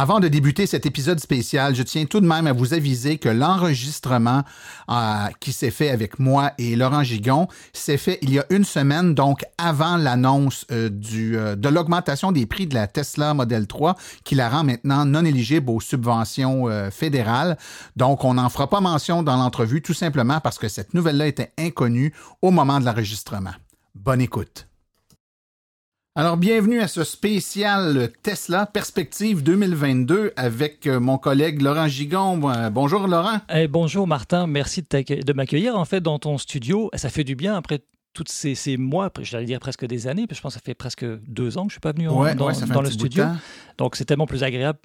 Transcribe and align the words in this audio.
Avant 0.00 0.18
de 0.18 0.28
débuter 0.28 0.66
cet 0.66 0.86
épisode 0.86 1.20
spécial, 1.20 1.74
je 1.74 1.82
tiens 1.82 2.06
tout 2.06 2.20
de 2.20 2.26
même 2.26 2.46
à 2.46 2.54
vous 2.54 2.72
aviser 2.72 3.18
que 3.18 3.28
l'enregistrement 3.28 4.44
euh, 4.88 5.26
qui 5.40 5.52
s'est 5.52 5.70
fait 5.70 5.90
avec 5.90 6.18
moi 6.18 6.52
et 6.56 6.74
Laurent 6.74 7.02
Gigon 7.02 7.48
s'est 7.74 7.98
fait 7.98 8.18
il 8.22 8.32
y 8.32 8.38
a 8.38 8.46
une 8.48 8.64
semaine, 8.64 9.14
donc 9.14 9.44
avant 9.58 9.98
l'annonce 9.98 10.64
euh, 10.72 10.88
euh, 11.12 11.54
de 11.54 11.68
l'augmentation 11.68 12.32
des 12.32 12.46
prix 12.46 12.66
de 12.66 12.72
la 12.72 12.86
Tesla 12.86 13.34
Model 13.34 13.66
3 13.66 13.94
qui 14.24 14.36
la 14.36 14.48
rend 14.48 14.64
maintenant 14.64 15.04
non 15.04 15.22
éligible 15.22 15.68
aux 15.68 15.80
subventions 15.80 16.66
fédérales. 16.90 17.58
Donc, 17.94 18.24
on 18.24 18.32
n'en 18.32 18.48
fera 18.48 18.70
pas 18.70 18.80
mention 18.80 19.22
dans 19.22 19.36
l'entrevue 19.36 19.82
tout 19.82 19.92
simplement 19.92 20.40
parce 20.40 20.56
que 20.56 20.68
cette 20.68 20.94
nouvelle-là 20.94 21.26
était 21.26 21.52
inconnue 21.58 22.14
au 22.40 22.50
moment 22.52 22.80
de 22.80 22.86
l'enregistrement. 22.86 23.52
Bonne 23.94 24.22
écoute. 24.22 24.69
Alors, 26.20 26.36
bienvenue 26.36 26.80
à 26.80 26.86
ce 26.86 27.02
spécial 27.02 28.10
Tesla 28.22 28.66
Perspective 28.66 29.42
2022 29.42 30.34
avec 30.36 30.86
euh, 30.86 31.00
mon 31.00 31.16
collègue 31.16 31.62
Laurent 31.62 31.88
Gigon. 31.88 32.46
Euh, 32.50 32.68
Bonjour 32.68 33.08
Laurent. 33.08 33.38
Eh, 33.48 33.68
bonjour 33.68 34.06
Martin, 34.06 34.46
merci 34.46 34.82
de, 34.82 35.32
m'accueillir 35.32 35.78
en 35.78 35.86
fait 35.86 36.02
dans 36.02 36.18
ton 36.18 36.36
studio. 36.36 36.90
Ça 36.92 37.08
fait 37.08 37.24
du 37.24 37.36
bien 37.36 37.56
après 37.56 37.80
tous 38.12 38.24
ces, 38.28 38.54
ces 38.54 38.76
mois, 38.76 39.10
j'allais 39.22 39.46
dire 39.46 39.60
presque 39.60 39.86
des 39.86 40.08
années, 40.08 40.26
parce 40.26 40.36
que 40.36 40.40
je 40.40 40.42
pense 40.42 40.52
que 40.56 40.60
ça 40.60 40.62
fait 40.62 40.74
presque 40.74 41.06
deux 41.26 41.56
ans 41.56 41.62
que 41.62 41.70
je 41.70 41.74
suis 41.76 41.80
pas 41.80 41.92
venu 41.92 42.06
en- 42.10 42.16
dans, 42.34 42.48
ouais, 42.48 42.82
le 42.82 42.90
studio. 42.90 43.24
Donc 43.78 43.96
c'est 43.96 44.04
tellement 44.04 44.26
plus 44.26 44.42
agréable 44.42 44.78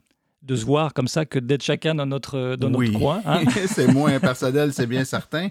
de 0.46 0.56
se 0.56 0.64
voir 0.66 0.94
comme 0.94 1.08
ça 1.08 1.26
que 1.26 1.40
d'être 1.40 1.64
chacun 1.64 1.96
dans 1.96 2.06
notre, 2.06 2.56
dans 2.56 2.72
Oui. 2.74 2.88
notre 2.90 3.00
coin. 3.00 3.22
hein? 3.26 3.42
c'est 3.68 3.88
moins 3.88 4.20
personnel, 4.20 4.74
c'est 4.74 4.86
bien 4.86 5.04
certain. 5.04 5.50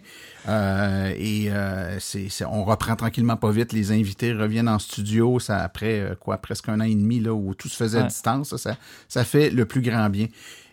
Euh, 0.49 1.13
et 1.17 1.51
euh, 1.51 1.99
c'est, 1.99 2.29
on 2.45 2.65
reprend 2.65 2.95
tranquillement 2.97 3.37
pas 3.37 3.51
vite. 3.51 3.73
Les 3.73 3.91
invités 3.93 4.33
reviennent 4.33 4.69
en 4.69 4.79
studio. 4.79 5.39
Ça 5.41 5.59
après 5.59 6.01
euh, 6.01 6.15
quoi, 6.15 6.39
presque 6.39 6.69
un 6.69 6.81
an 6.81 6.85
et 6.85 6.95
demi 6.95 7.21
là 7.21 7.33
où 7.35 7.55
tout 7.55 7.69
se 7.69 7.77
faisait 7.77 7.99
à 7.99 8.03
distance. 8.05 8.57
Ça, 8.57 8.77
ça 9.09 9.25
fait 9.25 9.51
le 9.51 9.65
plus 9.65 9.81
grand 9.83 10.09
bien. 10.11 10.27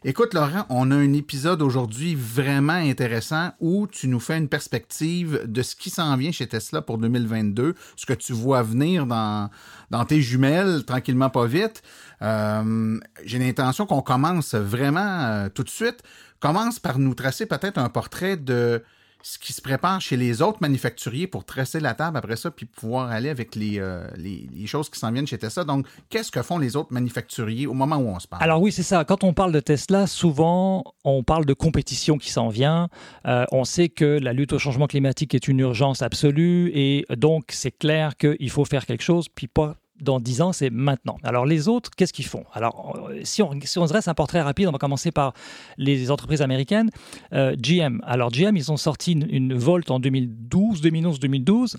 Écoute 0.04 0.34
Laurent, 0.34 0.66
on 0.70 0.90
a 0.90 0.96
un 0.96 1.14
épisode 1.14 1.62
aujourd'hui 1.62 2.16
vraiment 2.16 2.74
intéressant 2.74 3.52
où 3.60 3.86
tu 3.86 4.08
nous 4.08 4.20
fais 4.20 4.36
une 4.36 4.50
perspective 4.50 5.44
de 5.46 5.62
ce 5.62 5.76
qui 5.76 5.92
s'en 5.92 6.18
vient 6.18 6.32
chez 6.32 6.48
Tesla 6.48 6.82
pour 6.82 6.98
2022, 6.98 7.76
ce 7.96 8.08
que 8.08 8.14
tu 8.14 8.34
vois 8.34 8.64
venir 8.64 9.06
dans 9.06 9.52
dans 9.92 10.04
tes 10.06 10.20
jumelles 10.20 10.86
tranquillement 10.86 11.30
pas 11.30 11.46
vite. 11.46 11.84
Euh, 12.24 13.00
J'ai 13.26 13.38
l'intention 13.38 13.86
qu'on 13.86 14.02
commence 14.02 14.56
vraiment 14.56 15.22
euh, 15.22 15.50
tout 15.50 15.62
de 15.64 15.70
suite. 15.70 16.02
Commence 16.40 16.80
par 16.80 16.98
nous 16.98 17.14
tracer 17.14 17.46
peut-être 17.46 17.78
un 17.78 17.90
portrait 17.90 18.38
de 18.38 18.84
ce 19.24 19.38
qui 19.38 19.54
se 19.54 19.62
prépare 19.62 20.02
chez 20.02 20.18
les 20.18 20.42
autres 20.42 20.60
manufacturiers 20.62 21.28
pour 21.28 21.46
tracer 21.46 21.80
la 21.80 21.94
table 21.94 22.18
après 22.18 22.36
ça, 22.36 22.52
puis 22.52 22.66
pouvoir 22.66 23.12
aller 23.12 23.30
avec 23.30 23.56
les, 23.56 23.80
euh, 23.80 24.08
les, 24.16 24.50
les 24.54 24.68
choses 24.68 24.90
qui 24.90 25.00
s'en 25.00 25.12
viennent 25.12 25.28
chez 25.28 25.38
Tesla. 25.38 25.64
Donc, 25.64 25.86
qu'est-ce 26.10 26.32
que 26.32 26.42
font 26.42 26.58
les 26.58 26.76
autres 26.76 26.92
manufacturiers 26.94 27.68
au 27.68 27.74
moment 27.74 27.98
où 27.98 28.08
on 28.08 28.20
se 28.20 28.28
parle? 28.28 28.44
Alors 28.44 28.62
oui, 28.62 28.72
c'est 28.72 28.84
ça. 28.84 29.06
Quand 29.06 29.24
on 29.24 29.34
parle 29.34 29.52
de 29.52 29.60
Tesla, 29.60 30.08
souvent, 30.08 30.84
on 31.04 31.24
parle 31.24 31.46
de 31.46 31.54
compétition 31.54 32.18
qui 32.18 32.32
s'en 32.32 32.50
vient. 32.50 32.90
Euh, 33.26 33.46
on 33.52 33.64
sait 33.64 33.90
que 33.90 34.20
la 34.20 34.34
lutte 34.34 34.54
au 34.54 34.60
changement 34.60 34.88
climatique 34.88 35.36
est 35.36 35.48
une 35.48 35.60
urgence 35.60 36.02
absolue 36.02 36.72
et 36.74 37.06
donc 37.16 37.46
c'est 37.50 37.72
clair 37.72 38.18
qu'il 38.18 38.50
faut 38.50 38.66
faire 38.66 38.86
quelque 38.86 39.04
chose, 39.04 39.28
puis 39.30 39.48
pas 39.48 39.76
dans 40.02 40.20
10 40.20 40.42
ans, 40.42 40.54
c'est 40.54 40.70
maintenant. 40.70 41.18
Alors 41.24 41.46
les 41.46 41.68
autres, 41.68 41.90
qu'est-ce 41.96 42.14
qu'ils 42.14 42.26
font? 42.26 42.44
Alors 42.54 42.98
euh, 43.10 43.20
si 43.24 43.42
on, 43.42 43.52
se 43.62 43.80
dresse 43.88 44.08
un 44.08 44.14
portrait 44.14 44.42
rapide, 44.42 44.68
on 44.68 44.72
va 44.72 44.78
commencer 44.78 45.12
par 45.12 45.34
les 45.78 46.12
entreprises 46.12 46.42
américaines. 46.42 46.90
Euh, 47.34 47.56
GM. 47.56 48.02
Alors 48.04 48.32
GM, 48.32 48.56
ils 48.56 48.72
ont 48.72 48.78
sorti 48.78 49.14
une, 49.14 49.28
une 49.30 49.54
Volt 49.54 49.92
en 49.92 50.00
2012, 50.00 50.82
2011, 50.82 51.20
2012 51.20 51.78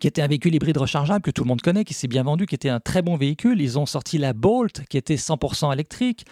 qui 0.00 0.06
était 0.06 0.22
un 0.22 0.26
véhicule 0.26 0.54
hybride 0.54 0.76
rechargeable 0.76 1.22
que 1.22 1.30
tout 1.30 1.42
le 1.42 1.48
monde 1.48 1.60
connaît, 1.60 1.84
qui 1.84 1.94
s'est 1.94 2.08
bien 2.08 2.22
vendu, 2.22 2.46
qui 2.46 2.54
était 2.54 2.68
un 2.68 2.80
très 2.80 3.02
bon 3.02 3.16
véhicule. 3.16 3.60
Ils 3.60 3.78
ont 3.78 3.86
sorti 3.86 4.18
la 4.18 4.32
Bolt, 4.32 4.82
qui 4.88 4.96
était 4.96 5.16
100% 5.16 5.72
électrique, 5.72 6.24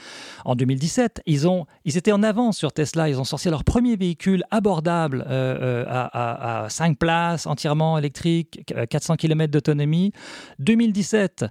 en 0.44 0.54
2017. 0.54 1.22
Ils, 1.27 1.49
ont, 1.49 1.66
ils 1.84 1.97
étaient 1.97 2.12
en 2.12 2.22
avance 2.22 2.56
sur 2.56 2.72
Tesla. 2.72 3.09
Ils 3.09 3.19
ont 3.21 3.25
sorti 3.25 3.50
leur 3.50 3.65
premier 3.65 3.97
véhicule 3.97 4.44
abordable 4.50 5.25
euh, 5.28 5.82
euh, 5.82 5.84
à, 5.88 6.60
à, 6.60 6.65
à 6.65 6.69
5 6.69 6.99
places, 6.99 7.47
entièrement 7.47 7.99
électrique, 7.99 8.72
euh, 8.77 8.87
400 8.87 9.16
km 9.16 9.50
d'autonomie. 9.50 10.12
2017, 10.60 11.44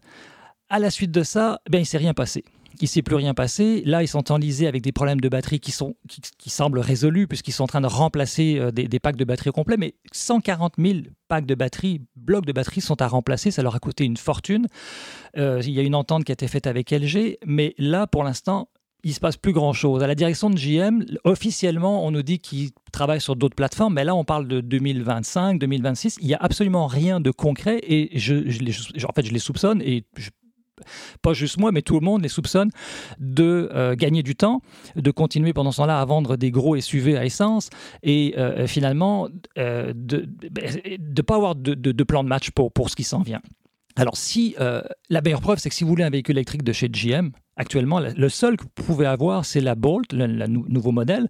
à 0.70 0.80
la 0.80 0.90
suite 0.90 1.12
de 1.12 1.24
ça, 1.24 1.60
ben, 1.70 1.80
il 1.80 1.82
ne 1.82 1.86
s'est 1.86 1.98
rien 1.98 2.14
passé. 2.14 2.44
Il 2.82 2.86
ne 2.86 2.90
s'est 2.90 3.02
plus 3.02 3.16
rien 3.16 3.34
passé. 3.34 3.82
Là, 3.86 4.04
ils 4.04 4.08
sont 4.08 4.32
enlisés 4.32 4.68
avec 4.68 4.82
des 4.82 4.92
problèmes 4.92 5.20
de 5.22 5.30
batterie 5.30 5.60
qui, 5.60 5.72
sont, 5.72 5.96
qui, 6.38 6.50
semblent 6.50 6.80
résolus 6.80 7.28
puisqu'ils 7.28 7.52
sont 7.52 7.64
en 7.64 7.68
train 7.68 7.82
de 7.82 7.88
remplacer 7.88 8.58
euh, 8.60 8.72
des, 8.72 9.00
packs 9.00 9.16
de 9.16 9.26
batterie 9.26 9.50
au 9.50 9.54
complet. 9.54 9.78
Mais 9.78 9.96
140 10.12 10.74
000 10.78 11.00
packs 11.28 11.46
de 11.46 11.56
batterie, 11.56 12.02
blocs 12.16 12.46
de 12.46 12.52
batterie 12.54 12.82
sont 12.82 13.02
à 13.02 13.08
remplacer. 13.08 13.52
Ça 13.52 13.62
leur 13.64 13.76
a 13.76 13.80
coûté 13.80 14.04
une 14.04 14.18
fortune. 14.18 14.68
Euh, 15.38 15.62
il 15.64 15.72
y 15.72 15.80
a 15.80 15.84
une 15.84 15.96
entente 15.96 16.24
qui 16.24 16.32
a 16.32 16.34
été 16.34 16.48
faite 16.48 16.68
avec 16.68 16.92
LG. 16.92 17.38
Mais 17.46 17.76
là, 17.78 18.08
pour 18.08 18.24
l'instant, 18.24 18.70
il 19.06 19.14
se 19.14 19.20
passe 19.20 19.38
plus 19.38 19.54
grand-chose. 19.54 20.02
À 20.02 20.08
la 20.08 20.16
direction 20.16 20.50
de 20.50 20.56
GM, 20.56 21.06
officiellement, 21.26 22.06
on 22.06 22.12
nous 22.12 22.24
dit 22.24 22.40
qu'ils 22.40 22.72
travaillent 22.92 23.22
sur 23.22 23.36
d'autres 23.36 23.56
plateformes, 23.56 23.94
mais 23.94 24.04
là, 24.04 24.16
on 24.16 24.24
parle 24.24 24.48
de 24.48 24.62
2025, 24.62 25.60
2026. 25.60 26.18
Il 26.22 26.28
n'y 26.28 26.34
a 26.34 26.40
absolument 26.42 26.88
rien 26.88 27.20
de 27.20 27.30
concret 27.30 27.80
et 27.84 28.18
je- 28.18 29.06
en 29.06 29.14
fait, 29.14 29.24
je 29.24 29.32
les 29.32 29.38
soupçonne 29.40 29.80
et 29.84 30.06
je- 30.18 30.32
pas 31.22 31.34
juste 31.34 31.58
moi, 31.58 31.72
mais 31.72 31.82
tout 31.82 32.00
le 32.00 32.06
monde 32.06 32.22
les 32.24 32.30
soupçonne 32.30 32.70
de 33.20 33.70
euh, 33.74 33.96
gagner 33.96 34.24
du 34.24 34.36
temps, 34.36 34.62
de 34.96 35.12
continuer 35.12 35.54
pendant 35.54 35.72
ce 35.72 35.78
temps-là 35.78 36.00
à 36.00 36.06
vendre 36.06 36.36
des 36.38 36.52
gros 36.52 36.80
SUV 36.80 37.18
à 37.18 37.26
essence 37.26 37.70
et 38.04 38.36
euh, 38.38 38.68
finalement 38.68 39.28
euh, 39.58 39.94
de 39.96 40.28
ne 41.00 41.22
pas 41.22 41.36
avoir 41.36 41.56
de, 41.56 42.04
plan 42.04 42.24
de 42.24 42.30
match 42.30 42.52
pour, 42.52 42.72
pour 42.72 42.90
ce 42.90 42.96
qui 42.96 43.04
s'en 43.04 43.22
vient. 43.22 43.42
Alors, 43.98 44.18
si 44.18 44.56
euh, 44.60 44.82
la 45.10 45.22
meilleure 45.22 45.40
preuve, 45.40 45.58
c'est 45.58 45.70
que 45.70 45.76
si 45.76 45.86
vous 45.86 45.90
voulez 45.90 46.04
un 46.04 46.10
véhicule 46.10 46.36
électrique 46.36 46.64
de 46.64 46.74
chez 46.74 46.90
GM, 46.90 47.30
actuellement, 47.56 48.02
le 48.02 48.30
seul 48.30 48.58
que 48.58 48.64
vous 48.64 48.84
pouvez 48.84 49.06
avoir, 49.06 49.46
c'est 49.46 49.62
la 49.62 49.76
Bolt, 49.76 50.12
le, 50.12 50.28
le 50.28 50.48
nou- 50.48 50.66
nouveau 50.68 50.92
modèle, 50.92 51.30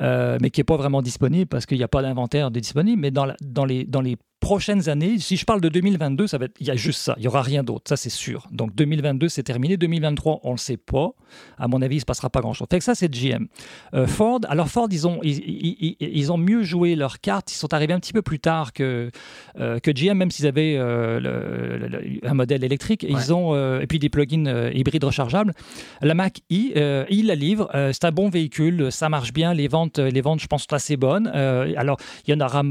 euh, 0.00 0.36
mais 0.42 0.50
qui 0.50 0.58
n'est 0.58 0.64
pas 0.64 0.76
vraiment 0.76 1.00
disponible 1.00 1.46
parce 1.46 1.64
qu'il 1.64 1.78
n'y 1.78 1.84
a 1.84 1.88
pas 1.88 2.02
d'inventaire 2.02 2.50
disponible. 2.50 3.00
Mais 3.00 3.12
dans, 3.12 3.32
dans, 3.40 3.64
les, 3.64 3.84
dans 3.84 4.00
les 4.00 4.16
prochaines 4.42 4.88
années, 4.90 5.18
si 5.18 5.36
je 5.38 5.44
parle 5.46 5.60
de 5.62 5.68
2022, 5.70 6.26
ça 6.26 6.36
va 6.36 6.44
être, 6.46 6.56
il 6.60 6.66
y 6.66 6.70
a 6.70 6.76
juste 6.76 7.00
ça, 7.00 7.14
il 7.16 7.20
n'y 7.22 7.28
aura 7.28 7.40
rien 7.42 7.62
d'autre, 7.62 7.84
ça 7.88 7.96
c'est 7.96 8.10
sûr. 8.10 8.46
Donc 8.50 8.74
2022, 8.74 9.28
c'est 9.30 9.42
terminé. 9.44 9.76
2023, 9.78 10.40
on 10.42 10.48
ne 10.48 10.54
le 10.54 10.58
sait 10.58 10.76
pas. 10.76 11.12
À 11.56 11.68
mon 11.68 11.80
avis, 11.80 11.94
il 11.94 11.98
ne 11.98 12.00
se 12.00 12.04
passera 12.04 12.28
pas 12.28 12.40
grand-chose. 12.40 12.66
Fait 12.70 12.78
que 12.78 12.84
ça, 12.84 12.94
c'est 12.94 13.08
GM. 13.10 13.46
Euh, 13.94 14.06
Ford, 14.06 14.40
alors 14.48 14.68
Ford, 14.68 14.88
ils 14.90 15.06
ont, 15.06 15.20
ils, 15.22 15.38
ils- 15.38 15.96
ils- 16.00 16.18
ils 16.18 16.32
ont 16.32 16.36
mieux 16.36 16.62
joué 16.62 16.94
leurs 16.96 17.20
cartes. 17.20 17.52
Ils 17.52 17.56
sont 17.56 17.72
arrivés 17.72 17.94
un 17.94 18.00
petit 18.00 18.12
peu 18.12 18.20
plus 18.22 18.38
tard 18.40 18.72
que, 18.72 19.10
euh, 19.58 19.78
que 19.78 19.90
GM, 19.92 20.14
même 20.18 20.30
s'ils 20.30 20.46
avaient 20.46 20.76
euh, 20.76 21.20
le- 21.20 21.78
le- 21.78 21.88
le- 21.88 22.28
un 22.28 22.34
modèle 22.34 22.64
électrique. 22.64 23.06
Ouais. 23.08 23.14
ils 23.18 23.32
ont, 23.32 23.54
et 23.80 23.86
puis 23.86 23.98
des 23.98 24.08
plugins 24.10 24.70
hybrides 24.74 25.04
rechargeables. 25.04 25.52
La 26.02 26.14
Mac 26.14 26.40
i, 26.50 26.72
il 27.08 27.26
la 27.26 27.34
livre. 27.34 27.70
C'est 27.92 28.04
un 28.04 28.10
bon 28.12 28.28
véhicule, 28.28 28.90
ça 28.90 29.08
marche 29.08 29.32
bien. 29.32 29.54
Les 29.54 29.68
ventes, 29.68 29.98
les 29.98 30.20
ventes, 30.20 30.40
je 30.40 30.46
pense, 30.48 30.62
sont 30.64 30.72
assez 30.74 30.96
bonnes. 30.96 31.28
Alors, 31.28 31.96
il 32.26 32.32
y 32.32 32.34
en 32.36 32.40
aura, 32.44 32.62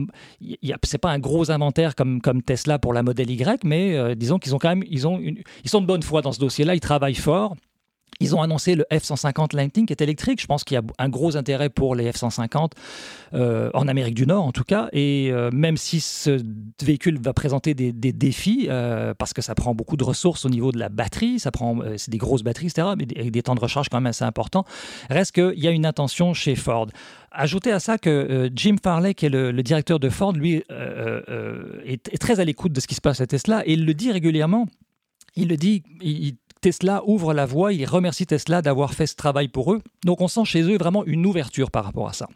c'est 0.83 0.97
pas 0.97 1.09
un 1.11 1.19
gros 1.19 1.49
comme, 1.95 2.41
Tesla 2.41 2.79
pour 2.79 2.93
la 2.93 3.03
modèle 3.03 3.29
Y, 3.29 3.63
mais 3.63 3.95
euh, 3.95 4.15
disons 4.15 4.39
qu'ils 4.39 4.55
ont 4.55 4.57
quand 4.57 4.69
même, 4.69 4.83
ils 4.89 5.07
ont, 5.07 5.19
ils 5.19 5.69
sont 5.69 5.81
de 5.81 5.85
bonne 5.85 6.01
foi 6.01 6.21
dans 6.21 6.31
ce 6.31 6.39
dossier-là. 6.39 6.73
Ils 6.73 6.79
travaillent 6.79 7.13
fort. 7.13 7.55
Ils 8.21 8.35
ont 8.35 8.41
annoncé 8.43 8.75
le 8.75 8.85
F-150 8.91 9.55
Lightning 9.55 9.87
qui 9.87 9.93
est 9.93 10.01
électrique. 10.01 10.39
Je 10.39 10.45
pense 10.45 10.63
qu'il 10.63 10.75
y 10.75 10.77
a 10.77 10.83
un 10.99 11.09
gros 11.09 11.35
intérêt 11.35 11.69
pour 11.69 11.95
les 11.95 12.11
F-150 12.11 12.71
euh, 13.33 13.71
en 13.73 13.87
Amérique 13.87 14.13
du 14.13 14.27
Nord 14.27 14.45
en 14.45 14.51
tout 14.51 14.63
cas. 14.63 14.89
Et 14.93 15.29
euh, 15.31 15.49
même 15.51 15.75
si 15.75 15.99
ce 15.99 16.39
véhicule 16.83 17.19
va 17.19 17.33
présenter 17.33 17.73
des, 17.73 17.91
défis, 17.91 18.67
euh, 18.69 19.15
parce 19.17 19.33
que 19.33 19.41
ça 19.41 19.55
prend 19.55 19.73
beaucoup 19.73 19.97
de 19.97 20.03
ressources 20.03 20.45
au 20.45 20.49
niveau 20.49 20.71
de 20.71 20.77
la 20.77 20.89
batterie, 20.89 21.39
ça 21.39 21.49
prend, 21.49 21.79
c'est 21.97 22.11
des 22.11 22.19
grosses 22.19 22.43
batteries, 22.43 22.67
etc., 22.67 22.89
mais 22.95 23.07
avec 23.17 23.31
des 23.31 23.41
temps 23.41 23.55
de 23.55 23.59
recharge 23.59 23.89
quand 23.89 23.97
même 23.97 24.07
assez 24.07 24.23
importants, 24.23 24.65
reste 25.09 25.31
qu'il 25.31 25.59
y 25.59 25.67
a 25.67 25.71
une 25.71 25.85
intention 25.85 26.33
chez 26.35 26.55
Ford. 26.55 26.87
Ajoutez 27.31 27.71
à 27.71 27.79
ça 27.79 27.97
que 27.97 28.51
Jim 28.55 28.75
Farley, 28.81 29.15
qui 29.15 29.25
est 29.25 29.29
le, 29.29 29.63
directeur 29.63 29.99
de 29.99 30.09
Ford, 30.09 30.33
lui, 30.33 30.63
est, 30.69 32.19
très 32.19 32.39
à 32.39 32.45
l'écoute 32.45 32.73
de 32.73 32.79
ce 32.79 32.87
qui 32.87 32.95
se 32.95 33.01
passe 33.01 33.21
à 33.21 33.27
Tesla 33.27 33.63
et 33.65 33.73
il 33.73 33.85
le 33.85 33.93
dit 33.95 34.11
régulièrement. 34.11 34.67
Il 35.35 35.47
le 35.47 35.55
dit, 35.55 35.83
Tesla 36.61 37.01
ouvre 37.05 37.33
la 37.33 37.45
voie, 37.45 37.73
il 37.73 37.85
remercie 37.85 38.25
Tesla 38.25 38.61
d'avoir 38.61 38.93
fait 38.93 39.07
ce 39.07 39.15
travail 39.15 39.47
pour 39.47 39.73
eux. 39.73 39.81
Donc 40.05 40.21
on 40.21 40.27
sent 40.27 40.45
chez 40.45 40.61
eux 40.61 40.77
vraiment 40.77 41.03
une 41.05 41.25
ouverture 41.25 41.71
par 41.71 41.83
rapport 41.83 42.07
à 42.07 42.13
ça. 42.13 42.27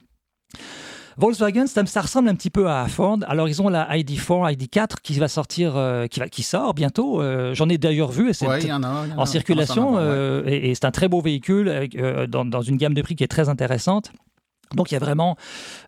Volkswagen, 1.18 1.66
ça, 1.66 2.02
ressemble 2.02 2.28
un 2.28 2.36
petit 2.36 2.50
peu 2.50 2.70
à 2.70 2.88
Ford. 2.88 3.20
Alors, 3.28 3.48
ils 3.48 3.62
ont 3.62 3.70
la 3.70 3.88
ID4, 3.96 4.54
ID4 4.54 4.96
qui 5.02 5.18
va 5.18 5.30
sortir, 5.30 5.78
euh, 5.78 6.08
qui, 6.08 6.20
va, 6.20 6.28
qui 6.28 6.44
sort 6.44 6.74
bientôt. 6.74 7.22
Euh, 7.22 7.54
j'en 7.54 7.70
ai 7.70 7.78
d'ailleurs 7.78 8.12
vu. 8.12 8.34
C'est 8.34 8.48
en, 8.48 9.26
circulation. 9.26 9.96
Euh, 9.98 10.44
et, 10.46 10.76
c'est 10.76 10.84
un 10.84 10.92
très 10.92 11.08
beau 11.08 11.22
véhicule 11.22 11.88
dans, 12.28 12.44
dans, 12.44 12.62
une 12.62 12.76
gamme 12.76 12.94
de 12.94 13.02
prix 13.02 13.16
qui 13.16 13.24
est 13.24 13.30
très 13.30 13.48
intéressante. 13.48 14.12
Donc 14.74 14.92
il 14.92 14.96
y 14.96 14.98
a 14.98 15.00
vraiment 15.00 15.38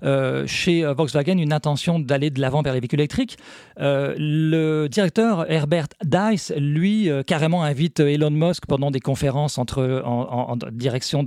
euh, 0.03 0.45
chez 0.45 0.85
euh, 0.85 0.93
Volkswagen 0.93 1.37
une 1.37 1.53
intention 1.53 1.99
d'aller 1.99 2.29
de 2.29 2.39
l'avant 2.39 2.61
vers 2.61 2.73
les 2.73 2.79
véhicules 2.79 2.99
électriques. 2.99 3.37
Euh, 3.79 4.15
le 4.17 4.87
directeur 4.87 5.49
Herbert 5.51 5.87
Dice, 6.03 6.53
lui, 6.57 7.09
carrément 7.25 7.63
invite 7.63 7.99
Elon 7.99 8.31
Musk 8.31 8.65
pendant 8.67 8.91
des 8.91 8.99
conférences 8.99 9.57
entre, 9.57 9.81
à 9.83 10.55
la 10.55 10.71
direction 10.71 11.23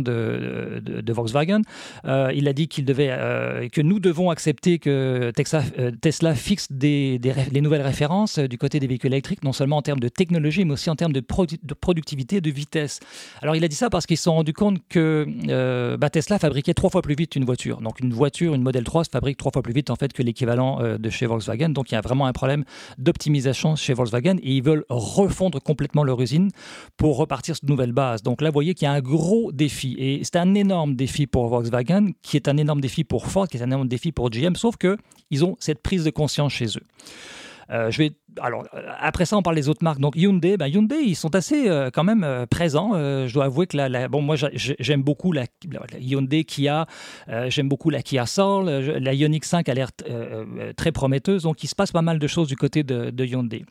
de, 0.00 1.12
Volkswagen. 1.12 1.62
il 2.04 2.48
a 2.48 2.52
dit 2.52 2.68
qu'il 2.68 2.84
devait, 2.84 3.68
que 3.72 3.80
nous 3.80 4.00
devons 4.00 4.30
accepter 4.30 4.78
que 4.78 5.32
Tesla 6.00 6.34
fixe 6.34 6.70
des, 6.70 7.20
les 7.50 7.60
nouvelles 7.60 7.82
références 7.82 8.38
du 8.38 8.58
côté 8.58 8.80
des 8.80 8.86
véhicules 8.86 9.12
électriques, 9.12 9.44
non 9.44 9.52
seulement 9.52 9.78
en 9.78 9.82
termes 9.82 10.00
de 10.00 10.08
technologie, 10.08 10.64
mais 10.64 10.72
aussi 10.72 10.90
en 10.90 10.96
termes 10.96 11.12
de, 11.12 11.20
productivité, 11.20 12.40
de 12.40 12.50
vitesse. 12.50 13.00
Alors 13.42 13.56
il 13.56 13.64
a 13.64 13.68
dit 13.68 13.76
ça 13.76 13.90
parce 13.90 14.06
qu'ils 14.06 14.18
se 14.18 14.24
sont 14.24 14.34
rendus 14.34 14.52
compte 14.52 14.78
que 14.88 15.96
bah, 15.96 16.10
Tesla 16.10 16.38
fabrique 16.38 16.65
trois 16.74 16.90
fois 16.90 17.02
plus 17.02 17.14
vite 17.14 17.36
une 17.36 17.44
voiture. 17.44 17.80
Donc 17.80 18.00
une 18.00 18.12
voiture, 18.12 18.54
une 18.54 18.62
Model 18.62 18.84
3 18.84 19.04
se 19.04 19.10
fabrique 19.10 19.36
trois 19.36 19.52
fois 19.52 19.62
plus 19.62 19.72
vite 19.72 19.90
en 19.90 19.96
fait 19.96 20.12
que 20.12 20.22
l'équivalent 20.22 20.80
euh, 20.80 20.98
de 20.98 21.10
chez 21.10 21.26
Volkswagen. 21.26 21.70
Donc 21.70 21.90
il 21.90 21.94
y 21.94 21.98
a 21.98 22.00
vraiment 22.00 22.26
un 22.26 22.32
problème 22.32 22.64
d'optimisation 22.98 23.76
chez 23.76 23.94
Volkswagen 23.94 24.36
et 24.42 24.52
ils 24.56 24.62
veulent 24.62 24.84
refondre 24.88 25.60
complètement 25.62 26.04
leur 26.04 26.20
usine 26.20 26.50
pour 26.96 27.16
repartir 27.16 27.56
sur 27.56 27.66
de 27.66 27.70
nouvelles 27.70 27.92
bases. 27.92 28.22
Donc 28.22 28.40
là, 28.40 28.50
vous 28.50 28.54
voyez 28.54 28.74
qu'il 28.74 28.86
y 28.86 28.88
a 28.88 28.92
un 28.92 29.00
gros 29.00 29.52
défi 29.52 29.96
et 29.98 30.20
c'est 30.22 30.36
un 30.36 30.54
énorme 30.54 30.94
défi 30.94 31.26
pour 31.26 31.48
Volkswagen, 31.48 32.08
qui 32.22 32.36
est 32.36 32.48
un 32.48 32.56
énorme 32.56 32.80
défi 32.80 33.04
pour 33.04 33.26
Ford, 33.26 33.48
qui 33.48 33.56
est 33.56 33.62
un 33.62 33.66
énorme 33.66 33.88
défi 33.88 34.12
pour 34.12 34.30
GM, 34.30 34.56
sauf 34.56 34.76
que 34.76 34.96
ils 35.30 35.44
ont 35.44 35.56
cette 35.58 35.82
prise 35.82 36.04
de 36.04 36.10
conscience 36.10 36.52
chez 36.52 36.66
eux. 36.66 36.86
Euh, 37.70 37.90
je 37.90 37.98
vais 37.98 38.12
alors 38.40 38.64
après 39.00 39.24
ça, 39.24 39.36
on 39.36 39.42
parle 39.42 39.56
des 39.56 39.68
autres 39.68 39.82
marques. 39.82 40.00
Donc 40.00 40.14
Hyundai, 40.16 40.56
ben 40.56 40.66
Hyundai, 40.66 41.02
ils 41.02 41.16
sont 41.16 41.34
assez 41.34 41.68
euh, 41.68 41.90
quand 41.92 42.04
même 42.04 42.22
euh, 42.22 42.46
présents. 42.46 42.92
je 42.94 43.32
dois 43.32 43.46
avouer 43.46 43.66
que 43.66 43.76
la, 43.76 44.08
bon, 44.08 44.20
moi 44.20 44.36
j'aime 44.36 45.02
beaucoup 45.02 45.32
la, 45.32 45.44
Hyundai 45.98 46.44
Kia, 46.44 46.86
j'aime 47.48 47.68
beaucoup 47.68 47.90
la 47.90 48.02
Kia 48.02 48.26
Soul, 48.26 48.68
la 48.68 49.14
Ioniq 49.14 49.44
5 49.44 49.68
a 49.68 49.74
l'air 49.74 49.90
très 50.76 50.92
prometteuse. 50.92 51.44
Donc 51.44 51.64
il 51.64 51.68
se 51.68 51.74
passe 51.74 51.92
pas 51.92 52.02
mal 52.02 52.18
de 52.18 52.26
choses 52.26 52.48
du 52.48 52.56
côté 52.56 52.82
de 52.82 53.24
Hyundai. 53.24 53.64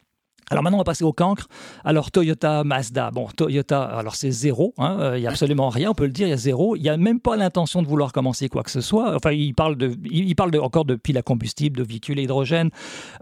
Alors 0.52 0.64
maintenant, 0.64 0.78
on 0.78 0.82
va 0.82 0.86
passer 0.86 1.04
au 1.04 1.14
cancre. 1.14 1.48
Alors 1.84 2.12
Toyota, 2.12 2.64
Mazda. 2.64 3.10
Bon, 3.12 3.28
Toyota, 3.36 3.84
alors 3.84 4.16
c'est 4.16 4.30
zéro. 4.30 4.76
Hein, 4.78 4.98
euh, 5.00 5.18
il 5.18 5.22
n'y 5.22 5.28
a 5.28 5.32
absolument 5.32 5.70
rien, 5.70 5.90
on 5.90 5.96
peut 5.96 6.06
le 6.06 6.12
dire, 6.12 6.28
il 6.28 6.30
y 6.30 6.34
a 6.34 6.38
zéro. 6.38 6.76
Il 6.76 6.84
n'y 6.84 6.90
a 6.90 6.98
même 6.98 7.20
pas 7.20 7.36
l'intention 7.36 7.82
de 7.82 7.88
vouloir 7.88 8.12
commencer 8.14 8.48
quoi 8.48 8.62
que 8.62 8.70
ce 8.70 8.82
soit. 8.82 9.16
Enfin, 9.16 9.32
ils 9.32 9.56
parlent, 9.56 9.76
de, 9.76 9.96
ils 10.04 10.36
parlent 10.36 10.56
encore 10.60 10.86
de 10.86 10.96
piles 10.96 11.18
à 11.18 11.24
combustible, 11.24 11.78
de 11.78 11.84
véhicules 11.84 12.20
à 12.20 12.22
hydrogène. 12.22 12.70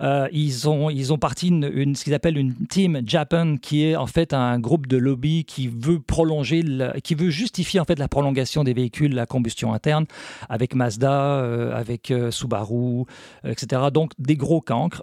Euh, 0.02 0.28
ils, 0.34 0.68
ont, 0.68 0.90
ils 0.90 1.14
ont 1.14 1.18
parti 1.18 1.48
une, 1.48 1.96
ce 1.96 2.04
qu'ils 2.04 2.14
appellent 2.14 2.38
une 2.38 2.54
Team 2.68 3.02
Japan, 3.06 3.56
qui 3.56 3.86
est 3.86 3.96
en 3.96 4.08
fait 4.08 4.34
un 4.34 4.60
groupe 4.60 4.88
de 4.88 4.98
lobby 4.98 5.46
qui 5.46 5.70
veut 5.70 6.00
prolonger, 6.00 6.62
qui 7.04 7.16
veut 7.16 7.30
justifier 7.30 7.80
en 7.80 7.86
fait 7.86 8.00
la 8.00 8.10
prolongation 8.10 8.66
des 8.66 8.74
véhicules 8.74 9.18
à 9.18 9.26
combustion 9.26 9.74
interne 9.74 10.06
avec 10.50 10.76
Mazda, 10.76 11.14
euh, 11.14 11.74
avec 11.74 12.14
Subaru, 12.32 13.06
etc. 13.46 13.84
Donc 13.94 14.12
des 14.20 14.36
gros 14.36 14.60
cancres. 14.60 15.02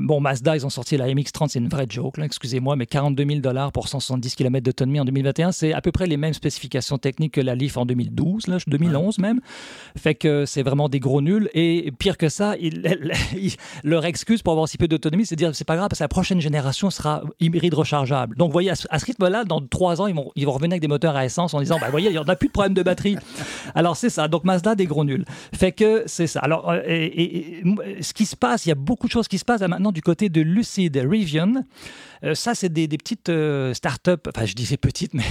bon, 0.00 0.20
Mazda, 0.20 0.56
ils 0.56 0.64
ont 0.64 0.70
sorti 0.70 0.96
la 0.96 1.08
MX-30 1.08 1.57
c'est 1.58 1.64
une 1.64 1.68
vraie 1.68 1.86
joke, 1.88 2.18
excusez-moi, 2.18 2.76
mais 2.76 2.86
42 2.86 3.24
000 3.26 3.40
dollars 3.40 3.72
pour 3.72 3.88
170 3.88 4.36
km 4.36 4.64
d'autonomie 4.64 5.00
en 5.00 5.04
2021, 5.04 5.50
c'est 5.50 5.72
à 5.72 5.80
peu 5.80 5.90
près 5.90 6.06
les 6.06 6.16
mêmes 6.16 6.32
spécifications 6.32 6.98
techniques 6.98 7.34
que 7.34 7.40
la 7.40 7.56
Leaf 7.56 7.76
en 7.76 7.84
2012, 7.84 8.46
là, 8.46 8.58
2011 8.64 9.18
même. 9.18 9.40
Fait 9.96 10.14
que 10.14 10.44
c'est 10.46 10.62
vraiment 10.62 10.88
des 10.88 11.00
gros 11.00 11.20
nuls. 11.20 11.50
Et 11.54 11.90
pire 11.98 12.16
que 12.16 12.28
ça, 12.28 12.54
leur 13.84 14.04
excuse 14.04 14.42
pour 14.42 14.52
avoir 14.52 14.68
si 14.68 14.78
peu 14.78 14.86
d'autonomie, 14.86 15.26
c'est 15.26 15.34
de 15.34 15.38
dire 15.38 15.50
c'est 15.54 15.66
pas 15.66 15.74
grave 15.74 15.88
parce 15.88 15.98
que 15.98 16.04
la 16.04 16.08
prochaine 16.08 16.40
génération 16.40 16.90
sera 16.90 17.24
hybride 17.40 17.74
rechargeable. 17.74 18.36
Donc, 18.36 18.50
vous 18.50 18.52
voyez, 18.52 18.70
à 18.70 18.76
ce, 18.76 18.86
rythme-là, 19.04 19.44
dans 19.44 19.60
trois 19.60 20.00
ans, 20.00 20.06
ils 20.06 20.14
vont, 20.14 20.30
ils 20.36 20.46
vont 20.46 20.52
revenir 20.52 20.74
avec 20.74 20.82
des 20.82 20.88
moteurs 20.88 21.16
à 21.16 21.24
essence 21.24 21.54
en 21.54 21.60
disant, 21.60 21.78
bah, 21.80 21.88
voyez, 21.90 22.08
il 22.08 22.12
n'y 22.12 22.18
en 22.18 22.28
a 22.28 22.36
plus 22.36 22.48
de 22.48 22.52
problème 22.52 22.74
de 22.74 22.82
batterie. 22.84 23.16
Alors, 23.74 23.96
c'est 23.96 24.10
ça. 24.10 24.28
Donc, 24.28 24.44
Mazda, 24.44 24.76
des 24.76 24.86
gros 24.86 25.04
nuls. 25.04 25.24
Fait 25.52 25.72
que 25.72 26.04
c'est 26.06 26.28
ça. 26.28 26.38
Alors, 26.40 26.70
euh, 26.70 26.80
et, 26.86 27.62
ce 28.00 28.12
qui 28.12 28.26
se 28.26 28.36
passe, 28.36 28.66
il 28.66 28.68
y 28.68 28.72
a 28.72 28.76
beaucoup 28.76 29.08
de 29.08 29.12
choses 29.12 29.26
qui 29.26 29.38
se 29.38 29.44
passent 29.44 29.62
maintenant 29.62 29.90
du 29.90 30.02
côté 30.02 30.28
de 30.28 30.40
Lucid 30.40 30.96
Rivian 30.96 31.47
euh, 32.24 32.34
ça, 32.34 32.54
c'est 32.54 32.68
des, 32.68 32.88
petites 32.88 33.28
euh, 33.28 33.74
startups. 33.74 34.28
Enfin, 34.28 34.44
je 34.44 34.54
disais 34.54 34.76
petites, 34.76 35.14
mais 35.14 35.24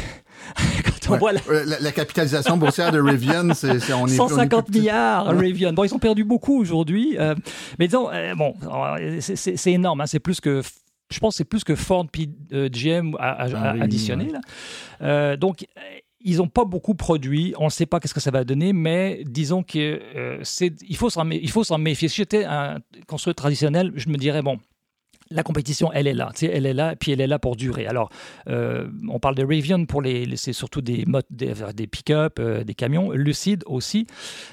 quand 0.83 1.13
on 1.13 1.17
voit 1.17 1.31
la... 1.33 1.91
capitalisation 1.91 2.57
boursière 2.57 2.91
de 2.91 2.99
Rivian, 2.99 3.53
c'est 3.53 3.93
on 3.93 4.07
est 4.07 4.15
150 4.15 4.69
milliards. 4.69 5.27
Rivian. 5.27 5.73
Bon, 5.73 5.83
ils 5.83 5.93
ont 5.93 5.99
perdu 5.99 6.23
beaucoup 6.23 6.59
aujourd'hui, 6.59 7.17
euh, 7.17 7.35
mais 7.79 7.87
disons, 7.87 8.09
bon, 8.37 8.53
c'est 9.19 9.71
énorme. 9.71 10.01
Hein. 10.01 10.07
c'est 10.07 10.19
plus 10.19 10.39
que 10.39 10.61
je 11.09 11.19
pense 11.19 11.35
que 11.35 11.37
c'est 11.37 11.45
plus 11.45 11.63
que 11.63 11.75
Ford 11.75 12.05
puis 12.11 12.29
GM 12.51 13.15
a, 13.17 13.47
ah 13.53 13.75
additionné. 13.81 14.29
Là. 14.99 15.37
donc, 15.37 15.65
ils 16.19 16.37
n'ont 16.37 16.49
pas 16.49 16.65
beaucoup 16.65 16.95
produit. 16.95 17.53
On 17.57 17.65
ne 17.65 17.69
sait 17.69 17.85
pas 17.85 17.99
qu'est-ce 17.99 18.13
que 18.13 18.19
ça 18.19 18.31
va 18.31 18.43
donner, 18.43 18.73
mais 18.73 19.23
disons 19.25 19.63
que 19.63 20.01
c'est 20.43 20.73
il 20.87 20.97
faut 20.97 21.09
s'en 21.09 21.77
méfier. 21.77 22.07
Si 22.09 22.17
j'étais 22.17 22.43
un 22.43 22.79
constructeur 23.07 23.43
traditionnel, 23.43 23.93
je 23.95 24.09
me 24.09 24.17
dirais 24.17 24.41
bon, 24.41 24.59
la 25.29 25.43
compétition, 25.43 25.91
elle 25.93 26.07
est 26.07 26.13
là, 26.13 26.31
elle 26.41 26.65
est 26.65 26.73
là, 26.73 26.95
puis 26.95 27.11
elle 27.11 27.21
est 27.21 27.27
là 27.27 27.39
pour 27.39 27.55
durer. 27.55 27.87
Alors, 27.87 28.09
euh, 28.47 28.87
on 29.09 29.19
parle 29.19 29.35
de 29.35 29.43
Rivian 29.43 29.85
pour 29.85 30.01
les, 30.01 30.35
c'est 30.35 30.53
surtout 30.53 30.81
des 30.81 31.05
des, 31.29 31.53
des 31.73 31.87
pick-up, 31.87 32.37
euh, 32.39 32.63
des 32.63 32.73
camions, 32.73 33.11
Lucid 33.11 33.63
aussi. 33.65 34.07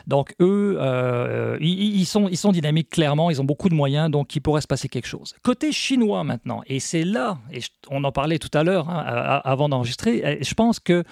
Donc 0.07 0.35
eux, 0.41 0.77
euh, 0.81 1.57
ils, 1.61 2.07
sont, 2.07 2.29
ils 2.29 2.37
sont 2.37 2.53
dynamiques 2.53 2.91
clairement, 2.91 3.31
ils 3.31 3.41
ont 3.41 3.45
beaucoup 3.45 3.69
de 3.69 3.75
moyens, 3.75 4.11
donc 4.11 4.35
il 4.37 4.41
pourrait 4.41 4.61
se 4.61 4.67
passer 4.67 4.89
quelque 4.89 5.09
chose. 5.09 5.35
Côté 5.43 5.73
chinois 5.73 6.25
maintenant, 6.25 6.63
et 6.67 6.81
c'est 6.81 7.05
là, 7.05 7.39
et 7.53 7.61
on 7.91 8.05
en 8.05 8.13
parlait 8.13 8.39
tout 8.39 8.57
à 8.57 8.63
l'heure 8.63 8.89
hein, 8.89 9.41
avant 9.45 9.69
d'enregistrer, 9.69 10.39
je 10.41 10.55
pense 10.55 10.81
que 10.81 11.05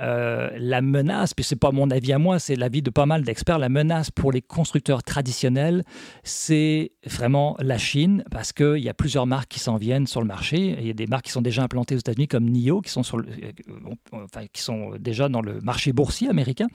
euh, 0.00 0.48
la 0.58 0.80
menace, 0.80 1.34
puis 1.34 1.44
c'est 1.44 1.56
pas 1.56 1.72
mon 1.72 1.90
avis 1.90 2.12
à 2.12 2.18
moi, 2.18 2.38
c'est 2.38 2.56
l'avis 2.56 2.80
de 2.80 2.88
pas 2.88 3.04
mal 3.04 3.22
d'experts, 3.22 3.58
la 3.58 3.68
menace 3.68 4.10
pour 4.10 4.32
les 4.32 4.40
constructeurs 4.40 5.02
traditionnels, 5.02 5.84
c'est 6.22 6.92
vraiment 7.04 7.54
la 7.60 7.76
Chine, 7.76 8.24
parce 8.30 8.52
qu'il 8.52 8.78
y 8.78 8.88
a 8.88 8.94
plusieurs 8.94 9.26
marques 9.26 9.48
qui 9.48 9.58
s'en 9.58 9.76
viennent 9.76 10.06
sur 10.06 10.20
le 10.22 10.26
marché. 10.26 10.76
Il 10.80 10.86
y 10.86 10.90
a 10.90 10.94
des 10.94 11.06
marques 11.06 11.26
qui 11.26 11.32
sont 11.32 11.42
déjà 11.42 11.62
implantées 11.62 11.96
aux 11.96 11.98
États-Unis, 11.98 12.28
comme 12.28 12.48
NIO, 12.48 12.80
qui 12.80 12.90
sont, 12.90 13.02
euh, 13.04 14.98
déjà 14.98 15.28
dans 15.28 15.42
le 15.42 15.60
marché 15.60 15.92
boursier 15.92 16.28
américain, 16.28 16.68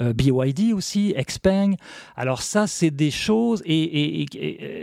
euh, 0.00 0.12
BYD 0.12 0.72
aussi, 0.72 1.14
Xpeng. 1.16 1.76
Alors 2.16 2.42
ça, 2.42 2.66
c'est 2.66 2.90
des 2.90 3.10
choses, 3.12 3.62
et, 3.66 4.26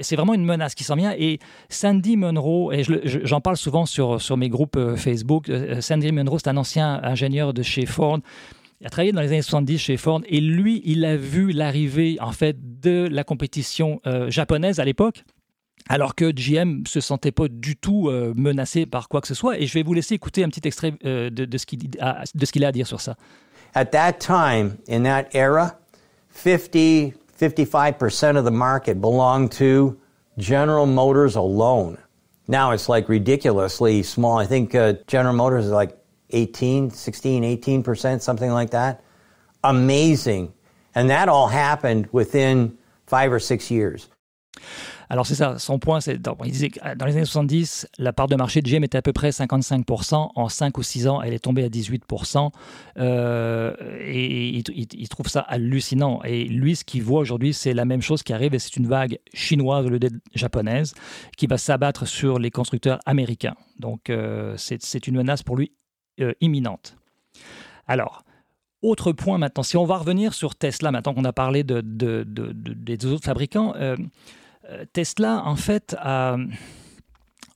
c'est 0.01 0.15
vraiment 0.15 0.33
une 0.33 0.45
menace 0.45 0.75
qui 0.75 0.85
s'en 0.85 0.95
vient. 0.95 1.13
Et 1.17 1.39
Sandy 1.67 2.15
Munro, 2.15 2.71
et 2.71 2.83
j'en 2.83 3.41
parle 3.41 3.57
souvent 3.57 3.85
sur, 3.85 4.21
sur 4.21 4.37
mes 4.37 4.49
groupes 4.49 4.79
Facebook, 4.95 5.51
Sandy 5.81 6.11
Munro, 6.11 6.39
c'est 6.39 6.49
un 6.49 6.57
ancien 6.57 7.01
ingénieur 7.03 7.53
de 7.53 7.63
chez 7.63 7.80
Ford. 7.85 8.19
Il 8.79 8.87
a 8.87 8.89
travaillé 8.89 9.11
dans 9.11 9.21
les 9.21 9.27
années 9.27 9.41
70 9.41 9.77
chez 9.77 9.97
Ford 9.97 10.21
et 10.25 10.41
lui, 10.41 10.81
il 10.85 11.05
a 11.05 11.15
vu 11.15 11.51
l'arrivée 11.51 12.17
en 12.19 12.31
fait 12.31 12.57
de 12.81 13.07
la 13.11 13.23
compétition 13.23 14.01
euh, 14.07 14.29
japonaise 14.31 14.79
à 14.79 14.85
l'époque. 14.85 15.23
Alors 15.87 16.15
que 16.15 16.31
GM 16.31 16.85
se 16.87 16.99
sentait 16.99 17.31
pas 17.31 17.47
du 17.47 17.75
tout 17.75 18.07
euh, 18.07 18.33
menacé 18.35 18.85
par 18.85 19.09
quoi 19.09 19.21
que 19.21 19.27
ce 19.27 19.33
soit. 19.33 19.59
Et 19.59 19.67
je 19.67 19.73
vais 19.73 19.83
vous 19.83 19.93
laisser 19.93 20.15
écouter 20.15 20.43
un 20.43 20.49
petit 20.49 20.67
extrait 20.67 20.93
euh, 21.05 21.29
de, 21.29 21.45
de, 21.45 21.57
ce 21.57 21.65
qu'il 21.65 21.89
a, 21.99 22.21
a 22.21 22.67
à 22.67 22.71
dire 22.71 22.87
sur 22.87 23.01
ça. 23.01 23.15
At 23.73 23.85
that 23.85 24.13
time, 24.13 24.77
in 24.89 25.03
that 25.03 25.29
era, 25.33 25.77
50, 26.29 27.13
55% 27.39 28.37
of 28.37 28.45
the 28.45 28.51
market 28.51 28.99
belonged 28.99 29.51
to 29.51 29.97
General 30.37 30.85
Motors 30.85 31.35
alone. 31.35 31.97
Now 32.47 32.71
it's 32.71 32.89
like 32.89 33.07
ridiculously 33.07 34.03
small. 34.03 34.37
I 34.37 34.45
think 34.45 34.75
uh, 34.75 34.93
General 35.07 35.33
Motors 35.33 35.65
is 35.65 35.71
like 35.71 35.95
18, 36.31 36.91
16, 36.91 37.41
18%, 37.41 38.21
something 38.21 38.51
like 38.51 38.71
that. 38.71 39.01
Amazing. 39.63 40.53
And 40.95 41.09
that 41.09 41.29
all 41.29 41.47
happened 41.47 42.07
within 42.11 42.77
five 43.05 43.31
or 43.31 43.39
six 43.39 43.69
years. 43.71 44.09
Alors 45.11 45.27
c'est 45.27 45.35
ça, 45.35 45.59
son 45.59 45.77
point, 45.77 45.99
c'est 45.99 46.17
il 46.45 46.51
disait 46.53 46.69
que 46.69 46.79
euh, 46.85 46.95
dans 46.95 47.05
les 47.05 47.17
années 47.17 47.25
70, 47.25 47.85
la 47.97 48.13
part 48.13 48.29
de 48.29 48.35
marché 48.37 48.61
de 48.61 48.69
GM 48.69 48.85
était 48.85 48.97
à 48.97 49.01
peu 49.01 49.11
près 49.11 49.31
55%. 49.31 50.29
En 50.35 50.47
5 50.47 50.77
ou 50.77 50.83
6 50.83 51.09
ans, 51.09 51.21
elle 51.21 51.33
est 51.33 51.39
tombée 51.39 51.65
à 51.65 51.67
18%. 51.67 52.49
Euh, 52.97 53.75
et 53.99 54.47
il, 54.57 55.09
trouve 55.09 55.27
ça 55.27 55.41
hallucinant. 55.41 56.21
Et 56.23 56.45
lui, 56.45 56.77
ce 56.77 56.85
qu'il 56.85 57.03
voit 57.03 57.19
aujourd'hui, 57.19 57.53
c'est 57.53 57.73
la 57.73 57.83
même 57.83 58.01
chose 58.01 58.23
qui 58.23 58.31
arrive, 58.31 58.53
et 58.53 58.59
c'est 58.59 58.77
une 58.77 58.87
vague 58.87 59.19
chinoise 59.33 59.85
au 59.85 59.89
lieu 59.89 59.99
d'être 59.99 60.15
japonaise, 60.33 60.93
qui 61.35 61.45
va 61.45 61.57
s'abattre 61.57 62.07
sur 62.07 62.39
les 62.39 62.49
constructeurs 62.49 62.99
américains. 63.05 63.55
Donc 63.79 64.09
euh, 64.09 64.53
c'est 64.55 65.07
une 65.07 65.17
menace 65.17 65.43
pour 65.43 65.57
lui 65.57 65.73
euh, 66.19 66.33
imminente. 66.41 66.97
Alors, 67.87 68.23
autre 68.81 69.11
point 69.11 69.37
maintenant, 69.37 69.63
si 69.63 69.77
on 69.77 69.85
va 69.85 69.97
revenir 69.97 70.33
sur 70.33 70.55
Tesla, 70.55 70.91
maintenant 70.91 71.13
qu'on 71.13 71.25
a 71.25 71.33
parlé 71.33 71.63
de, 71.63 71.81
des 71.81 73.05
autres 73.05 73.25
fabricants, 73.25 73.73
euh, 73.75 73.95
euh, 74.69 74.85
Tesla, 74.93 75.43
en 75.45 75.55
fait, 75.55 75.95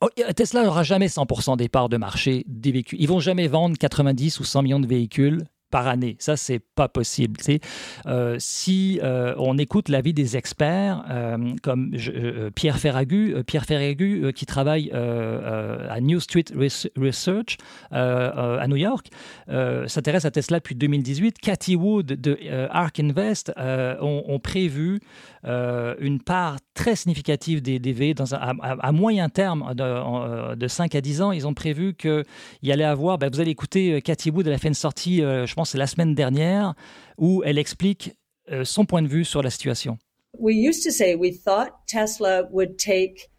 Oh, 0.01 0.09
Tesla 0.35 0.63
n'aura 0.63 0.83
jamais 0.83 1.07
100% 1.07 1.55
des 1.55 1.69
parts 1.69 1.87
de 1.87 1.95
marché 1.95 2.43
des 2.47 2.71
véhicules. 2.71 3.01
Ils 3.01 3.07
vont 3.07 3.21
jamais 3.21 3.47
vendre 3.47 3.77
90 3.77 4.41
ou 4.41 4.43
100 4.43 4.61
millions 4.61 4.79
de 4.79 4.87
véhicules 4.87 5.45
année. 5.83 6.15
Ça, 6.19 6.37
c'est 6.37 6.59
pas 6.59 6.87
possible. 6.87 7.39
Euh, 8.05 8.35
si 8.39 8.99
euh, 9.03 9.33
on 9.37 9.57
écoute 9.57 9.89
l'avis 9.89 10.13
des 10.13 10.37
experts, 10.37 11.03
euh, 11.09 11.37
comme 11.61 11.91
Pierre 12.55 12.79
Ferragu, 12.79 13.35
Pierre 13.45 13.65
Ferragu 13.65 14.31
qui 14.33 14.45
travaille 14.45 14.91
à 14.91 15.99
New 16.01 16.19
Street 16.19 16.45
Research 16.97 17.57
à 17.91 18.67
New 18.67 18.75
York, 18.75 19.07
s'intéresse 19.87 20.25
à 20.25 20.31
Tesla 20.31 20.59
depuis 20.59 20.75
2018. 20.75 21.39
Cathy 21.39 21.75
Wood 21.75 22.07
de 22.07 22.37
Ark 22.69 22.99
Invest 22.99 23.53
ont, 23.57 24.39
prévu 24.39 24.99
une 25.45 26.21
part 26.21 26.57
très 26.73 26.95
significative 26.95 27.61
des 27.61 27.79
DV 27.79 28.13
dans 28.13 28.33
à, 28.33 28.91
moyen 28.91 29.29
terme 29.29 29.73
de, 29.75 30.67
5 30.67 30.95
à 30.95 31.01
10 31.01 31.21
ans. 31.21 31.31
Ils 31.31 31.45
ont 31.47 31.53
prévu 31.53 31.93
qu'il 31.93 32.25
y 32.63 32.71
allait 32.71 32.83
avoir, 32.83 33.17
ben, 33.17 33.29
vous 33.31 33.39
allez 33.39 33.51
écouter 33.51 34.01
Cathy 34.01 34.31
Wood, 34.31 34.47
elle 34.47 34.53
a 34.53 34.57
fait 34.57 34.69
une 34.69 34.73
sortie, 34.73 35.17
je 35.19 35.53
pense, 35.53 35.75
la 35.75 35.87
semaine 35.87 36.15
dernière, 36.15 36.73
où 37.17 37.43
elle 37.45 37.57
explique 37.57 38.13
euh, 38.51 38.63
son 38.63 38.85
point 38.85 39.01
de 39.01 39.07
vue 39.07 39.25
sur 39.25 39.41
la 39.41 39.49
situation. 39.49 39.97
We 40.37 40.55
used 40.55 40.83
to 40.83 40.91
say 40.91 41.15
we 41.15 41.31
thought 41.31 41.87
Tesla 41.87 42.43
would 42.51 42.77
take 42.77 43.29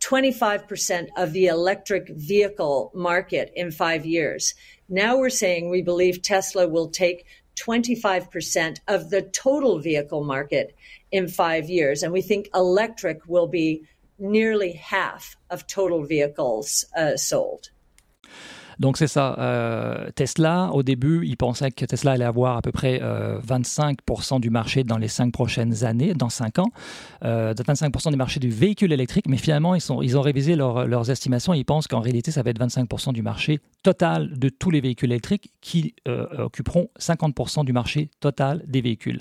25% 0.00 1.08
of 1.16 1.32
the 1.32 1.46
electric 1.46 2.08
vehicle 2.10 2.90
market 2.94 3.50
in 3.56 3.70
five 3.70 4.04
years. 4.04 4.54
Now 4.88 5.16
we're 5.16 5.30
saying 5.30 5.70
we 5.70 5.82
believe 5.82 6.20
Tesla 6.20 6.68
will 6.68 6.88
take 6.88 7.24
25% 7.56 8.80
of 8.88 9.08
the 9.08 9.22
total 9.22 9.78
vehicle 9.78 10.22
market 10.22 10.74
in 11.10 11.28
five 11.28 11.68
years. 11.68 12.02
And 12.02 12.12
we 12.12 12.22
think 12.22 12.48
electric 12.54 13.26
will 13.26 13.46
be 13.46 13.82
nearly 14.18 14.72
half 14.72 15.36
of 15.50 15.66
total 15.66 16.04
vehicles 16.04 16.84
uh, 16.96 17.16
sold. 17.16 17.70
Donc 18.78 18.98
c'est 18.98 19.06
ça. 19.06 19.36
Euh, 19.38 20.10
Tesla, 20.14 20.70
au 20.72 20.82
début, 20.82 21.26
ils 21.26 21.36
pensaient 21.36 21.70
que 21.70 21.84
Tesla 21.84 22.12
allait 22.12 22.24
avoir 22.24 22.56
à 22.56 22.62
peu 22.62 22.72
près 22.72 22.98
25% 22.98 24.36
euh, 24.36 24.38
du 24.38 24.50
marché 24.50 24.84
dans 24.84 24.98
les 24.98 25.08
cinq 25.08 25.32
prochaines 25.32 25.84
années, 25.84 26.14
dans 26.14 26.28
cinq 26.28 26.58
ans, 26.58 26.70
25% 27.22 27.22
euh, 27.24 28.10
du 28.10 28.16
marché 28.16 28.40
du 28.40 28.50
véhicule 28.50 28.92
électrique, 28.92 29.26
mais 29.28 29.36
finalement, 29.38 29.74
ils, 29.74 29.80
sont, 29.80 30.02
ils 30.02 30.18
ont 30.18 30.22
révisé 30.22 30.56
leurs 30.56 31.10
estimations 31.10 31.54
et 31.54 31.58
ils 31.58 31.64
pensent 31.64 31.86
qu'en 31.86 32.00
réalité, 32.00 32.30
ça 32.30 32.42
va 32.42 32.50
être 32.50 32.60
25% 32.60 33.12
du 33.12 33.22
marché 33.22 33.60
total 33.82 34.38
de 34.38 34.48
tous 34.48 34.70
les 34.70 34.80
véhicules 34.80 35.10
électriques 35.10 35.52
qui 35.60 35.94
occuperont 36.38 36.88
50% 37.00 37.64
du 37.64 37.72
marché 37.72 38.10
total 38.20 38.62
des 38.66 38.80
véhicules. 38.80 39.20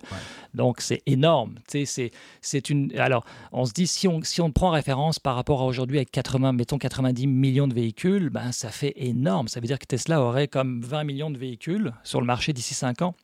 Donc 0.54 0.82
c'est 0.82 1.02
énorme. 1.06 1.56
C'est 1.68 2.70
une. 2.70 2.98
Alors, 2.98 3.26
on 3.52 3.66
se 3.66 3.74
dit 3.74 3.88
si 3.88 4.08
on 4.08 4.22
si 4.24 4.42
on 4.42 4.52
prend 4.52 4.72
référence 4.72 5.20
par 5.20 5.36
rapport 5.36 5.62
à 5.62 5.66
aujourd'hui 5.66 5.98
avec 5.98 6.12
80, 6.12 6.54
mettons 6.54 6.78
90 6.78 7.28
millions 7.28 7.68
de 7.68 7.74
véhicules, 7.74 8.30
ben 8.30 8.52
ça 8.52 8.70
fait 8.70 8.94
énorme. 8.96 9.45
Ça 9.48 9.60
veut 9.60 9.68
dire 9.68 9.80
que 9.80 9.86
Tesla 9.86 10.22
aurait 10.22 10.48
comme 10.48 10.82
20 10.82 11.04
millions 11.04 11.32
de 11.32 11.38
véhicules 11.38 11.94
sur 12.04 12.22
le 12.22 12.28
marché 12.28 12.54
d'ici 12.54 12.74
5 12.74 13.02
ans. 13.02 13.16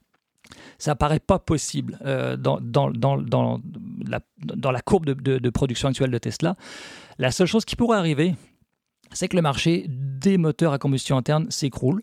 Ça 0.77 0.95
paraît 0.95 1.19
pas 1.19 1.39
possible 1.39 1.97
euh, 2.05 2.35
dans, 2.35 2.59
la, 4.09 4.81
courbe 4.81 5.05
de, 5.05 5.37
de, 5.37 5.49
production 5.49 5.89
actuelle 5.89 6.11
de 6.11 6.17
Tesla. 6.17 6.55
La 7.19 7.31
seule 7.31 7.47
chose 7.47 7.63
qui 7.63 7.75
pourrait 7.75 7.97
arriver, 7.97 8.35
c'est 9.13 9.27
que 9.27 9.35
le 9.35 9.41
marché 9.41 9.85
des 9.87 10.37
moteurs 10.37 10.73
à 10.73 10.79
combustion 10.79 11.17
interne 11.17 11.49
s'écroule, 11.51 12.01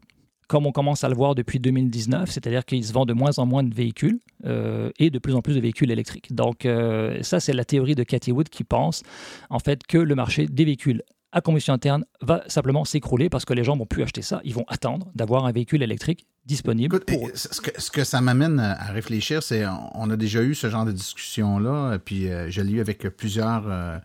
comme 0.48 0.66
on 0.66 0.72
commence 0.72 1.04
à 1.04 1.08
le 1.08 1.14
voir 1.14 1.34
depuis 1.34 1.60
2019, 1.60 2.30
c'est-à-dire 2.30 2.64
qu'il 2.64 2.82
se 2.84 2.92
vend 2.92 3.04
de 3.04 3.12
moins 3.12 3.38
en 3.38 3.46
moins 3.46 3.62
de 3.62 3.75
véhicules 3.75 4.18
euh, 4.46 4.90
et 4.98 5.10
de 5.10 5.18
plus 5.18 5.34
en 5.34 5.42
plus 5.42 5.54
de 5.54 5.60
véhicules 5.60 5.90
électriques. 5.90 6.34
Donc 6.34 6.64
euh, 6.64 7.22
ça, 7.22 7.38
c'est 7.38 7.52
la 7.52 7.64
théorie 7.64 7.94
de 7.94 8.02
Cathy 8.02 8.32
Wood 8.32 8.48
qui 8.48 8.64
pense 8.64 9.02
en 9.50 9.58
fait 9.58 9.87
que 9.87 9.98
le 9.98 10.14
marché 10.14 10.46
des 10.46 10.64
véhicules 10.64 11.02
à 11.32 11.40
combustion 11.40 11.75
interne 11.75 12.04
va 12.23 12.42
simplement 12.47 12.85
s'écrouler 12.85 13.28
parce 13.28 13.44
que 13.44 13.52
les 13.52 13.64
gens 13.64 13.76
vont 13.76 13.87
plus 13.87 14.02
acheter 14.02 14.23
ça. 14.23 14.40
Ils 14.44 14.54
vont 14.54 14.64
attendre 14.68 15.11
d'avoir 15.14 15.44
un 15.44 15.52
véhicule 15.52 15.82
électrique 15.82 16.26
disponible. 16.49 17.00
pour 17.00 17.30
Ce, 17.35 17.61
que, 17.61 17.70
ce, 17.80 17.90
que, 17.90 18.04
ça 18.04 18.20
m'amène 18.20 18.58
à 18.58 18.90
réfléchir, 18.92 19.42
c'est 19.42 19.64
on 19.94 20.08
a 20.11 20.16
déjà 20.16 20.42
eu 20.42 20.54
ce 20.54 20.70
genre 20.70 20.87
de 20.87 20.92
discussion-là, 20.92 21.99
puis 21.99 22.28
euh, 22.28 22.50
je 22.50 22.62
l'ai 22.62 22.73
eu 22.73 22.80
avec 22.80 23.06
plusieurs, 23.11 23.64
euh, 23.68 23.99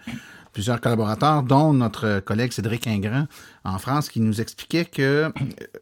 plusieurs 0.51 0.81
collaborateurs, 0.81 1.43
dont 1.43 1.71
notre 1.71 2.19
collègue 2.19 2.51
Cédric 2.51 2.85
Ingrand 2.85 3.27
en 3.63 3.77
France, 3.77 4.09
qui 4.09 4.19
nous 4.19 4.41
expliquait 4.41 4.83
que 4.83 5.01
euh, 5.01 5.29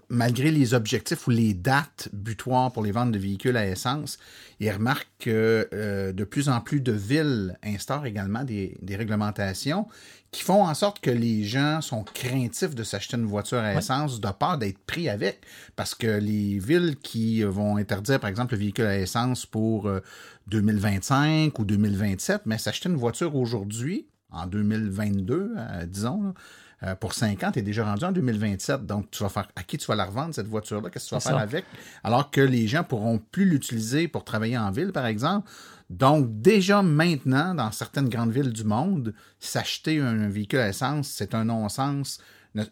malgré 0.10 0.52
les 0.52 0.76
objectifs 0.76 1.26
ou 1.26 1.32
les 1.32 1.56
dates 1.56 2.10
butoirs 2.14 2.72
pour 2.72 2.84
les 2.84 2.92
ventes 2.92 3.12
de 3.12 3.20
véhicules 3.20 3.58
à 3.58 3.66
essence, 3.66 4.20
il 4.60 4.70
remarque 4.70 5.08
que 5.18 6.12
de 6.14 6.24
plus 6.24 6.48
en 6.48 6.62
plus 6.62 6.82
de 6.82 6.92
villes 6.92 7.58
instaurent 7.64 8.06
également 8.06 8.44
des, 8.44 8.78
des 8.84 8.96
réglementations 8.96 9.88
qui 10.32 10.44
font 10.44 10.64
en 10.64 10.74
sorte 10.74 11.02
que 11.02 11.12
les 11.12 11.44
gens 11.44 11.82
sont 11.82 12.04
craintifs 12.04 12.74
de 12.74 12.84
s'acheter 12.84 13.18
une 13.18 13.26
voiture 13.26 13.60
à 13.60 13.76
essence 13.76 14.22
de 14.22 14.30
peur 14.30 14.58
d'être 14.58 14.80
pris 14.80 15.10
avec. 15.10 15.42
Parce 15.76 15.94
que 15.94 16.08
les 16.08 16.58
villes 16.58 16.96
qui 17.04 17.44
vont 17.44 17.76
interdire, 17.76 18.20
par 18.20 18.30
exemple, 18.30 18.54
le 18.54 18.60
véhicule 18.60 18.86
à 18.86 18.98
essence 18.98 19.46
pour 19.46 19.92
2025 20.48 21.48
euh, 21.48 21.62
ou 21.62 21.66
2027, 21.66 22.44
mais 22.46 22.58
s'acheter 22.58 22.88
une 22.88 22.96
voiture 22.96 23.36
aujourd'hui, 23.36 24.08
en 24.32 24.48
2022, 24.48 25.54
euh, 25.58 25.86
disons, 25.86 26.34
euh, 26.84 26.96
pour 26.96 27.14
50, 27.14 27.54
tu 27.54 27.60
es 27.60 27.62
déjà 27.62 27.84
rendu 27.84 28.06
en 28.06 28.12
2027. 28.12 28.86
Donc, 28.86 29.12
tu 29.12 29.22
vas 29.24 29.30
faire 29.30 29.48
à 29.56 29.64
qui 29.64 29.78
tu 29.78 29.86
vas 29.86 29.96
la 29.96 30.06
revendre, 30.06 30.34
cette 30.34 30.48
voiture-là? 30.48 30.90
Qu'est-ce 30.90 31.06
que 31.06 31.10
tu 31.10 31.16
vas 31.16 31.20
faire 31.20 31.38
avec? 31.38 31.66
Alors 32.04 32.32
que 32.32 32.42
les 32.42 32.68
gens 32.68 32.84
pourront 32.84 33.20
plus 33.20 33.46
l'utiliser 33.46 34.08
pour 34.08 34.24
travailler 34.24 34.58
en 34.58 34.72
ville, 34.72 34.94
par 34.94 35.06
exemple. 35.06 35.50
Donc, 35.92 36.42
déjà 36.42 36.82
maintenant, 36.82 37.54
dans 37.54 37.70
certaines 37.74 38.08
grandes 38.08 38.32
villes 38.32 38.54
du 38.54 38.64
monde, 38.64 39.14
s'acheter 39.40 40.00
un, 40.00 40.30
véhicule 40.30 40.60
à 40.60 40.70
essence, 40.70 41.10
c'est 41.10 41.36
un 41.36 41.44
non-sens 41.44 42.20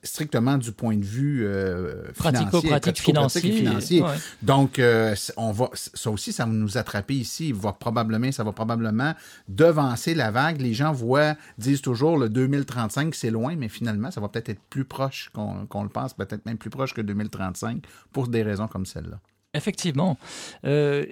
strictement 0.03 0.57
du 0.57 0.71
point 0.71 0.95
de 0.95 1.03
vue 1.03 1.45
euh, 1.45 2.11
pratico-pratique 2.17 3.53
financier. 3.53 4.03
Donc, 4.41 4.79
euh, 4.79 5.15
on 5.35 5.51
va, 5.51 5.69
ça 5.73 6.11
aussi, 6.11 6.31
ça 6.31 6.45
va 6.45 6.51
nous 6.51 6.77
attraper 6.77 7.15
ici. 7.15 7.51
Va 7.51 7.73
probablement, 7.73 8.31
ça 8.31 8.45
va 8.45 8.53
probablement 8.53 9.13
devancer 9.49 10.15
la 10.15 10.31
vague. 10.31 10.61
Les 10.61 10.73
gens 10.73 10.93
voient, 10.93 11.35
disent 11.57 11.81
toujours 11.81 12.17
le 12.17 12.29
2035, 12.29 13.13
c'est 13.15 13.31
loin, 13.31 13.55
mais 13.57 13.67
finalement, 13.67 14.11
ça 14.11 14.21
va 14.21 14.29
peut-être 14.29 14.49
être 14.49 14.61
plus 14.69 14.85
proche 14.85 15.29
qu'on 15.33 15.83
le 15.83 15.89
pense, 15.89 16.13
peut-être 16.13 16.45
même 16.45 16.57
plus 16.57 16.69
proche 16.69 16.93
que 16.93 17.01
2035 17.01 17.83
pour 18.13 18.29
des 18.29 18.43
raisons 18.43 18.67
comme 18.67 18.85
celle-là. 18.85 19.19
Effectivement. 19.53 20.17
Euh, 20.65 21.05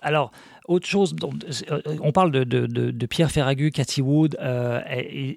alors, 0.00 0.30
autre 0.68 0.86
chose, 0.86 1.16
euh, 1.70 1.80
on 2.02 2.12
parle 2.12 2.30
de, 2.30 3.06
Pierre 3.06 3.32
Ferragu, 3.32 3.70
Cathy 3.72 4.00
Wood, 4.00 4.36
euh, 4.40 4.80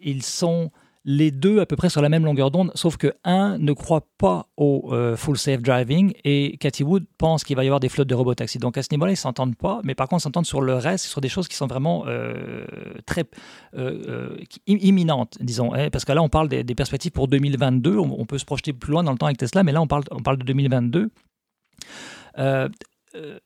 ils 0.04 0.22
sont 0.22 0.72
les 1.10 1.32
deux 1.32 1.62
à 1.62 1.66
peu 1.66 1.78
près 1.78 1.90
sur 1.90 2.02
la 2.02 2.10
même 2.10 2.26
longueur 2.26 2.52
d'onde, 2.52 2.70
sauf 2.76 2.98
que 2.98 3.14
un 3.24 3.58
ne 3.58 3.72
croit 3.72 4.06
pas 4.18 4.48
au 4.58 4.94
full 5.16 5.38
safe 5.38 5.62
driving 5.62 6.12
et 6.26 6.58
Cathy 6.58 6.84
Wood 6.84 7.06
pense 7.18 7.46
qu'il 7.46 7.56
va 7.56 7.64
y 7.64 7.68
avoir 7.68 7.80
des 7.80 7.88
flottes 7.88 8.10
de 8.10 8.14
robotaxis. 8.14 8.58
Donc 8.58 8.78
à 8.78 8.84
ce 8.84 8.90
niveau-là, 8.92 9.14
ils 9.14 9.18
s'entendent 9.18 9.56
pas, 9.56 9.80
mais 9.86 9.96
par 9.96 10.10
contre, 10.10 10.22
ils 10.22 10.24
s'entendent 10.24 10.46
sur 10.46 10.60
le 10.60 10.74
reste, 10.74 11.06
sur 11.06 11.22
des 11.22 11.30
choses 11.30 11.48
qui 11.48 11.56
sont 11.56 11.68
vraiment 11.68 12.06
très 13.06 13.24
imminentes, 14.68 15.38
disons. 15.40 15.74
Hein, 15.74 15.90
parce 15.92 16.04
que 16.04 16.12
là, 16.12 16.22
on 16.22 16.30
parle 16.30 16.50
des, 16.50 16.76
perspectives 16.76 17.14
pour 17.14 17.30
2022. 17.30 17.98
On, 17.98 18.26
peut 18.26 18.38
se 18.38 18.46
projeter 18.46 18.74
plus 18.74 18.92
loin 18.92 19.04
dans 19.04 19.14
le 19.14 19.18
temps 19.18 19.28
avec 19.28 19.38
Tesla, 19.38 19.64
mais 19.64 19.72
là, 19.72 19.82
on 19.82 19.88
parle, 19.88 20.04
on 20.12 20.22
parle 20.22 20.38
de 20.38 20.44
2022. 20.44 21.10
Euh, 22.38 22.70
euh, 23.16 23.40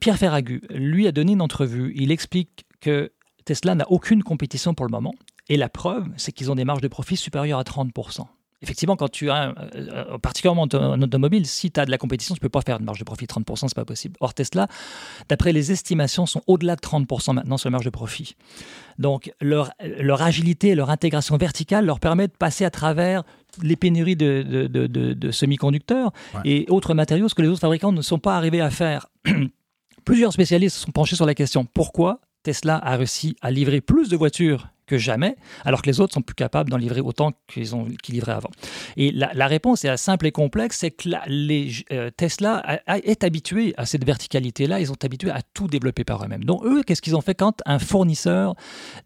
Pierre 0.00 0.16
Ferragu, 0.16 0.62
lui, 0.70 1.06
a 1.06 1.12
donné 1.12 1.32
une 1.32 1.42
entrevue. 1.42 1.92
Il 1.96 2.10
explique 2.10 2.64
que 2.80 3.12
Tesla 3.44 3.74
n'a 3.74 3.90
aucune 3.90 4.22
compétition 4.22 4.74
pour 4.74 4.86
le 4.86 4.90
moment. 4.90 5.14
Et 5.48 5.56
la 5.56 5.68
preuve, 5.68 6.06
c'est 6.16 6.32
qu'ils 6.32 6.50
ont 6.50 6.54
des 6.54 6.64
marges 6.64 6.80
de 6.80 6.88
profit 6.88 7.16
supérieures 7.16 7.58
à 7.58 7.64
30%. 7.64 8.26
Effectivement, 8.64 8.96
quand 8.96 9.10
tu 9.10 9.28
as, 9.28 9.54
euh, 9.74 10.16
particulièrement 10.16 10.66
en 10.72 11.02
automobile, 11.02 11.44
si 11.44 11.70
tu 11.70 11.78
as 11.78 11.84
de 11.84 11.90
la 11.90 11.98
compétition, 11.98 12.34
tu 12.34 12.38
ne 12.38 12.40
peux 12.40 12.48
pas 12.48 12.62
faire 12.62 12.80
de 12.80 12.84
marge 12.84 12.98
de 12.98 13.04
profit 13.04 13.26
30%, 13.26 13.68
c'est 13.68 13.74
pas 13.74 13.84
possible. 13.84 14.16
Or, 14.20 14.32
Tesla, 14.32 14.68
d'après 15.28 15.52
les 15.52 15.70
estimations, 15.70 16.24
sont 16.24 16.40
au-delà 16.46 16.74
de 16.74 16.80
30% 16.80 17.34
maintenant 17.34 17.58
sur 17.58 17.68
la 17.68 17.72
marge 17.72 17.84
de 17.84 17.90
profit. 17.90 18.36
Donc, 18.98 19.30
leur, 19.42 19.70
leur 20.00 20.22
agilité, 20.22 20.74
leur 20.74 20.88
intégration 20.88 21.36
verticale 21.36 21.84
leur 21.84 22.00
permet 22.00 22.26
de 22.26 22.32
passer 22.32 22.64
à 22.64 22.70
travers 22.70 23.22
les 23.62 23.76
pénuries 23.76 24.16
de, 24.16 24.42
de, 24.42 25.30
semi-conducteurs 25.30 26.10
et 26.46 26.64
autres 26.70 26.94
matériaux, 26.94 27.28
ce 27.28 27.34
que 27.34 27.42
les 27.42 27.48
autres 27.48 27.60
fabricants 27.60 27.92
ne 27.92 28.02
sont 28.02 28.18
pas 28.18 28.34
arrivés 28.34 28.62
à 28.62 28.70
faire. 28.70 29.08
Plusieurs 30.06 30.32
spécialistes 30.32 30.76
se 30.76 30.86
sont 30.86 30.92
penchés 30.92 31.16
sur 31.16 31.26
la 31.26 31.34
question 31.34 31.66
pourquoi 31.66 32.20
Tesla 32.42 32.78
a 32.82 32.96
réussi 32.96 33.36
à 33.42 33.50
livrer 33.50 33.80
plus 33.80 34.08
de 34.08 34.16
voitures 34.16 34.68
que 34.86 34.98
jamais, 34.98 35.36
alors 35.64 35.82
que 35.82 35.88
les 35.88 36.00
autres 36.00 36.14
sont 36.14 36.22
plus 36.22 36.34
capables 36.34 36.70
d'en 36.70 36.76
livrer 36.76 37.00
autant 37.00 37.32
qu'ils 37.46 37.74
ont 37.74 37.86
qu'ils 38.02 38.14
livraient 38.14 38.32
avant. 38.32 38.50
Et 38.96 39.10
la, 39.10 39.46
réponse 39.46 39.84
est 39.84 39.96
simple 39.96 40.26
et 40.26 40.32
complexe, 40.32 40.78
c'est 40.78 40.90
que 40.90 41.08
les, 41.26 41.72
euh, 41.92 42.10
Tesla 42.16 42.80
est 42.86 43.24
habitué 43.24 43.74
à 43.76 43.86
cette 43.86 44.04
verticalité-là, 44.04 44.80
ils 44.80 44.86
sont 44.88 45.04
habitués 45.04 45.30
à 45.30 45.40
tout 45.54 45.68
développer 45.68 46.04
par 46.04 46.24
eux-mêmes. 46.24 46.44
Donc 46.44 46.64
eux, 46.64 46.82
qu'est-ce 46.82 47.02
qu'ils 47.02 47.16
ont 47.16 47.20
fait 47.20 47.34
quand 47.34 47.60
un 47.66 47.78
fournisseur 47.78 48.54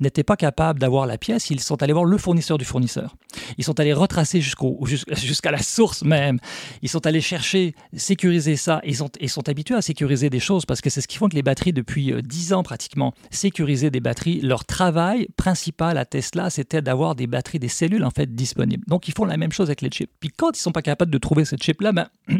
n'était 0.00 0.24
pas 0.24 0.36
capable 0.36 0.78
d'avoir 0.78 1.06
la 1.06 1.18
pièce? 1.18 1.50
Ils 1.50 1.60
sont 1.60 1.82
allés 1.82 1.92
voir 1.92 2.04
le 2.04 2.18
fournisseur 2.18 2.58
du 2.58 2.64
fournisseur. 2.64 3.16
Ils 3.56 3.64
sont 3.64 3.78
allés 3.80 3.92
retracer 3.92 4.40
jusqu'au 4.40 4.78
jusqu'à 4.86 5.50
la 5.50 5.62
source 5.62 6.02
même. 6.02 6.38
Ils 6.82 6.88
sont 6.88 7.06
allés 7.06 7.20
chercher, 7.20 7.74
sécuriser 7.96 8.56
ça. 8.56 8.80
Ils 8.84 8.96
sont, 8.96 9.10
ils 9.20 9.30
sont 9.30 9.48
habitués 9.48 9.76
à 9.76 9.82
sécuriser 9.82 10.30
des 10.30 10.40
choses 10.40 10.66
parce 10.66 10.80
que 10.80 10.90
c'est 10.90 11.00
ce 11.00 11.08
qui 11.08 11.18
font 11.18 11.28
que 11.28 11.36
les 11.36 11.42
batteries, 11.42 11.72
depuis 11.72 12.12
10 12.22 12.52
euh, 12.52 12.56
ans 12.56 12.62
pratiquement, 12.62 13.14
sécuriser 13.30 13.90
des 13.90 14.00
batteries, 14.00 14.40
leur 14.40 14.64
travail 14.64 15.28
principal 15.36 15.67
principal 15.68 15.98
à 15.98 16.04
Tesla, 16.04 16.50
c'était 16.50 16.80
d'avoir 16.80 17.14
des 17.14 17.26
batteries, 17.26 17.58
des 17.58 17.68
cellules 17.68 18.04
en 18.04 18.10
fait 18.10 18.34
disponibles. 18.34 18.84
Donc 18.86 19.08
ils 19.08 19.14
font 19.14 19.24
la 19.24 19.36
même 19.36 19.52
chose 19.52 19.68
avec 19.68 19.82
les 19.82 19.90
chips. 19.90 20.10
Puis 20.18 20.30
quand 20.30 20.56
ils 20.56 20.60
sont 20.60 20.72
pas 20.72 20.82
capables 20.82 21.10
de 21.10 21.18
trouver 21.18 21.44
cette 21.44 21.62
chip 21.62 21.80
là, 21.80 21.92
ben 21.92 22.08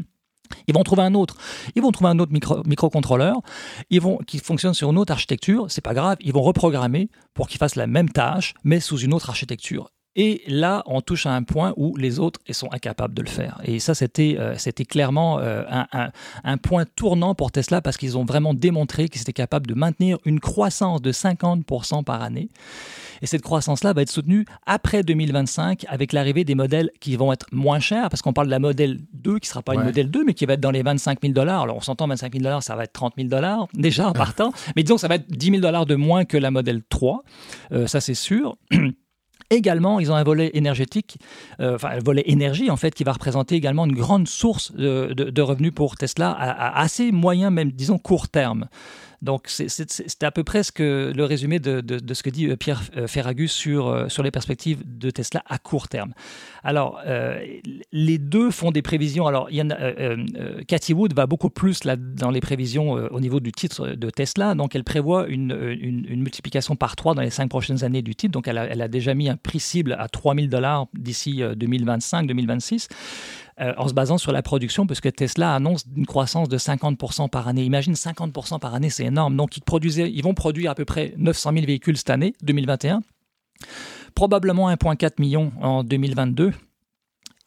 Ils 0.67 0.73
vont 0.73 0.83
trouver 0.83 1.03
un 1.03 1.15
autre. 1.15 1.37
Ils 1.77 1.83
vont 1.83 1.93
trouver 1.93 2.09
un 2.09 2.19
autre 2.21 2.33
micro, 2.33 2.63
microcontrôleur 2.65 3.43
ils 3.91 4.01
vont, 4.01 4.17
qui 4.27 4.39
fonctionne 4.39 4.73
sur 4.73 4.91
une 4.91 4.97
autre 4.97 5.13
architecture. 5.13 5.67
C'est 5.69 5.83
pas 5.83 5.93
grave. 5.93 6.17
Ils 6.21 6.33
vont 6.33 6.41
reprogrammer 6.41 7.11
pour 7.35 7.49
qu'il 7.49 7.59
fasse 7.59 7.77
la 7.77 7.87
même 7.87 8.09
tâche, 8.09 8.55
mais 8.65 8.81
sous 8.81 8.99
une 8.99 9.13
autre 9.13 9.29
architecture. 9.29 9.91
Et 10.21 10.43
là, 10.49 10.83
on 10.87 11.01
touche 11.01 11.27
à 11.27 11.33
un 11.33 11.45
point 11.45 11.73
où 11.77 11.97
les 11.97 12.19
autres 12.19 12.41
sont 12.51 12.69
incapables 12.73 13.15
de 13.15 13.23
le 13.23 13.29
faire. 13.29 13.61
Et 13.63 13.79
ça, 13.79 13.95
c'était 13.95 14.35
euh, 14.37 14.57
clairement 14.89 15.39
euh, 15.39 15.63
un, 16.43 16.57
point 16.59 16.85
tournant 16.97 17.37
pour 17.37 17.53
Tesla 17.53 17.81
parce 17.81 17.97
qu'ils 17.97 18.19
ont 18.19 18.25
vraiment 18.25 18.53
démontré 18.53 19.09
qu'ils 19.09 19.23
étaient 19.23 19.33
capables 19.33 19.69
de 19.69 19.75
maintenir 19.75 20.19
une 20.25 20.41
croissance 20.41 21.01
de 21.03 21.13
50% 21.13 22.03
par 22.03 22.21
année. 22.21 22.49
Et 23.23 23.27
cette 23.27 23.43
croissance-là 23.43 23.93
va 23.93 24.03
être 24.03 24.11
soutenue 24.11 24.45
après 24.67 25.05
2025 25.05 25.85
avec 25.89 26.13
l'arrivée 26.13 26.43
des 26.45 26.57
modèles 26.57 26.91
qui 26.99 27.15
vont 27.15 27.33
être 27.33 27.47
moins 27.53 27.79
chers 27.79 28.09
parce 28.09 28.21
qu'on 28.21 28.33
parle 28.33 28.49
de 28.49 28.53
la 28.53 28.59
modèle 28.59 28.99
2 29.13 29.39
qui 29.39 29.47
ne 29.47 29.51
sera 29.51 29.63
pas 29.63 29.75
une 29.75 29.85
modèle 29.85 30.11
2 30.11 30.25
mais 30.25 30.35
qui 30.35 30.47
va 30.47 30.55
être 30.55 30.61
dans 30.61 30.73
les 30.73 30.83
25 30.83 31.21
000 31.23 31.33
dollars. 31.33 31.63
Alors 31.63 31.77
on 31.77 31.81
s'entend 31.81 32.09
25 32.09 32.33
000 32.33 32.43
dollars, 32.43 32.63
ça 32.65 32.75
va 32.75 32.85
être 32.85 32.93
30 32.93 33.15
000 33.17 33.29
dollars 33.29 33.69
déjà 33.75 34.09
en 34.09 34.13
partant. 34.13 34.53
mais 34.75 34.83
disons 34.83 34.97
que 34.97 35.01
ça 35.01 35.09
va 35.09 35.15
être 35.17 35.31
10 35.31 35.47
000 35.47 35.61
dollars 35.61 35.87
de 35.87 35.95
moins 35.95 36.25
que 36.25 36.37
la 36.37 36.51
modèle 36.51 36.83
3. 36.89 37.23
Euh, 37.71 37.87
ça, 37.87 38.01
c'est 38.01 38.15
sûr. 38.15 38.57
Également, 39.51 39.99
ils 39.99 40.13
ont 40.13 40.15
un 40.15 40.25
volet 40.25 40.51
énergétique, 40.53 41.19
euh, 41.61 41.77
enfin 41.77 41.89
un 41.93 42.01
volet 42.01 42.23
énergie 42.27 42.71
en 42.71 42.77
fait, 42.77 42.95
qui 42.95 43.03
va 43.03 43.13
représenter 43.13 43.55
également 43.55 43.87
une 43.87 43.95
grande 43.95 44.29
source 44.29 44.73
de, 44.73 45.41
revenus 45.41 45.73
pour 45.75 45.97
Tesla 45.97 46.31
à, 46.31 46.81
assez 46.81 47.13
moyen, 47.13 47.51
même 47.51 47.73
disons 47.73 47.99
court 47.99 48.29
terme. 48.29 48.69
Donc 49.21 49.47
c'est 49.49 50.23
à 50.23 50.31
peu 50.31 50.45
près 50.45 50.63
ce 50.63 50.71
que, 50.71 51.13
le 51.15 51.25
résumé 51.25 51.59
de, 51.59 52.15
ce 52.15 52.23
que 52.23 52.31
dit 52.31 52.47
euh, 52.47 52.57
Pierre 52.57 52.83
euh, 52.97 53.09
Ferragus 53.09 53.51
sur, 53.51 53.89
euh, 53.89 54.09
sur 54.09 54.23
les 54.23 54.31
perspectives 54.31 54.83
de 54.87 55.11
Tesla 55.11 55.43
à 55.47 55.59
court 55.59 55.89
terme. 55.89 56.13
Alors, 56.63 57.01
les 57.93 58.19
deux 58.19 58.51
font 58.51 58.71
des 58.71 58.83
prévisions. 58.83 59.27
Alors, 59.27 59.49
Cathy 60.67 60.93
Wood 60.93 61.15
va 61.15 61.27
beaucoup 61.27 61.51
plus 61.51 61.85
là, 61.85 61.97
dans 61.97 62.31
les 62.31 62.41
prévisions 62.41 62.91
au 62.91 63.21
niveau 63.21 63.41
du 63.41 63.53
titre 63.53 63.89
de 63.89 64.11
Tesla. 64.11 64.55
Donc, 64.55 64.75
elle 64.75 64.85
prévoit 64.85 65.29
une, 65.29 65.57
une, 65.81 66.21
multiplication 66.21 66.77
par 66.77 66.97
trois 66.97 67.15
dans 67.15 67.23
les 67.23 67.31
cinq 67.31 67.49
prochaines 67.49 67.85
années 67.85 68.03
du 68.03 68.15
titre. 68.15 68.33
Donc, 68.33 68.49
elle 68.49 68.59
a, 68.59 68.65
elle 68.65 68.83
a 68.83 68.89
déjà 68.89 69.15
mis 69.15 69.29
un 69.29 69.37
prix 69.37 69.61
cible 69.61 69.97
à 69.99 70.09
3000 70.09 70.51
dollars 70.51 70.87
d'ici 70.95 71.41
2025-2026. 71.41 72.89
Euh, 73.61 73.75
en 73.77 73.89
se 73.89 73.93
basant 73.93 74.19
sur 74.19 74.31
la 74.31 74.41
production, 74.41 74.87
parce 74.87 75.01
que 75.01 75.09
Tesla 75.09 75.53
annonce 75.53 75.85
une 75.97 76.07
croissance 76.07 76.49
de 76.49 76.59
50% 76.59 77.29
par 77.29 77.49
année. 77.49 77.65
Imagine 77.65 77.95
50% 77.95 78.61
par 78.61 78.73
année, 78.75 78.89
c'est 78.89 79.05
énorme. 79.05 79.37
Donc 79.37 79.57
ils, 79.57 79.99
ils 79.99 80.23
vont 80.23 80.35
produire 80.35 80.71
à 80.71 80.75
peu 80.77 80.85
près 80.85 81.13
900 81.17 81.53
000 81.55 81.67
véhicules 81.67 81.97
cette 81.97 82.11
année, 82.11 82.35
2021, 82.43 83.03
probablement 84.15 84.71
1,4 84.71 85.15
million 85.19 85.51
en 85.61 85.83
2022 85.83 86.53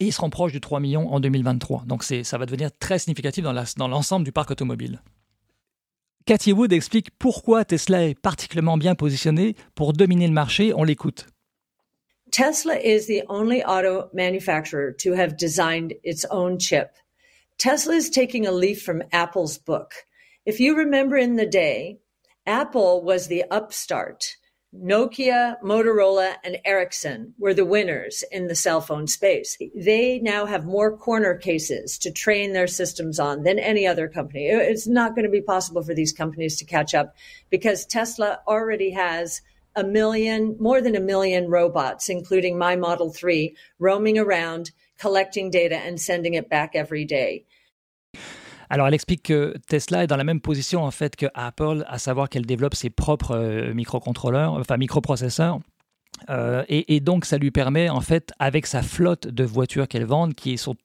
et 0.01 0.05
ils 0.05 0.11
seront 0.11 0.29
proches 0.29 0.51
du 0.51 0.59
3 0.59 0.81
millions 0.81 1.13
en 1.13 1.21
2023. 1.21 1.83
Donc 1.85 2.03
ça 2.03 2.37
va 2.37 2.45
devenir 2.45 2.71
très 2.77 2.99
significatif 2.99 3.45
dans 3.45 3.87
l'ensemble 3.87 4.25
du 4.25 4.33
parc 4.33 4.51
automobile. 4.51 5.01
Cathy 6.25 6.51
Wood 6.51 6.73
explique 6.73 7.11
pourquoi 7.17 7.63
Tesla 7.63 8.03
est 8.03 8.19
particulièrement 8.19 8.77
bien 8.77 8.95
positionné 8.95 9.55
pour 9.75 9.93
dominer 9.93 10.27
le 10.27 10.33
marché. 10.33 10.73
On 10.75 10.83
l'écoute. 10.83 11.27
Tesla 12.31 12.75
is 12.75 13.07
the 13.07 13.23
only 13.27 13.61
auto 13.61 14.09
manufacturer 14.13 14.93
to 14.93 15.11
have 15.13 15.37
designed 15.37 15.93
its 16.01 16.23
own 16.25 16.57
chip. 16.57 16.95
Tesla 17.57 17.93
is 17.93 18.09
taking 18.09 18.47
a 18.47 18.51
leaf 18.51 18.81
from 18.81 19.03
Apple's 19.11 19.57
book. 19.57 19.93
If 20.45 20.59
you 20.59 20.75
remember 20.75 21.17
in 21.17 21.35
the 21.35 21.45
day, 21.45 21.99
Apple 22.47 23.03
was 23.03 23.27
the 23.27 23.43
upstart. 23.51 24.37
Nokia, 24.73 25.61
Motorola, 25.61 26.35
and 26.45 26.57
Ericsson 26.63 27.33
were 27.37 27.53
the 27.53 27.65
winners 27.65 28.23
in 28.31 28.47
the 28.47 28.55
cell 28.55 28.79
phone 28.79 29.05
space. 29.05 29.57
They 29.75 30.19
now 30.19 30.45
have 30.45 30.65
more 30.65 30.95
corner 30.95 31.35
cases 31.35 31.97
to 31.97 32.11
train 32.11 32.53
their 32.53 32.67
systems 32.67 33.19
on 33.19 33.43
than 33.43 33.59
any 33.59 33.85
other 33.85 34.07
company. 34.07 34.45
It's 34.45 34.87
not 34.87 35.13
going 35.13 35.25
to 35.25 35.29
be 35.29 35.41
possible 35.41 35.83
for 35.83 35.93
these 35.93 36.13
companies 36.13 36.55
to 36.57 36.65
catch 36.65 36.95
up 36.95 37.13
because 37.49 37.85
Tesla 37.85 38.39
already 38.47 38.91
has 38.91 39.41
a 39.75 39.83
million, 39.83 40.55
more 40.59 40.81
than 40.81 40.95
a 40.95 40.99
million 40.99 41.49
robots, 41.49 42.09
including 42.09 42.57
my 42.57 42.75
Model 42.75 43.11
3, 43.11 43.55
roaming 43.79 44.17
around, 44.17 44.71
collecting 44.99 45.49
data 45.49 45.77
and 45.77 45.97
sending 45.97 46.35
it 46.35 46.49
back 46.49 46.75
every 46.75 47.05
day. 47.05 47.45
Alors, 48.69 48.87
elle 48.87 48.93
explique 48.93 49.23
que 49.23 49.53
Tesla 49.67 50.05
est 50.05 50.07
dans 50.07 50.15
la 50.15 50.23
même 50.23 50.39
position 50.39 50.83
en 50.83 50.91
fait 50.91 51.17
que 51.17 51.25
Apple, 51.33 51.83
à 51.87 51.99
savoir 51.99 52.29
qu'elle 52.29 52.45
développe 52.45 52.73
ses 52.73 52.89
propres 52.89 53.35
euh, 53.35 53.73
microcontrôleurs, 53.73 54.53
enfin 54.53 54.77
microprocesseurs. 54.77 55.59
Euh, 56.29 56.63
et, 56.69 56.95
et, 56.95 56.99
donc, 56.99 57.25
ça 57.25 57.37
lui 57.37 57.51
permet, 57.51 57.89
en 57.89 58.01
fait, 58.01 58.31
avec 58.39 58.67
sa 58.67 58.81
flotte 58.81 59.27
de 59.27 59.43
voitures 59.43 59.87
qu'elle 59.87 60.05
vend, 60.05 60.29
qui 60.29 60.57
sont 60.57 60.75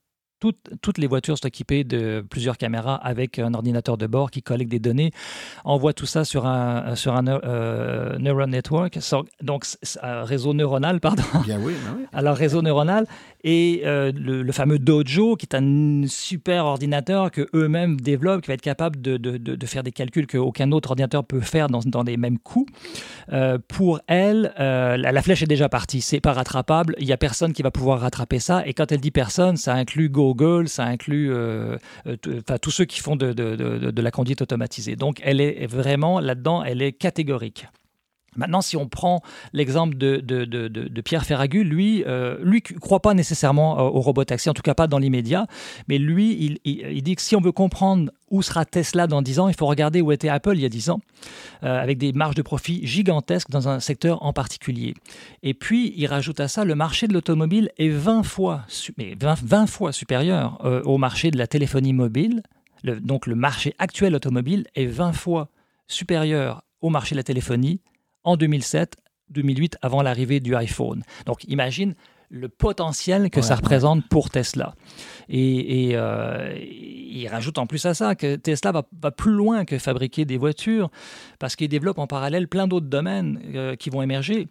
toutes, 0.53 0.99
les 0.99 1.07
voitures 1.07 1.39
sont 1.39 1.47
équipées 1.47 1.85
de 1.85 2.25
plusieurs 2.29 2.59
caméras 2.59 2.97
avec 2.97 3.39
un 3.39 3.55
ordinateur 3.55 3.97
de 3.97 4.07
bord 4.07 4.31
qui 4.31 4.43
collecte 4.43 4.71
des 4.71 4.79
données, 4.79 5.13
envoie 5.65 5.93
tout 5.93 6.07
ça 6.07 6.25
sur 6.25 6.47
un, 6.47 6.95
sur 6.95 7.15
un 7.15 7.27
euh, 7.27 8.19
neural 8.19 8.51
network, 8.51 8.99
donc 9.43 9.65
un 10.03 10.25
réseau 10.25 10.55
neuronal, 10.55 11.01
pardon. 11.01 11.23
Bien 11.45 11.59
oui, 11.61 11.75
ben 11.85 11.97
oui. 11.99 12.05
Alors 12.13 12.37
réseau 12.37 12.63
neuronal 12.63 13.07
et 13.45 13.83
euh, 13.85 14.13
le, 14.13 14.51
fameux 14.53 14.79
Dojo 14.79 15.37
qui 15.37 15.47
est 15.47 15.55
un 15.55 16.05
super 16.09 16.65
ordinateur 16.65 17.31
que 17.31 17.49
eux-mêmes 17.55 18.01
développent, 18.01 18.43
qui 18.43 18.49
va 18.49 18.55
être 18.55 18.61
capable 18.61 19.01
de, 19.01 19.17
de, 19.17 19.37
de, 19.37 19.67
faire 19.67 19.83
des 19.83 19.93
calculs 19.93 20.27
qu'aucun 20.27 20.73
autre 20.73 20.91
ordinateur 20.91 21.25
peut 21.25 21.41
faire 21.41 21.69
dans, 21.69 21.81
dans 21.85 22.03
les 22.03 22.17
mêmes 22.17 22.39
coûts. 22.39 22.67
Euh, 23.33 23.59
pour 23.69 24.01
elle, 24.07 24.53
la, 24.59 24.97
la, 24.97 25.23
flèche 25.23 25.43
est 25.43 25.47
déjà 25.47 25.69
partie, 25.69 26.01
c'est 26.01 26.21
pas 26.21 26.33
rattrapable, 26.33 26.95
il 26.99 27.07
y 27.07 27.13
a 27.13 27.17
personne 27.17 27.53
qui 27.53 27.63
va 27.63 27.71
pouvoir 27.71 28.01
rattraper 28.01 28.39
ça. 28.39 28.67
Et 28.67 28.75
quand 28.75 28.91
elle 28.93 29.01
dit 29.01 29.11
personne, 29.11 29.57
ça 29.57 29.75
inclut 29.75 30.09
Go 30.09 30.35
Google, 30.37 30.69
ça 30.69 30.85
inclut 30.85 31.33
euh, 31.33 31.77
euh, 32.07 32.17
tous 32.61 32.71
ceux 32.71 32.85
qui 32.85 33.01
font 33.01 33.17
de, 33.17 33.33
de, 33.33 34.03
la 34.03 34.11
conduite 34.11 34.43
automatisée. 34.43 34.97
Donc 34.97 35.21
elle 35.25 35.41
est 35.41 35.67
vraiment 35.67 36.21
là-dedans, 36.21 36.63
elle 36.63 36.83
est 36.83 36.93
catégorique. 36.93 37.67
Maintenant, 38.37 38.61
si 38.61 38.77
on 38.77 38.89
prend 38.89 39.23
l'exemple 39.53 39.97
de, 39.97 40.19
de, 40.19 41.01
Pierre 41.01 41.25
Ferragu, 41.25 41.65
lui, 41.65 42.05
euh, 42.07 42.39
lui 42.43 42.63
croit 42.63 43.01
pas 43.01 43.15
nécessairement 43.15 43.79
au 43.79 44.01
robot 44.01 44.25
taxi, 44.25 44.51
en 44.51 44.55
tout 44.55 44.63
cas 44.63 44.75
pas 44.75 44.87
dans 44.87 44.99
l'immédiat, 44.99 45.47
mais 45.89 45.99
lui, 45.99 46.59
il, 46.65 47.03
dit 47.03 47.15
que 47.15 47.23
si 47.23 47.37
on 47.37 47.41
veut 47.41 47.53
comprendre 47.53 48.11
où 48.31 48.43
sera 48.43 48.65
Tesla 48.65 49.07
dans 49.07 49.23
10 49.23 49.41
ans, 49.41 49.49
il 49.49 49.55
faut 49.55 49.67
regarder 49.67 50.01
où 50.01 50.11
était 50.11 50.29
Apple 50.29 50.55
il 50.55 50.63
y 50.63 50.65
a 50.65 50.69
10 50.69 50.91
ans, 50.91 51.01
euh, 51.63 51.81
avec 51.81 51.99
des 51.99 52.13
marges 52.13 52.35
de 52.35 52.43
profit 52.43 52.85
gigantesques 52.87 53.51
dans 53.51 53.69
un 53.69 53.81
secteur 53.81 54.23
en 54.25 54.33
particulier. 54.33 54.95
Et 55.43 55.55
puis, 55.55 55.93
il 55.97 56.07
rajoute 56.07 56.41
à 56.41 56.49
ça, 56.49 56.65
le 56.65 56.75
marché 56.75 57.07
de 57.07 57.13
l'automobile 57.13 57.71
est 57.79 57.89
20 57.89 58.25
fois, 58.25 58.63
mais 58.99 59.17
20, 59.19 59.67
fois 59.67 59.93
supérieur 59.93 60.59
euh, 60.65 60.83
au 60.83 60.99
marché 60.99 61.31
de 61.31 61.39
la 61.39 61.47
téléphonie 61.47 61.93
mobile. 61.93 62.43
donc, 62.85 63.27
le 63.27 63.35
marché 63.35 63.75
actuel 63.79 64.15
automobile 64.15 64.67
est 64.75 64.87
20 64.87 65.13
fois 65.13 65.49
supérieur 65.87 66.63
au 66.81 66.91
marché 66.91 67.15
de 67.15 67.21
la 67.21 67.25
téléphonie 67.25 67.81
en 68.27 68.37
2007, 68.37 68.97
2008, 69.31 69.79
avant 69.81 70.03
l'arrivée 70.03 70.41
du 70.41 70.55
iPhone. 70.55 71.03
Donc 71.25 71.45
imagine 71.45 71.95
le 72.29 72.49
potentiel 72.49 73.31
que 73.31 73.41
ça 73.41 73.55
représente 73.55 74.07
pour 74.09 74.31
Tesla. 74.31 74.75
Et, 75.29 75.93
euh, 75.95 76.55
il 76.59 77.27
rajoute 77.29 77.59
en 77.59 77.67
plus 77.67 77.87
à 77.87 77.95
ça 77.95 78.15
que 78.15 78.37
Tesla 78.37 78.73
va, 78.73 79.11
plus 79.11 79.33
loin 79.33 79.65
que 79.65 79.79
fabriquer 79.79 80.25
des 80.25 80.37
voitures, 80.37 80.91
parce 81.39 81.57
qu'il 81.57 81.69
développe 81.69 81.99
en 81.99 82.07
parallèle 82.07 82.49
plein 82.49 82.67
d'autres 82.67 82.87
domaines 82.87 83.41
euh, 83.55 83.77
qui 83.77 83.91
vont 83.91 84.03
émerger 84.03 84.49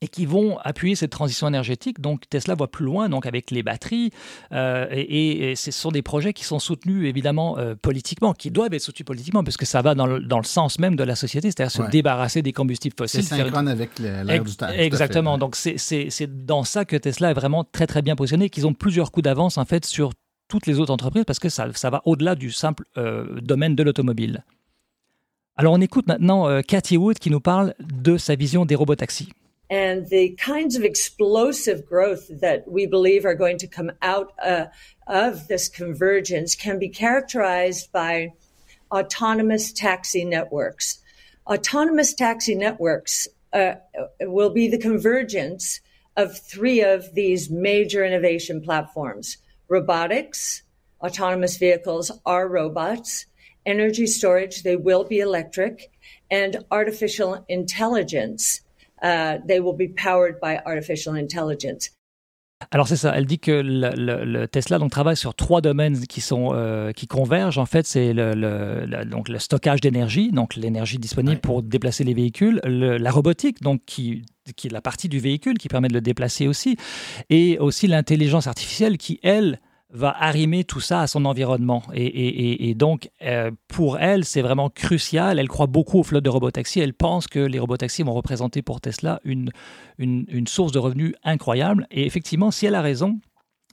et 0.00 0.08
qui 0.08 0.26
vont 0.26 0.58
appuyer 0.58 0.94
cette 0.94 1.10
transition 1.10 1.48
énergétique. 1.48 2.00
Donc 2.00 2.28
Tesla 2.28 2.54
va 2.54 2.66
plus 2.66 2.84
loin, 2.84 3.08
donc 3.08 3.26
avec 3.26 3.50
les 3.50 3.62
batteries, 3.62 4.10
euh, 4.52 4.86
et, 4.90 5.54
ce 5.56 5.70
sont 5.70 5.90
des 5.90 6.02
projets 6.02 6.32
qui 6.32 6.44
sont 6.44 6.58
soutenus 6.58 7.08
évidemment 7.08 7.58
euh, 7.58 7.74
politiquement, 7.80 8.32
qui 8.32 8.50
doivent 8.50 8.72
être 8.74 8.82
soutenus 8.82 9.06
politiquement, 9.06 9.44
parce 9.44 9.56
que 9.56 9.66
ça 9.66 9.82
va 9.82 9.94
dans 9.94 10.06
le, 10.06 10.20
dans 10.20 10.38
le 10.38 10.44
sens 10.44 10.78
même 10.78 10.96
de 10.96 11.04
la 11.04 11.16
société, 11.16 11.50
c'est-à-dire 11.50 11.70
se 11.70 11.90
débarrasser 11.90 12.42
des 12.42 12.52
combustibles 12.52 12.94
fossiles. 12.96 13.24
C'est 13.24 13.36
synchrone 13.36 13.68
avec 13.68 13.98
l'ère 13.98 14.44
du 14.44 14.56
temps. 14.56 14.68
Exactement. 14.68 15.38
Donc 15.38 15.56
c'est 15.56 16.46
dans 16.46 16.64
ça 16.64 16.84
que 16.84 16.96
Tesla 16.96 17.30
est 17.30 17.34
vraiment 17.34 17.64
très 17.64 17.86
très 17.86 18.02
bien 18.02 18.16
positionné, 18.16 18.50
qu'ils 18.50 18.66
ont 18.66 18.74
plusieurs 18.74 19.12
coups 19.12 19.24
d'avance 19.24 19.58
en 19.58 19.64
fait 19.64 19.84
sur 19.84 20.12
toutes 20.48 20.66
les 20.66 20.80
autres 20.80 20.92
entreprises, 20.92 21.24
parce 21.26 21.38
que 21.38 21.48
ça, 21.48 21.68
ça 21.74 21.90
va 21.90 22.02
au-delà 22.04 22.34
du 22.34 22.50
simple 22.50 22.84
euh, 22.98 23.40
domaine 23.40 23.74
de 23.74 23.82
l'automobile. 23.82 24.44
Alors 25.56 25.74
on 25.74 25.80
écoute 25.80 26.06
maintenant 26.06 26.62
Cathy 26.62 26.96
Wood 26.96 27.18
qui 27.18 27.30
nous 27.30 27.40
parle 27.40 27.74
de 27.78 28.16
sa 28.16 28.34
vision 28.34 28.64
des 28.64 28.74
robots 28.74 28.96
taxis. 28.96 29.28
And 29.72 30.10
the 30.10 30.36
kinds 30.38 30.76
of 30.76 30.84
explosive 30.84 31.86
growth 31.86 32.28
that 32.28 32.70
we 32.70 32.84
believe 32.84 33.24
are 33.24 33.34
going 33.34 33.56
to 33.56 33.66
come 33.66 33.90
out 34.02 34.34
uh, 34.44 34.66
of 35.06 35.48
this 35.48 35.66
convergence 35.70 36.54
can 36.54 36.78
be 36.78 36.90
characterized 36.90 37.90
by 37.90 38.34
autonomous 38.90 39.72
taxi 39.72 40.26
networks. 40.26 40.98
Autonomous 41.46 42.12
taxi 42.12 42.54
networks 42.54 43.26
uh, 43.54 43.76
will 44.20 44.50
be 44.50 44.68
the 44.68 44.76
convergence 44.76 45.80
of 46.18 46.38
three 46.38 46.82
of 46.82 47.14
these 47.14 47.48
major 47.48 48.04
innovation 48.04 48.60
platforms. 48.60 49.38
Robotics, 49.68 50.64
autonomous 51.00 51.56
vehicles 51.56 52.12
are 52.26 52.46
robots, 52.46 53.24
energy 53.64 54.06
storage, 54.06 54.64
they 54.64 54.76
will 54.76 55.04
be 55.04 55.20
electric, 55.20 55.90
and 56.30 56.62
artificial 56.70 57.42
intelligence 57.48 58.60
they 59.02 59.60
will 59.60 59.76
be 59.76 59.92
powered 59.94 60.38
by 60.40 60.58
artificial 60.64 61.14
intelligence. 61.16 61.90
Alors 62.70 62.86
c'est 62.86 62.96
ça, 62.96 63.12
elle 63.16 63.26
dit 63.26 63.38
que 63.38 63.50
le, 63.50 64.46
Tesla 64.46 64.78
donc, 64.78 64.90
travaille 64.90 65.16
sur 65.16 65.34
trois 65.34 65.60
domaines 65.60 66.06
qui, 66.06 66.20
sont, 66.20 66.50
euh, 66.52 66.92
qui 66.92 67.06
convergent. 67.06 67.58
En 67.58 67.66
fait, 67.66 67.86
c'est 67.86 68.12
le, 68.12 69.04
donc 69.04 69.28
le 69.28 69.38
stockage 69.38 69.80
d'énergie, 69.80 70.30
donc 70.30 70.54
l'énergie 70.56 70.98
disponible 70.98 71.40
pour 71.40 71.62
déplacer 71.62 72.04
les 72.04 72.14
véhicules, 72.14 72.60
la 72.64 73.10
robotique, 73.10 73.62
donc 73.62 73.82
qui, 73.86 74.24
qui 74.56 74.68
est 74.68 74.70
la 74.70 74.80
partie 74.80 75.08
du 75.08 75.18
véhicule 75.18 75.58
qui 75.58 75.68
permet 75.68 75.88
de 75.88 75.94
le 75.94 76.00
déplacer 76.00 76.46
aussi, 76.46 76.76
et 77.30 77.58
aussi 77.58 77.86
l'intelligence 77.88 78.46
artificielle 78.46 78.98
qui, 78.98 79.18
elle, 79.22 79.60
va 79.92 80.10
arrimer 80.18 80.64
tout 80.64 80.80
ça 80.80 81.02
à 81.02 81.06
son 81.06 81.26
environnement. 81.26 81.82
Et, 81.94 82.74
donc, 82.74 83.10
euh, 83.22 83.50
pour 83.68 83.98
elle, 83.98 84.24
c'est 84.24 84.40
vraiment 84.40 84.70
crucial. 84.70 85.38
Elle 85.38 85.48
croit 85.48 85.66
beaucoup 85.66 86.00
aux 86.00 86.02
flottes 86.02 86.24
de 86.24 86.30
robotaxis. 86.30 86.80
Elle 86.80 86.94
pense 86.94 87.26
que 87.26 87.38
les 87.38 87.58
robotaxis 87.58 88.02
vont 88.02 88.14
représenter 88.14 88.62
pour 88.62 88.80
Tesla 88.80 89.20
une, 89.24 89.50
une, 89.98 90.46
source 90.46 90.72
de 90.72 90.78
revenus 90.78 91.14
incroyable. 91.24 91.86
Et 91.90 92.06
effectivement, 92.06 92.50
si 92.50 92.64
elle 92.64 92.74
a 92.74 92.80
raison, 92.80 93.20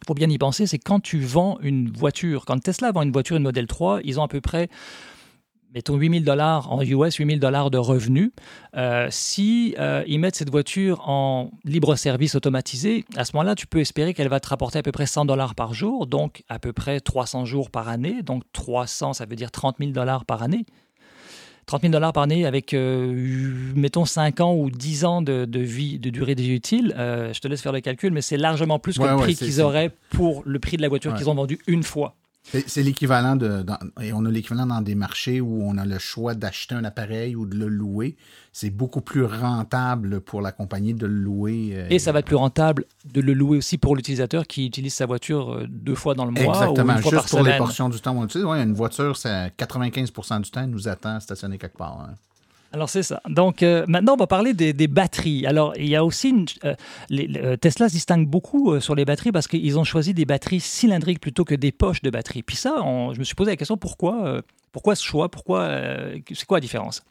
il 0.01 0.07
faut 0.07 0.13
bien 0.13 0.29
y 0.29 0.37
penser, 0.37 0.67
c'est 0.67 0.77
quand 0.77 0.99
tu 0.99 1.19
vends 1.19 1.57
une 1.61 1.89
voiture, 1.89 2.45
quand 2.45 2.59
Tesla 2.59 2.91
vend 2.91 3.03
une 3.03 3.11
voiture, 3.11 3.37
une 3.37 3.43
Model 3.43 3.67
3, 3.67 4.01
ils 4.03 4.19
ont 4.19 4.23
à 4.23 4.27
peu 4.27 4.41
près 4.41 4.69
mettons 5.73 5.95
8000 5.95 6.23
dollars 6.23 6.71
en 6.71 6.81
US, 6.81 7.15
8000 7.15 7.39
dollars 7.39 7.71
de 7.71 7.77
revenus. 7.77 8.31
Euh, 8.75 9.07
si 9.09 9.75
euh, 9.79 10.03
ils 10.07 10.19
mettent 10.19 10.35
cette 10.35 10.49
voiture 10.49 11.07
en 11.07 11.51
libre 11.63 11.95
service 11.95 12.35
automatisé, 12.35 13.05
à 13.15 13.25
ce 13.25 13.35
moment-là, 13.35 13.55
tu 13.55 13.67
peux 13.67 13.79
espérer 13.79 14.13
qu'elle 14.13 14.29
va 14.29 14.39
te 14.39 14.49
rapporter 14.49 14.79
à 14.79 14.83
peu 14.83 14.91
près 14.91 15.05
100 15.05 15.25
dollars 15.25 15.55
par 15.55 15.73
jour, 15.73 16.07
donc 16.07 16.43
à 16.49 16.59
peu 16.59 16.73
près 16.73 16.99
300 16.99 17.45
jours 17.45 17.69
par 17.69 17.87
année. 17.87 18.21
Donc 18.23 18.43
300, 18.53 19.13
ça 19.13 19.25
veut 19.25 19.35
dire 19.35 19.51
30 19.51 19.77
000 19.79 19.91
dollars 19.91 20.25
par 20.25 20.41
année. 20.43 20.65
30 21.67 21.81
000 21.83 21.91
dollars 21.91 22.13
par 22.13 22.23
année 22.23 22.47
avec, 22.47 22.73
euh, 22.73 23.13
mettons, 23.75 24.05
5 24.05 24.41
ans 24.41 24.55
ou 24.55 24.71
10 24.71 25.05
ans 25.05 25.21
de, 25.21 25.47
vie, 25.59 25.99
de 25.99 26.09
durée 26.09 26.33
de 26.33 26.41
vie 26.41 26.55
utile. 26.55 26.95
je 26.97 27.39
te 27.39 27.47
laisse 27.47 27.61
faire 27.61 27.73
le 27.73 27.81
calcul, 27.81 28.11
mais 28.11 28.21
c'est 28.21 28.37
largement 28.37 28.79
plus 28.79 28.97
que 28.97 29.03
le 29.03 29.17
prix 29.17 29.35
qu'ils 29.35 29.61
auraient 29.61 29.91
pour 30.09 30.41
le 30.45 30.57
prix 30.57 30.77
de 30.77 30.81
la 30.81 30.89
voiture 30.89 31.13
qu'ils 31.13 31.29
ont 31.29 31.35
vendu 31.35 31.59
une 31.67 31.83
fois. 31.83 32.15
C'est 32.43 32.81
l'équivalent 32.81 33.35
de. 33.35 33.63
et 34.01 34.11
on 34.11 34.25
a 34.25 34.31
l'équivalent 34.31 34.65
dans 34.65 34.81
des 34.81 34.95
marchés 34.95 35.39
où 35.39 35.61
on 35.63 35.77
a 35.77 35.85
le 35.85 35.99
choix 35.99 36.33
d'acheter 36.33 36.73
un 36.73 36.83
appareil 36.83 37.35
ou 37.35 37.45
de 37.45 37.55
le 37.55 37.67
louer. 37.67 38.15
C'est 38.53 38.71
beaucoup 38.71 39.01
plus 39.01 39.23
rentable 39.23 40.19
pour 40.21 40.41
la 40.41 40.51
compagnie 40.51 40.95
de 40.95 41.05
le 41.05 41.13
louer. 41.13 41.71
Euh, 41.73 41.87
et 41.91 41.99
ça 41.99 42.11
va 42.11 42.19
être 42.19 42.25
plus 42.25 42.35
rentable 42.35 42.85
de 43.05 43.21
le 43.21 43.33
louer 43.33 43.57
aussi 43.57 43.77
pour 43.77 43.95
l'utilisateur 43.95 44.47
qui 44.47 44.65
utilise 44.65 44.93
sa 44.93 45.05
voiture 45.05 45.53
euh, 45.53 45.67
deux 45.69 45.93
fois 45.93 46.15
dans 46.15 46.25
le 46.25 46.31
mois. 46.31 46.41
Exactement, 46.41 46.93
ou 46.93 46.97
une 46.97 47.03
fois 47.03 47.11
juste 47.11 47.29
pour 47.29 47.43
les 47.43 47.57
portions 47.57 47.89
du 47.89 48.01
temps 48.01 48.15
où 48.15 48.19
on 48.19 48.25
utilise. 48.25 48.45
une 48.45 48.73
voiture, 48.73 49.15
c'est 49.15 49.53
95% 49.57 50.41
du 50.41 50.49
temps, 50.49 50.61
elle 50.61 50.69
nous 50.71 50.87
attend 50.87 51.19
stationnée 51.19 51.59
quelque 51.59 51.77
part. 51.77 51.99
Hein. 52.01 52.15
Alors 52.71 52.89
c'est 52.89 53.03
ça. 53.03 53.21
Donc 53.27 53.63
euh, 53.63 53.85
maintenant 53.87 54.13
on 54.13 54.17
va 54.17 54.27
parler 54.27 54.53
des, 54.53 54.87
batteries. 54.87 55.45
Alors 55.47 55.73
il 55.75 55.87
y 55.87 55.95
a 55.95 56.05
aussi 56.05 56.29
une, 56.29 56.45
euh, 56.65 56.75
euh, 57.11 57.57
Tesla 57.57 57.89
se 57.89 57.93
distingue 57.93 58.27
beaucoup 58.27 58.79
sur 58.79 58.95
les 58.95 59.05
batteries 59.05 59.31
parce 59.31 59.47
qu'ils 59.47 59.79
ont 59.79 59.83
choisi 59.83 60.13
des 60.13 60.25
batteries 60.25 60.59
cylindriques 60.59 61.19
plutôt 61.19 61.45
que 61.45 61.55
des 61.55 61.71
poches 61.71 62.01
de 62.01 62.09
batterie. 62.09 62.43
Puis 62.43 62.55
ça, 62.55 62.75
je 63.13 63.19
me 63.19 63.23
suis 63.23 63.35
posé 63.35 63.51
la 63.51 63.57
question 63.57 63.77
pourquoi, 63.77 64.41
pourquoi 64.71 64.95
ce 64.95 65.03
choix, 65.03 65.29
pourquoi, 65.29 65.69
c'est 66.27 66.45
quoi 66.45 66.57
la 66.57 66.61
différence? 66.61 67.03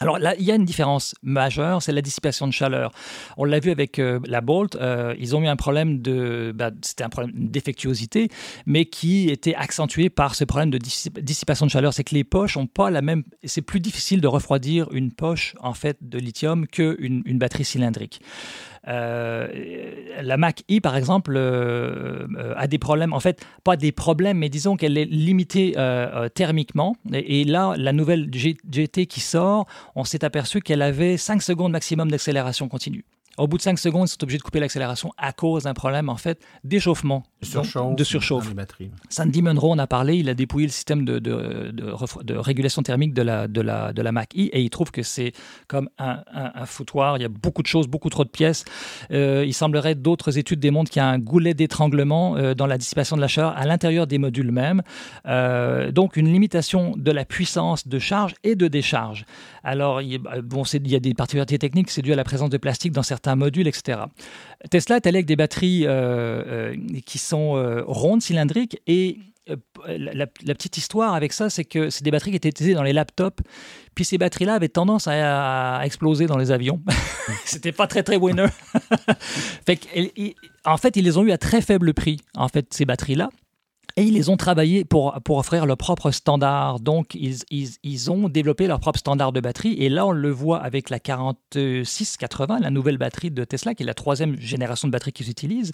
Alors 0.00 0.18
là, 0.18 0.34
il 0.38 0.44
y 0.44 0.50
a 0.50 0.56
une 0.56 0.64
différence 0.64 1.14
majeure, 1.22 1.82
c'est 1.82 1.92
la 1.92 2.02
dissipation 2.02 2.46
de 2.46 2.52
chaleur. 2.52 2.90
On 3.36 3.44
l'a 3.44 3.60
vu 3.60 3.70
avec 3.70 3.98
euh, 3.98 4.18
la 4.26 4.40
Bolt, 4.40 4.74
euh, 4.76 5.14
ils 5.18 5.36
ont 5.36 5.42
eu 5.42 5.46
un 5.46 5.56
problème 5.56 6.02
de, 6.02 6.52
bah, 6.54 6.70
c'était 6.82 7.04
un 7.04 7.08
problème 7.08 7.32
de 7.32 7.48
défectuosité, 7.48 8.28
mais 8.66 8.86
qui 8.86 9.30
était 9.30 9.54
accentué 9.54 10.10
par 10.10 10.34
ce 10.34 10.44
problème 10.44 10.70
de 10.70 10.78
dissipation 10.78 11.66
de 11.66 11.70
chaleur. 11.70 11.94
C'est 11.94 12.04
que 12.04 12.14
les 12.14 12.24
poches 12.24 12.56
ont 12.56 12.66
pas 12.66 12.90
la 12.90 13.02
même, 13.02 13.22
c'est 13.44 13.62
plus 13.62 13.80
difficile 13.80 14.20
de 14.20 14.26
refroidir 14.26 14.90
une 14.92 15.12
poche 15.12 15.54
en 15.60 15.74
fait 15.74 15.98
de 16.00 16.18
lithium 16.18 16.66
qu'une 16.66 17.22
une 17.24 17.38
batterie 17.38 17.64
cylindrique. 17.64 18.20
Euh, 18.88 19.48
la 20.22 20.36
Mac 20.36 20.62
E, 20.70 20.80
par 20.80 20.96
exemple, 20.96 21.34
euh, 21.36 22.26
euh, 22.36 22.54
a 22.56 22.66
des 22.66 22.78
problèmes, 22.78 23.12
en 23.12 23.20
fait, 23.20 23.44
pas 23.62 23.76
des 23.76 23.92
problèmes, 23.92 24.38
mais 24.38 24.48
disons 24.48 24.76
qu'elle 24.76 24.98
est 24.98 25.04
limitée 25.04 25.74
thermiquement. 26.34 26.96
Et, 27.12 27.44
là, 27.44 27.74
la 27.76 27.92
nouvelle 27.92 28.30
GT 28.32 29.06
qui 29.06 29.20
sort, 29.20 29.66
on 29.94 30.04
s'est 30.04 30.24
aperçu 30.24 30.60
qu'elle 30.60 30.82
avait 30.82 31.16
5 31.16 31.42
secondes 31.42 31.72
maximum 31.72 32.10
d'accélération 32.10 32.68
continue. 32.68 33.04
Au 33.36 33.48
bout 33.48 33.56
de 33.56 33.62
5 33.62 33.78
secondes, 33.78 34.06
ils 34.06 34.12
sont 34.12 34.22
obligés 34.22 34.38
de 34.38 34.44
couper 34.44 34.60
l'accélération 34.60 35.12
à 35.18 35.32
cause 35.32 35.64
d'un 35.64 35.74
problème 35.74 36.08
en 36.08 36.16
fait 36.16 36.40
d'échauffement, 36.62 37.24
de 37.96 38.04
surchauffe. 38.04 38.54
Sandy 39.08 39.42
Munro 39.42 39.72
en 39.72 39.78
a 39.78 39.86
parlé, 39.86 40.16
il 40.16 40.28
a 40.28 40.34
dépouillé 40.34 40.66
le 40.66 40.72
système 40.72 41.04
de, 41.04 41.18
de, 41.18 41.72
de, 41.72 42.36
régulation 42.36 42.82
thermique 42.82 43.12
de 43.12 43.22
la, 43.22 43.48
de 43.48 43.60
la, 43.60 43.92
de 43.92 44.00
la 44.00 44.12
Mac 44.12 44.34
E 44.34 44.48
et 44.52 44.62
il 44.62 44.70
trouve 44.70 44.90
que 44.90 45.02
c'est 45.02 45.32
comme 45.66 45.88
un, 45.98 46.22
un, 46.32 46.66
foutoir. 46.66 47.18
Il 47.18 47.22
y 47.22 47.24
a 47.24 47.28
beaucoup 47.28 47.62
de 47.62 47.66
choses, 47.66 47.88
beaucoup 47.88 48.10
trop 48.10 48.24
de 48.24 48.30
pièces. 48.30 48.64
Euh, 49.10 49.44
il 49.46 49.52
semblerait 49.52 49.94
d'autres 49.94 50.38
études 50.38 50.60
démontrent 50.60 50.90
qu'il 50.90 51.00
y 51.00 51.04
a 51.04 51.08
un 51.08 51.18
goulet 51.18 51.54
d'étranglement 51.54 52.36
euh, 52.36 52.54
dans 52.54 52.66
la 52.66 52.78
dissipation 52.78 53.16
de 53.16 53.20
la 53.20 53.28
chaleur 53.28 53.56
à 53.56 53.66
l'intérieur 53.66 54.06
des 54.06 54.18
modules 54.18 54.52
même. 54.52 54.82
Euh, 55.26 55.90
donc 55.92 56.16
une 56.16 56.32
limitation 56.32 56.94
de 56.96 57.10
la 57.10 57.24
puissance 57.24 57.88
de 57.88 57.98
charge 57.98 58.34
et 58.44 58.54
de 58.54 58.68
décharge. 58.68 59.26
Alors, 59.62 60.02
il, 60.02 60.18
bon, 60.18 60.62
il 60.62 60.90
y 60.90 60.96
a 60.96 61.00
des 61.00 61.14
particularités 61.14 61.58
techniques, 61.58 61.90
c'est 61.90 62.02
dû 62.02 62.12
à 62.12 62.16
la 62.16 62.24
présence 62.24 62.50
de 62.50 62.58
plastique 62.58 62.92
dans 62.92 63.02
certains 63.02 63.24
un 63.26 63.36
module, 63.36 63.66
etc. 63.66 63.98
Tesla 64.70 64.96
est 64.96 65.06
allé 65.06 65.18
avec 65.18 65.26
des 65.26 65.36
batteries 65.36 65.86
euh, 65.86 66.72
euh, 66.72 66.76
qui 67.04 67.18
sont 67.18 67.56
euh, 67.56 67.82
rondes, 67.86 68.22
cylindriques, 68.22 68.80
et 68.86 69.18
la, 69.86 70.26
petite 70.26 70.78
histoire 70.78 71.14
avec 71.14 71.34
ça, 71.34 71.50
c'est 71.50 71.64
que 71.64 71.90
c'est 71.90 72.02
des 72.02 72.10
batteries 72.10 72.30
qui 72.30 72.38
étaient 72.38 72.48
utilisées 72.48 72.74
dans 72.74 72.82
les 72.82 72.94
laptops, 72.94 73.42
puis 73.94 74.06
ces 74.06 74.16
batteries-là 74.16 74.54
avaient 74.54 74.70
tendance 74.70 75.06
à, 75.06 75.80
exploser 75.84 76.26
dans 76.26 76.38
les 76.38 76.50
avions. 76.50 76.80
C'était 77.44 77.72
pas 77.72 77.86
très 77.86 78.02
très 78.02 78.16
winner. 78.16 78.46
en 80.64 80.76
fait, 80.78 80.96
ils 80.96 81.04
les 81.04 81.18
ont 81.18 81.24
eu 81.24 81.32
à 81.32 81.38
très 81.38 81.60
faible 81.60 81.92
prix, 81.92 82.20
en 82.34 82.48
fait, 82.48 82.72
ces 82.72 82.86
batteries-là. 82.86 83.28
Et 83.96 84.02
ils 84.02 84.14
les 84.14 84.28
ont 84.28 84.36
travaillés 84.36 84.84
pour, 84.84 85.16
pour 85.24 85.38
offrir 85.38 85.66
leur 85.66 85.76
propre 85.76 86.10
standard. 86.10 86.80
Donc, 86.80 87.14
ils, 87.14 87.36
ils, 87.50 88.10
ont 88.10 88.28
développé 88.28 88.66
leur 88.66 88.80
propre 88.80 88.98
standard 88.98 89.30
de 89.30 89.38
batterie. 89.38 89.74
Et 89.74 89.88
là, 89.88 90.04
on 90.04 90.10
le 90.10 90.30
voit 90.30 90.60
avec 90.60 90.90
la 90.90 90.98
4680, 90.98 92.58
la 92.58 92.70
nouvelle 92.70 92.98
batterie 92.98 93.30
de 93.30 93.44
Tesla, 93.44 93.72
qui 93.74 93.84
est 93.84 93.86
la 93.86 93.94
troisième 93.94 94.36
génération 94.40 94.88
de 94.88 94.92
batterie 94.92 95.12
qu'ils 95.12 95.30
utilisent. 95.30 95.70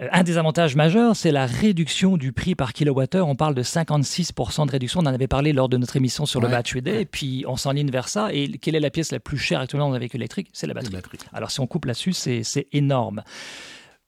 Euh, 0.00 0.08
un 0.12 0.22
des 0.22 0.38
avantages 0.38 0.76
majeurs, 0.76 1.16
c'est 1.16 1.32
la 1.32 1.46
réduction 1.46 2.16
du 2.16 2.32
prix 2.32 2.54
par 2.54 2.72
kilowattheure. 2.72 3.26
On 3.26 3.34
parle 3.34 3.56
de 3.56 3.64
56% 3.64 4.66
de 4.66 4.70
réduction. 4.70 5.00
On 5.00 5.06
en 5.06 5.14
avait 5.14 5.26
parlé 5.26 5.52
lors 5.52 5.68
de 5.68 5.76
notre 5.76 5.96
émission 5.96 6.26
sur 6.26 6.40
le 6.40 6.46
Battery 6.46 6.82
Day. 6.82 7.02
Et 7.02 7.06
puis, 7.06 7.44
on 7.48 7.56
s'enligne 7.56 7.90
vers 7.90 8.06
ça. 8.06 8.32
Et 8.32 8.48
quelle 8.58 8.76
est 8.76 8.80
la 8.80 8.90
pièce 8.90 9.10
la 9.10 9.18
plus 9.18 9.38
chère 9.38 9.58
actuellement 9.58 9.88
dans 9.88 9.96
un 9.96 9.98
véhicule 9.98 10.20
électrique? 10.20 10.50
C'est 10.52 10.68
la 10.68 10.74
batterie. 10.74 10.98
Alors, 11.32 11.50
si 11.50 11.58
on 11.58 11.66
coupe 11.66 11.86
là-dessus, 11.86 12.12
c'est 12.12 12.68
énorme. 12.72 13.24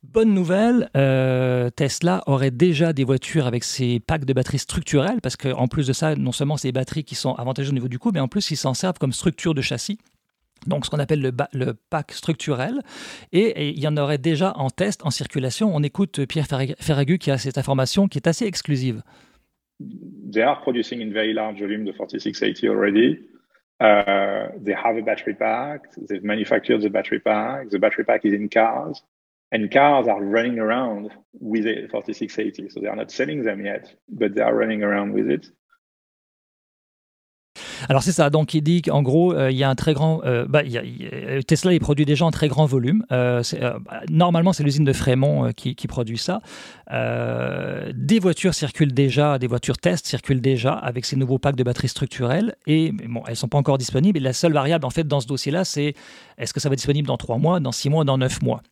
Bonne 0.02 0.34
nouvelle, 0.34 0.90
euh, 0.96 1.70
Tesla 1.70 2.22
aurait 2.26 2.50
déjà 2.50 2.92
des 2.92 3.04
voitures 3.04 3.46
avec 3.46 3.62
ces 3.62 4.00
packs 4.00 4.24
de 4.24 4.32
batteries 4.32 4.58
structurelles, 4.58 5.20
parce 5.20 5.36
qu'en 5.36 5.68
plus 5.68 5.86
de 5.86 5.92
ça, 5.92 6.16
non 6.16 6.32
seulement 6.32 6.56
c'est 6.56 6.68
des 6.68 6.72
batteries 6.72 7.04
qui 7.04 7.14
sont 7.14 7.34
avantageuses 7.34 7.70
au 7.70 7.74
niveau 7.74 7.88
du 7.88 8.00
coût, 8.00 8.10
mais 8.12 8.20
en 8.20 8.26
plus 8.26 8.50
ils 8.50 8.56
s'en 8.56 8.74
servent 8.74 8.98
comme 8.98 9.12
structure 9.12 9.54
de 9.54 9.62
châssis. 9.62 9.98
Donc, 10.66 10.84
ce 10.84 10.90
qu'on 10.90 10.98
appelle 10.98 11.20
le, 11.52 11.74
pack 11.90 12.12
structurel. 12.12 12.80
Et, 13.32 13.70
il 13.70 13.80
y 13.80 13.88
en 13.88 13.96
aurait 13.96 14.18
déjà 14.18 14.52
en 14.56 14.70
test, 14.70 15.04
en 15.04 15.10
circulation. 15.10 15.74
On 15.74 15.82
écoute 15.82 16.24
Pierre 16.26 16.46
Ferragu 16.46 17.18
qui 17.18 17.30
a 17.30 17.38
cette 17.38 17.58
information 17.58 18.06
qui 18.06 18.18
est 18.18 18.28
assez 18.28 18.46
exclusive. 18.46 19.02
They 20.32 20.42
are 20.42 20.60
producing 20.62 21.00
in 21.00 21.12
very 21.12 21.32
large 21.32 21.58
volume 21.58 21.84
the 21.84 21.92
4680 21.96 22.68
already. 22.68 23.18
Uh, 23.80 24.52
they 24.64 24.74
have 24.74 24.96
a 24.96 25.02
battery 25.02 25.34
pack. 25.34 25.82
They've 26.08 26.22
manufactured 26.22 26.82
the 26.82 26.88
battery 26.88 27.18
pack. 27.18 27.70
The 27.70 27.78
battery 27.78 28.04
pack 28.04 28.24
is 28.24 28.32
in 28.32 28.48
cars. 28.48 29.02
And 29.52 29.68
cars 29.70 30.08
are 30.08 30.22
running 30.22 30.58
around 30.58 31.10
with 31.40 31.66
a 31.66 31.88
4680. 31.90 32.70
So 32.70 32.80
they 32.80 32.88
are 32.88 32.96
not 32.96 33.10
selling 33.10 33.44
them 33.44 33.64
yet, 33.64 33.94
but 34.08 34.34
they 34.34 34.42
are 34.42 34.54
running 34.54 34.82
around 34.82 35.12
with 35.12 35.30
it. 35.30 35.52
Alors 37.88 38.02
c'est 38.02 38.12
ça, 38.12 38.30
donc 38.30 38.54
il 38.54 38.62
dit 38.62 38.80
qu'en 38.80 39.02
gros, 39.02 39.34
euh, 39.34 39.50
il 39.50 39.56
y 39.56 39.64
a 39.64 39.68
un 39.68 39.74
très 39.74 39.92
grand... 39.92 40.22
Euh, 40.24 40.46
bah, 40.48 40.62
Tesla, 41.46 41.72
il 41.72 41.80
produit 41.80 42.04
déjà 42.04 42.24
en 42.24 42.30
très 42.30 42.48
grand 42.48 42.64
volume. 42.64 43.04
Euh, 43.10 43.42
normalement, 44.08 44.52
c'est 44.52 44.62
l'usine 44.62 44.84
de 44.84 44.92
Fremont 44.92 45.50
qui, 45.52 45.74
qui, 45.74 45.88
produit 45.88 46.16
ça. 46.16 46.40
des 46.90 48.18
voitures 48.20 48.54
circulent 48.54 48.94
déjà, 48.94 49.38
des 49.38 49.48
voitures 49.48 49.78
test 49.78 50.06
circulent 50.06 50.40
déjà 50.40 50.74
avec 50.74 51.04
ces 51.04 51.16
nouveaux 51.16 51.38
packs 51.38 51.56
de 51.56 51.64
batteries 51.64 51.88
structurelles. 51.88 52.54
Et 52.66 52.92
bon, 52.92 53.22
elles 53.26 53.32
ne 53.32 53.36
sont 53.36 53.48
pas 53.48 53.58
encore 53.58 53.78
disponibles. 53.78 54.16
Et 54.16 54.22
la 54.22 54.32
seule 54.32 54.52
variable, 54.52 54.86
en 54.86 54.90
fait, 54.90 55.06
dans 55.06 55.20
ce 55.20 55.26
dossier-là, 55.26 55.64
c'est 55.64 55.94
est-ce 56.38 56.54
que 56.54 56.60
ça 56.60 56.68
va 56.68 56.74
être 56.74 56.78
disponible 56.78 57.08
dans 57.08 57.16
3 57.16 57.38
mois, 57.38 57.58
dans 57.58 57.72
6 57.72 57.90
mois, 57.90 58.04
dans 58.04 58.16
9 58.16 58.42
mois? 58.42 58.62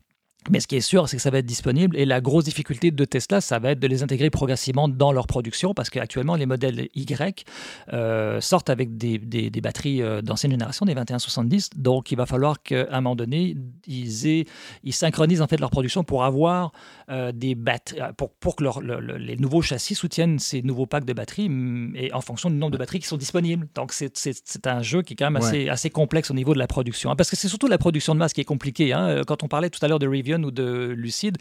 Mais 0.49 0.61
ce 0.61 0.67
qui 0.67 0.77
est 0.77 0.81
sûr, 0.81 1.07
c'est 1.07 1.17
que 1.19 1.23
ça 1.23 1.31
va 1.31 1.39
être 1.39 1.47
disponible. 1.47 1.97
Et 1.99 2.07
la 2.07 2.23
grosse 2.23 2.45
difficulté 2.45 2.91
de 2.91 3.05
Tesla, 3.05 3.43
ça 3.43 3.59
va 3.59 3.73
être 3.73 3.79
de 3.79 3.87
les 3.87 4.03
intégrer 4.03 4.31
progressivement 4.31 4.89
dans 4.89 5.13
leur 5.13 5.27
production, 5.27 5.75
parce 5.75 5.91
qu'actuellement, 5.91 6.35
les 6.35 6.47
modèles 6.47 6.89
Y 6.95 7.45
euh, 7.93 8.41
sortent 8.41 8.71
avec 8.71 8.97
des, 8.97 9.19
des, 9.19 9.61
batteries 9.61 10.01
euh, 10.01 10.23
d'ancienne 10.23 10.53
génération, 10.53 10.87
des 10.87 10.95
2170. 10.95 11.71
Donc, 11.77 12.11
il 12.11 12.17
va 12.17 12.25
falloir 12.25 12.63
qu'à 12.63 12.87
un 12.91 13.03
moment 13.03 13.17
donné, 13.17 13.55
ils, 13.87 14.27
aient, 14.29 14.47
ils 14.83 14.95
synchronisent 14.95 15.43
en 15.43 15.47
fait 15.47 15.61
leur 15.61 15.71
production 15.71 16.05
pour 16.05 16.25
avoir 16.25 16.73
euh, 17.11 17.33
des 17.33 17.55
batteries, 17.55 18.01
pour, 18.17 18.31
pour 18.31 18.57
que 18.57 18.65
les 19.19 19.37
nouveaux 19.37 19.61
châssis 19.61 19.95
soutiennent 19.95 20.39
ces 20.39 20.63
nouveaux 20.63 20.87
packs 20.87 21.05
de 21.05 21.13
batteries 21.13 21.51
mm, 21.51 21.97
et 21.97 22.15
en 22.15 22.23
fonction 22.23 22.49
du 22.49 22.57
nombre 22.57 22.73
de 22.73 22.79
batteries 22.79 23.01
qui 23.01 23.07
sont 23.07 23.19
disponibles. 23.19 23.69
Donc, 23.75 23.93
c'est 23.93 24.67
un 24.67 24.81
jeu 24.81 25.03
qui 25.03 25.13
est 25.13 25.17
quand 25.17 25.31
même 25.31 25.37
assez, 25.37 25.69
assez 25.69 25.91
complexe 25.91 26.31
au 26.31 26.35
niveau 26.35 26.55
de 26.55 26.59
la 26.59 26.67
production. 26.67 27.11
Hein, 27.11 27.17
parce 27.17 27.29
que 27.29 27.37
c'est 27.37 27.49
surtout 27.49 27.67
la 27.67 27.79
production 27.79 28.15
de 28.15 28.19
masse 28.19 28.33
qui 28.33 28.41
est 28.41 28.45
compliquée. 28.45 28.95
Hein. 28.95 29.21
Quand 29.27 29.43
on 29.43 29.49
parlait 29.49 29.69
tout 29.69 29.85
à 29.85 29.89
l'heure 29.89 29.99
de 29.99 30.09
review 30.09 30.30
ou 30.39 30.51
de 30.51 30.95
Lucide. 30.97 31.39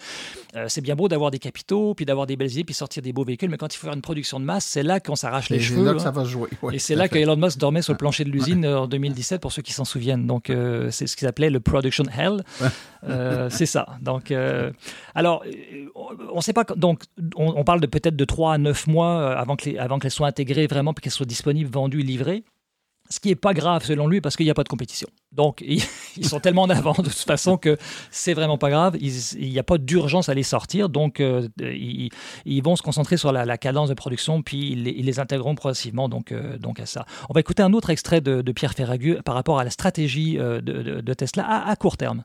Euh, 0.56 0.66
c'est 0.68 0.82
bien 0.82 0.96
beau 0.96 1.08
d'avoir 1.08 1.32
des 1.32 1.40
capitaux, 1.40 1.94
puis 1.94 2.06
d'avoir 2.06 2.26
des 2.28 2.36
belles 2.36 2.52
idées, 2.52 2.64
puis 2.64 2.74
sortir 2.74 3.04
des 3.04 3.14
beaux 3.14 3.24
véhicules, 3.24 3.50
mais 3.50 3.58
quand 3.58 3.74
il 3.74 3.78
faut 3.78 3.86
faire 3.86 3.96
une 3.96 4.02
production 4.02 4.40
de 4.40 4.46
masse, 4.46 4.66
c'est 4.66 4.84
là 4.84 5.00
qu'on 5.00 5.16
s'arrache 5.16 5.50
les 5.50 5.60
cheveux. 5.60 5.80
C'est 5.80 5.86
là 5.86 5.94
que 5.94 6.02
ça 6.02 6.12
va 6.12 6.24
jouer. 6.24 6.50
et 6.72 6.80
c'est 6.80 6.96
là 6.96 7.08
que 7.08 7.18
Elon 7.18 7.38
Musk 7.38 7.58
dormait 7.58 7.82
sur 7.82 7.94
le 7.94 7.98
plancher 7.98 8.24
de 8.24 8.30
l'usine 8.30 8.66
en 8.66 8.88
2017, 8.88 9.42
pour 9.42 9.52
ceux 9.52 9.62
qui 9.62 9.74
s'en 9.74 9.86
souviennent. 9.86 10.26
Donc, 10.26 10.50
euh, 10.50 10.90
c'est 10.92 11.08
ce 11.08 11.16
qu'ils 11.16 11.28
appelaient 11.28 11.50
le 11.50 11.60
production 11.60 12.04
hell. 12.18 12.44
Euh, 13.08 13.50
c'est 13.50 13.66
ça. 13.66 13.98
Donc, 14.02 14.34
alors, 15.16 15.44
on 16.32 16.36
ne 16.36 16.42
sait 16.42 16.54
pas. 16.54 16.66
Donc, 16.76 17.04
on, 17.36 17.64
parle 17.64 17.80
de 17.80 17.88
peut-être 17.88 18.16
de 18.16 18.26
3 18.26 18.54
à 18.54 18.58
9 18.58 18.88
mois 18.88 19.32
avant 19.38 19.56
que 19.56 19.70
les, 19.70 19.78
avant 19.78 20.00
qu'elles 20.00 20.12
soient 20.12 20.28
intégrées 20.28 20.68
vraiment, 20.68 20.94
puis 20.94 21.04
qu'elles 21.04 21.12
soient 21.12 21.26
disponibles, 21.26 21.70
vendues, 21.72 22.02
livrées. 22.02 22.44
Ce 23.12 23.20
qui 23.20 23.30
n'est 23.30 23.36
pas 23.36 23.56
grave 23.56 23.84
selon 23.84 24.08
lui 24.08 24.22
parce 24.22 24.36
qu'il 24.36 24.46
n'y 24.46 24.52
a 24.52 24.54
pas 24.54 24.64
de 24.64 24.70
compétition. 24.70 25.08
Donc 25.32 25.62
ils, 25.68 26.26
sont 26.26 26.40
tellement 26.40 26.64
en 26.64 26.70
avant 26.70 26.94
de 26.94 27.04
toute 27.04 27.14
façon 27.14 27.58
que 27.58 27.78
c'est 28.12 28.34
vraiment 28.34 28.58
pas 28.58 28.70
grave. 28.70 28.98
Il 29.00 29.50
n'y 29.50 29.60
a 29.60 29.64
pas 29.64 29.78
d'urgence 29.78 30.30
à 30.30 30.34
les 30.34 30.44
sortir. 30.44 30.90
Donc 30.90 31.20
euh, 31.20 31.48
ils, 31.60 32.62
vont 32.64 32.76
se 32.76 32.84
concentrer 32.84 33.18
sur 33.18 33.32
la, 33.32 33.58
cadence 33.58 33.90
de 33.90 33.96
production 33.96 34.42
puis 34.42 34.72
ils, 34.72 34.84
les 34.84 35.20
intégreront 35.20 35.56
progressivement 35.56 36.08
donc, 36.08 36.32
euh, 36.32 36.58
donc 36.58 36.80
à 36.80 36.86
ça. 36.86 37.06
On 37.30 37.34
va 37.34 37.40
écouter 37.40 37.64
un 37.64 37.74
autre 37.74 37.90
extrait 37.90 38.22
de, 38.22 38.52
Pierre 38.52 38.74
Ferragu 38.74 39.18
par 39.24 39.36
rapport 39.36 39.60
à 39.60 39.64
la 39.64 39.70
stratégie 39.70 40.38
euh, 40.38 40.62
de, 40.62 41.14
Tesla 41.14 41.46
à, 41.46 41.70
à, 41.70 41.76
court 41.76 41.98
terme. 41.98 42.24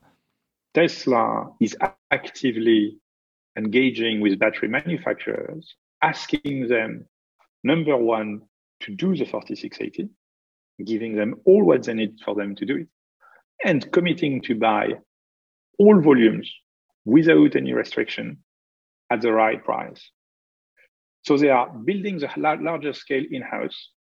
Tesla 0.75 1.51
is 1.61 1.77
actively 2.11 2.99
engaging 3.57 4.21
with 4.21 4.39
battery 4.39 4.69
manufacturers, 4.69 5.77
asking 6.01 6.69
them, 6.69 7.07
number 7.63 7.97
one, 7.97 8.41
to 8.81 8.93
do 8.93 9.15
the 9.15 9.25
4680. 9.25 10.11
Giving 10.85 11.17
them 11.17 11.35
all 11.45 11.65
what 11.65 11.85
they 11.85 11.95
need 11.95 12.19
for 12.25 12.35
them 12.35 12.55
to 12.57 12.65
do 12.65 12.77
it, 12.79 12.89
and 13.65 13.91
committing 13.93 14.41
to 14.43 14.55
buy 14.55 14.89
all 15.79 16.01
volumes 16.01 16.53
without 17.05 17.57
any 17.57 17.73
restriction 17.73 18.39
at 19.11 19.21
the 19.21 19.33
right 19.33 19.63
price. 19.65 20.11
So 21.23 21.37
they 21.37 21.51
are 21.51 21.69
building 21.69 22.19
the 22.19 22.29
larger 22.37 22.93
scale 22.93 23.25
in-house. 23.31 23.91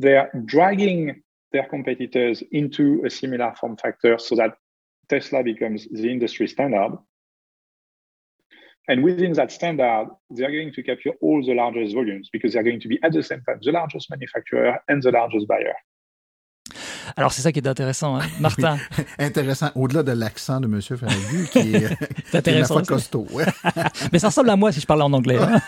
They 0.00 0.16
are 0.16 0.30
dragging 0.44 1.22
their 1.52 1.66
competitors 1.68 2.42
into 2.50 3.02
a 3.06 3.10
similar 3.10 3.54
form 3.60 3.76
factor 3.76 4.18
so 4.18 4.34
that 4.36 4.56
Tesla 5.08 5.42
becomes 5.42 5.86
the 5.90 6.10
industry 6.10 6.48
standard. 6.48 6.98
And 8.88 9.02
within 9.02 9.32
that 9.34 9.52
standard, 9.52 10.08
they're 10.30 10.50
going 10.50 10.72
to 10.72 10.82
capture 10.82 11.12
all 11.22 11.44
the 11.44 11.54
largest 11.54 11.94
volumes 11.94 12.28
because 12.32 12.52
they're 12.52 12.62
going 12.62 12.80
to 12.80 12.88
be 12.88 12.98
at 13.02 13.12
the 13.12 13.22
same 13.22 13.42
time 13.42 13.60
the 13.62 13.72
largest 13.72 14.10
manufacturer 14.10 14.78
and 14.88 15.02
the 15.02 15.12
largest 15.12 15.46
buyer. 15.46 15.74
Alors, 17.16 17.32
c'est 17.32 17.42
ça 17.42 17.52
qui 17.52 17.60
est 17.60 17.66
intéressant, 17.66 18.16
hein? 18.18 18.22
Martin. 18.40 18.78
intéressant, 19.18 19.70
au-delà 19.74 20.02
de 20.02 20.12
l'accent 20.12 20.60
de 20.60 20.66
M. 20.66 20.80
Ferragu, 20.80 21.48
qui 21.52 21.74
est, 21.74 22.42
qui 22.42 22.86
costaud. 22.86 23.26
Mais 24.12 24.18
ça 24.18 24.28
ressemble 24.28 24.50
à 24.50 24.56
moi 24.56 24.72
si 24.72 24.80
je 24.80 24.86
parlais 24.86 25.04
en 25.04 25.12
anglais. 25.12 25.38
Hein. 25.38 25.60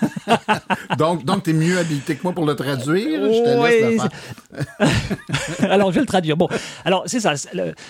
donc, 0.99 1.25
donc 1.25 1.45
tu 1.45 1.51
es 1.51 1.53
mieux 1.53 1.79
habilité 1.79 2.17
que 2.17 2.23
moi 2.23 2.33
pour 2.33 2.47
le 2.47 2.55
traduire? 2.55 3.21
Je 3.23 3.43
te 3.43 3.67
laisse 3.67 4.03
le 4.03 5.71
alors, 5.71 5.91
je 5.91 5.97
vais 5.97 6.01
le 6.01 6.07
traduire. 6.07 6.37
Bon, 6.37 6.49
alors, 6.85 7.05
c'est 7.07 7.21
ça. 7.21 7.35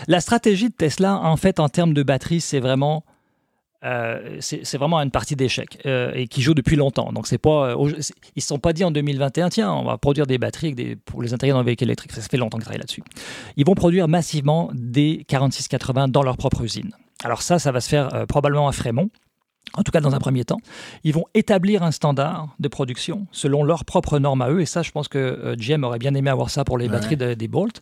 La 0.09 0.21
stratégie 0.21 0.69
de 0.69 0.75
Tesla, 0.75 1.17
en 1.17 1.37
fait, 1.37 1.61
en 1.61 1.69
termes 1.69 1.95
de 1.95 2.03
batterie, 2.03 2.41
c'est 2.41 2.61
vraiment 2.61 3.05
euh, 3.87 4.39
c'est 4.41 4.77
vraiment 4.77 4.99
une 5.01 5.11
partie 5.11 5.37
d'échec 5.37 5.79
euh, 5.87 6.11
et 6.15 6.27
qui 6.27 6.43
joue 6.43 6.55
depuis 6.55 6.77
longtemps. 6.77 7.13
Donc 7.13 7.27
c'est 7.27 7.39
pas, 7.39 7.71
euh, 7.71 7.93
ils 8.35 8.43
se 8.43 8.49
sont 8.49 8.59
pas 8.59 8.73
dit 8.73 8.85
en 8.85 8.91
2021, 8.91 9.49
tiens, 9.49 9.73
on 9.73 9.85
va 9.85 9.97
produire 9.97 10.27
des 10.27 10.39
batteries 10.39 10.75
des, 10.75 10.97
pour 10.97 11.23
les 11.23 11.33
intégrer 11.33 11.53
dans 11.53 11.61
les 11.61 11.67
véhicules 11.67 11.87
électriques. 11.87 12.13
Ça 12.13 12.23
fait 12.23 12.37
longtemps 12.37 12.59
qu'ils 12.59 12.65
travaillent 12.65 12.81
là-dessus. 12.81 13.05
Ils 13.57 13.65
vont 13.65 13.75
produire 13.75 14.09
massivement 14.09 14.71
des 14.75 15.25
4680 15.29 16.09
dans 16.09 16.23
leur 16.23 16.37
propre 16.37 16.63
usine. 16.63 16.91
Alors 17.23 17.43
ça, 17.43 17.59
ça 17.59 17.71
va 17.71 17.81
se 17.81 17.89
faire 17.89 18.27
probablement 18.27 18.69
à 18.69 18.73
Fremont. 18.73 19.09
En 19.75 19.83
tout 19.83 19.91
cas, 19.91 20.01
dans 20.01 20.15
un 20.15 20.19
premier 20.19 20.45
temps, 20.45 20.61
ils 21.03 21.13
vont 21.13 21.25
établir 21.35 21.83
un 21.83 21.91
standard 21.91 22.49
de 22.59 22.69
production 22.69 23.27
selon 23.31 23.63
leurs 23.63 23.85
propres 23.85 24.19
normes 24.19 24.43
à 24.43 24.51
eux. 24.51 24.61
Et 24.61 24.67
ça, 24.67 24.83
je 24.83 24.91
pense 24.91 25.09
que 25.09 25.55
GM 25.59 25.85
aurait 25.85 25.99
bien 25.99 26.15
aimé 26.15 26.31
avoir 26.31 26.51
ça 26.51 26.65
pour 26.65 26.79
les 26.79 26.89
batteries 26.89 27.17
des 27.17 27.49
Bolt 27.49 27.81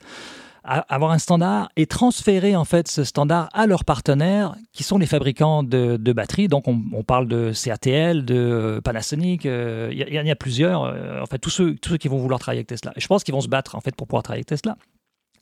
avoir 0.64 1.10
un 1.10 1.18
standard 1.18 1.68
et 1.76 1.86
transférer 1.86 2.56
en 2.56 2.64
fait 2.64 2.88
ce 2.88 3.04
standard 3.04 3.48
à 3.52 3.66
leurs 3.66 3.84
partenaires 3.84 4.54
qui 4.72 4.82
sont 4.82 4.96
les 4.96 5.06
fabricants 5.06 5.62
de, 5.62 6.12
batteries. 6.12 6.48
Donc 6.48 6.66
on, 6.66 7.02
parle 7.02 7.28
de 7.28 7.52
CATL, 7.52 8.24
de 8.24 8.80
Panasonic, 8.82 9.44
euh, 9.46 9.90
il 9.92 10.14
y, 10.14 10.18
en 10.18 10.26
a 10.26 10.34
plusieurs. 10.34 10.84
Euh, 10.84 11.20
en 11.20 11.26
fait, 11.26 11.38
tous 11.38 11.50
ceux, 11.50 11.74
tous 11.76 11.90
ceux 11.90 11.96
qui 11.98 12.08
vont 12.08 12.18
vouloir 12.18 12.40
travailler 12.40 12.60
avec 12.60 12.68
Tesla. 12.68 12.92
Et 12.96 13.00
je 13.00 13.06
pense 13.06 13.24
qu'ils 13.24 13.34
vont 13.34 13.42
se 13.42 13.48
battre 13.48 13.74
en 13.74 13.80
fait 13.80 13.94
pour 13.94 14.06
pouvoir 14.06 14.22
travailler 14.22 14.40
avec 14.40 14.46
Tesla. 14.46 14.76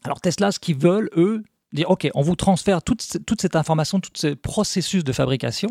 Alors 0.03 0.21
Tesla, 0.21 0.51
ce 0.51 0.59
qu'ils 0.59 0.77
veulent, 0.77 1.09
eux, 1.17 1.45
dire 1.73 1.89
OK, 1.91 2.09
on 2.15 2.23
vous 2.23 2.37
transfère 2.37 2.83
toute, 2.83 3.25
toute 3.25 3.41
cette 3.41 3.55
information, 3.55 4.01
tout 4.01 4.11
ce 4.15 4.29
processus 4.35 5.05
de 5.05 5.13
fabrication 5.13 5.69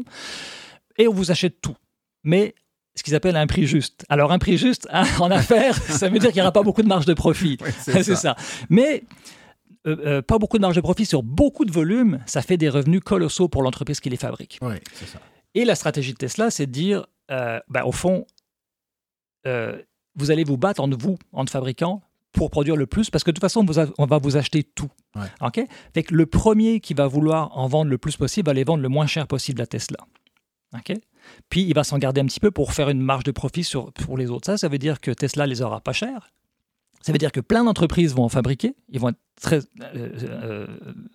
et 0.97 1.07
on 1.07 1.13
vous 1.13 1.31
achète 1.31 1.59
tout. 1.61 1.75
Mais 2.23 2.55
ce 2.95 3.03
qu'ils 3.03 3.15
appellent 3.15 3.35
un 3.35 3.47
prix 3.47 3.65
juste. 3.67 4.05
Alors 4.09 4.31
un 4.31 4.39
prix 4.39 4.57
juste 4.57 4.87
hein, 4.91 5.03
en 5.19 5.31
affaires, 5.31 5.75
ça 5.89 6.09
veut 6.09 6.19
dire 6.19 6.29
qu'il 6.29 6.37
n'y 6.37 6.41
aura 6.41 6.51
pas 6.51 6.63
beaucoup 6.63 6.81
de 6.83 6.87
marge 6.87 7.05
de 7.05 7.13
profit. 7.13 7.57
c'est 7.79 8.03
ça. 8.03 8.15
ça. 8.15 8.35
Mais 8.69 9.03
euh, 9.87 9.97
euh, 10.05 10.21
pas 10.21 10.37
beaucoup 10.37 10.57
de 10.57 10.61
marge 10.61 10.75
de 10.75 10.81
profit 10.81 11.05
sur 11.05 11.23
beaucoup 11.23 11.65
de 11.65 11.71
volume, 11.71 12.19
ça 12.25 12.41
fait 12.41 12.57
des 12.57 12.69
revenus 12.69 13.01
colossaux 13.01 13.47
pour 13.47 13.63
l'entreprise 13.63 13.99
qui 13.99 14.09
les 14.09 14.17
fabrique. 14.17 14.59
Oui, 14.61 14.75
c'est 14.93 15.07
ça. 15.07 15.19
Et 15.55 15.65
la 15.65 15.75
stratégie 15.75 16.13
de 16.13 16.17
Tesla, 16.17 16.51
c'est 16.51 16.67
de 16.67 16.71
dire, 16.71 17.07
euh, 17.31 17.59
ben, 17.67 17.83
au 17.83 17.91
fond, 17.91 18.25
vous 19.43 20.29
allez 20.29 20.43
vous 20.43 20.57
battre 20.57 20.81
entre 20.81 20.97
vous, 20.97 21.17
entre 21.33 21.51
fabricants, 21.51 22.03
pour 22.31 22.51
produire 22.51 22.75
le 22.75 22.85
plus, 22.85 23.09
parce 23.09 23.23
que 23.23 23.31
de 23.31 23.35
toute 23.35 23.41
façon, 23.41 23.65
on 23.97 24.05
va 24.05 24.17
vous 24.17 24.37
acheter 24.37 24.63
tout. 24.63 24.89
Ok? 25.41 25.61
Fait 25.93 26.03
que 26.03 26.13
le 26.13 26.25
premier 26.25 26.79
qui 26.79 26.93
va 26.93 27.07
vouloir 27.07 27.57
en 27.57 27.67
vendre 27.67 27.89
le 27.89 27.97
plus 27.97 28.17
possible 28.17 28.45
va 28.47 28.53
les 28.53 28.63
vendre 28.63 28.81
le 28.81 28.89
moins 28.89 29.07
cher 29.07 29.27
possible 29.27 29.61
à 29.61 29.67
Tesla. 29.67 29.97
Ok? 30.73 30.93
Puis 31.49 31.61
il 31.63 31.73
va 31.73 31.83
s'en 31.83 31.97
garder 31.97 32.21
un 32.21 32.25
petit 32.25 32.39
peu 32.39 32.51
pour 32.51 32.73
faire 32.73 32.89
une 32.89 33.01
marge 33.01 33.23
de 33.23 33.31
profit 33.31 33.63
sur, 33.63 33.91
pour 33.91 34.17
les 34.17 34.29
autres. 34.29 34.45
Ça, 34.45 34.57
ça 34.57 34.67
veut 34.67 34.77
dire 34.77 35.01
que 35.01 35.11
Tesla 35.11 35.45
les 35.45 35.61
aura 35.61 35.81
pas 35.81 35.93
cher. 35.93 36.31
Ça 37.01 37.11
veut 37.11 37.17
dire 37.17 37.31
que 37.31 37.39
plein 37.39 37.63
d'entreprises 37.63 38.13
vont 38.13 38.23
en 38.23 38.29
fabriquer, 38.29 38.75
ils 38.89 38.99
vont 38.99 39.09
être 39.09 39.19
très, 39.41 39.59
euh, 39.95 40.09
euh, 40.23 40.67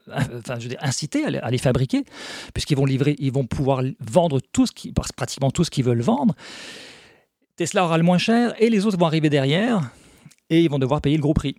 enfin, 0.09 0.59
je 0.59 0.68
veux 0.68 0.75
incités 0.81 1.25
à 1.25 1.51
les, 1.51 1.59
fabriquer, 1.59 2.05
puisqu'ils 2.53 2.77
vont 2.77 2.85
livrer, 2.85 3.14
ils 3.18 3.33
vont 3.33 3.46
pouvoir 3.46 3.83
vendre 4.01 4.40
tout 4.53 4.66
ce 4.66 4.72
qui, 4.72 4.92
pratiquement 4.92 5.51
tout 5.51 5.64
ce 5.64 5.70
qu'ils 5.70 5.85
veulent 5.85 6.03
vendre. 6.03 6.35
Tesla 7.57 7.85
aura 7.85 7.99
le 7.99 8.05
moins 8.05 8.18
cher 8.18 8.55
et 8.59 8.68
les 8.68 8.85
autres 8.85 8.99
vont 8.99 9.07
arriver 9.07 9.31
derrière 9.31 9.90
et 10.51 10.62
ils 10.62 10.70
vont 10.70 10.79
devoir 10.79 11.01
payer 11.01 11.16
le 11.16 11.22
gros 11.22 11.35
prix. 11.35 11.57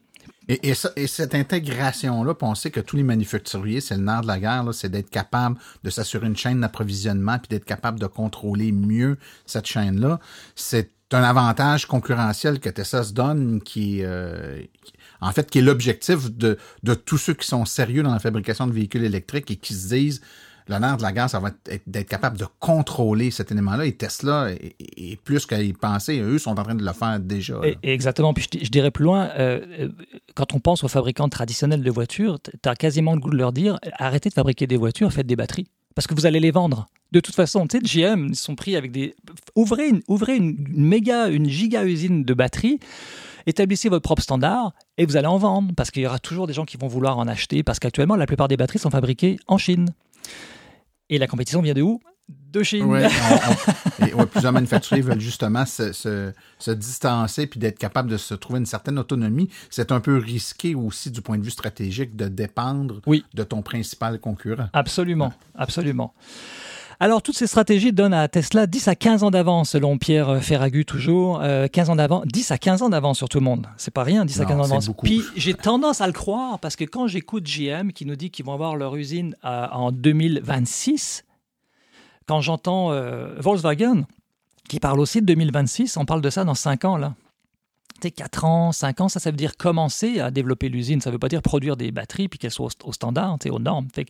Et, 0.50 0.74
cette 0.74 1.36
intégration-là, 1.36 2.34
on 2.42 2.56
sait 2.56 2.72
que 2.72 2.80
tous 2.80 2.96
les 2.96 3.04
manufacturiers, 3.04 3.82
c'est 3.82 3.98
le 3.98 4.04
nerf 4.04 4.22
de 4.22 4.28
la 4.28 4.40
guerre, 4.40 4.74
c'est 4.74 4.88
d'être 4.88 5.10
capable 5.10 5.58
de 5.84 5.90
s'assurer 5.90 6.28
une 6.28 6.38
chaîne 6.38 6.62
d'approvisionnement 6.62 7.38
puis 7.38 7.50
d'être 7.50 7.66
capable 7.66 8.00
de 8.00 8.08
contrôler 8.08 8.72
mieux 8.72 9.18
cette 9.46 9.66
chaîne-là. 9.66 10.22
C'est 10.56 10.92
un 11.12 11.24
avantage 11.24 11.86
concurrentiel 11.86 12.60
que 12.60 12.70
Tesla 12.70 13.04
se 13.04 13.13
donne 13.13 13.62
qui, 13.62 14.00
euh, 14.04 14.62
en 15.22 15.32
fait, 15.32 15.50
qui 15.50 15.60
est 15.60 15.62
l'objectif 15.62 16.32
de, 16.32 16.58
de 16.84 16.93
tous 16.93 17.17
ceux 17.17 17.34
qui 17.34 17.48
sont 17.48 17.65
sérieux 17.65 18.04
dans 18.04 18.12
la 18.12 18.20
fabrication 18.20 18.67
de 18.67 18.74
véhicules 18.74 19.04
électriques 19.04 19.50
et 19.52 19.56
qui 19.56 19.74
se 19.74 19.89
disent 19.89 20.22
l'honneur 20.67 20.98
de 20.98 21.02
la 21.02 21.12
guerre, 21.12 21.30
ça 21.30 21.39
va 21.39 21.52
être 21.70 21.84
d'être 21.88 22.10
capable 22.10 22.38
de 22.38 22.46
contrôler 22.60 23.32
cet 23.32 23.52
élément-là. 23.52 23.86
Et 23.86 23.93
Tesla, 23.93 24.50
est, 24.52 25.22
plus 25.24 25.46
qu'à 25.46 25.62
y 25.62 25.74
penser, 25.74 26.20
eux 26.20 26.38
sont 26.38 26.60
en 26.60 26.63
train 26.63 26.76
de 26.76 26.84
le 26.84 26.93
faire 26.93 27.20
déjà. 27.20 27.62
exactement. 27.84 28.34
Puis 28.34 28.48
je, 28.62 28.70
dirais 28.70 28.91
plus 28.91 29.06
loin, 29.06 29.30
euh, 29.38 29.62
euh, 29.80 29.89
quand 30.36 30.54
on 30.54 30.60
pense 30.60 30.84
aux 30.84 30.88
fabricants 30.88 31.30
traditionnels 31.30 31.84
de 31.84 31.91
voitures, 31.91 32.39
tu 32.41 32.70
as 32.70 32.76
quasiment 32.76 33.13
le 33.13 33.20
goût 33.20 33.30
de 33.30 33.38
leur 33.38 33.54
dire 33.54 33.80
arrêtez 33.93 34.30
de 34.30 34.34
fabriquer 34.34 34.67
des 34.67 34.78
voitures, 34.78 35.12
faites 35.12 35.28
des 35.28 35.36
batteries 35.36 35.67
parce 35.98 36.06
que 36.06 36.13
vous 36.13 36.28
allez 36.28 36.39
les 36.39 36.52
vendre. 36.52 36.86
De 37.12 37.20
toute 37.20 37.36
façon, 37.36 37.67
tu 37.67 37.80
sais, 37.80 37.84
GM, 37.84 38.28
ils 38.30 38.36
sont 38.36 38.56
pris 38.56 38.76
avec 38.76 38.91
des. 38.91 39.15
Ouvrez 39.56 39.88
une, 39.88 40.02
ouvrez 40.08 40.36
une, 40.36 40.58
méga, 40.70 41.28
une 41.28 41.50
giga 41.50 41.86
usine 41.86 42.24
de 42.24 42.34
batteries, 42.34 42.80
établissez 43.46 43.88
votre 43.89 44.04
propre 44.04 44.22
standard 44.22 44.74
et 44.98 45.06
vous 45.06 45.15
allez 45.15 45.28
en 45.28 45.38
vendre 45.38 45.74
parce 45.76 45.89
qu'il 45.89 46.04
y 46.04 46.06
aura 46.06 46.20
toujours 46.20 46.48
des 46.48 46.54
gens 46.54 46.65
qui 46.65 46.78
vont 46.78 46.88
vouloir 46.88 47.17
en 47.17 47.28
acheter 47.28 47.63
parce 47.63 47.80
qu'actuellement, 47.80 48.15
la 48.15 48.26
plupart 48.26 48.50
des 48.50 48.58
batteries 48.58 48.80
sont 48.80 48.91
fabriquées 48.91 49.39
en 49.48 49.58
Chine. 49.58 49.89
Et 51.10 51.17
la 51.17 51.28
compétition 51.28 51.62
vient 51.62 51.74
de 51.74 51.82
où? 51.82 52.02
De 52.28 52.62
Chine. 52.62 52.84
Oui, 52.84 53.00
plusieurs 54.32 54.52
manufacturiers 54.52 55.02
veulent 55.02 55.22
justement 55.22 55.65
se, 55.65 56.74
distancer 56.74 57.48
puis 57.48 57.58
d'être 57.58 57.80
capable 57.80 58.10
de 58.10 58.17
se 58.17 58.34
trouver 58.34 58.60
une 58.60 58.65
certaine 58.65 59.00
autonomie. 59.00 59.50
C'est 59.70 59.93
un 59.93 60.02
peu 60.02 60.17
risqué 60.17 60.76
aussi 60.76 61.10
du 61.10 61.22
point 61.22 61.38
de 61.38 61.43
vue 61.43 61.52
stratégique 61.52 62.17
de 62.17 62.28
dépendre 62.28 63.00
de 63.34 63.43
ton 63.43 63.62
principal 63.62 64.20
concurrent. 64.20 64.67
Absolument, 64.74 65.32
absolument. 65.56 66.13
Alors, 67.00 67.22
toutes 67.22 67.38
ces 67.38 67.46
stratégies 67.46 67.94
donnent 67.94 68.14
à 68.14 68.28
Tesla 68.28 68.66
10 68.66 68.88
à 68.88 68.96
15 68.96 69.24
ans 69.24 69.30
d'avance, 69.30 69.70
selon 69.70 70.00
Pierre 70.00 70.44
Ferragu, 70.44 70.84
toujours. 70.84 71.42
15 71.72 71.92
ans 71.92 71.96
d'avance, 71.96 72.26
10 72.26 72.52
à 72.52 72.58
15 72.58 72.82
ans 72.82 72.90
d'avance 72.90 73.18
sur 73.18 73.30
tout 73.30 73.38
le 73.38 73.46
monde. 73.46 73.68
C'est 73.78 73.94
pas 73.94 74.04
rien, 74.04 74.26
10 74.26 74.42
à 74.42 74.46
15 74.46 74.60
ans 74.60 74.62
d'avance. 74.64 74.90
Puis, 75.04 75.22
j'ai 75.36 75.54
tendance 75.54 76.02
à 76.02 76.08
le 76.08 76.14
croire 76.14 76.58
parce 76.60 76.76
que 76.76 76.86
quand 76.86 77.06
j'écoute 77.06 77.44
GM 77.44 77.92
qui 77.92 78.06
nous 78.06 78.16
dit 78.16 78.32
qu'ils 78.32 78.46
vont 78.46 78.54
avoir 78.54 78.76
leur 78.76 78.96
usine 78.96 79.36
en 79.44 79.92
2026, 79.92 81.24
quand 82.26 82.42
j'entends 82.42 82.90
Volkswagen 83.38 84.06
qui 84.68 84.80
parle 84.80 85.00
aussi 85.00 85.22
de 85.22 85.28
2026, 85.28 85.98
on 85.98 86.06
parle 86.06 86.22
de 86.22 86.30
ça 86.30 86.44
dans 86.44 86.56
5 86.56 86.86
ans, 86.86 86.98
là. 86.98 87.14
4 88.00 88.46
ans, 88.46 88.72
5 88.72 89.02
ans, 89.02 89.10
ça, 89.10 89.20
ça 89.20 89.32
veut 89.32 89.38
dire 89.38 89.58
commencer 89.58 90.20
à 90.20 90.32
développer 90.32 90.70
l'usine. 90.70 91.02
Ça 91.02 91.10
ne 91.10 91.14
veut 91.14 91.20
pas 91.20 91.30
dire 91.30 91.42
produire 91.42 91.78
des 91.78 91.92
batteries 91.92 92.28
puis 92.28 92.40
qu'elles 92.40 92.52
soient 92.52 92.70
au, 92.84 92.94
standard, 92.94 93.38
aux 93.50 93.60
normes. 93.60 93.88
Fait 93.94 94.06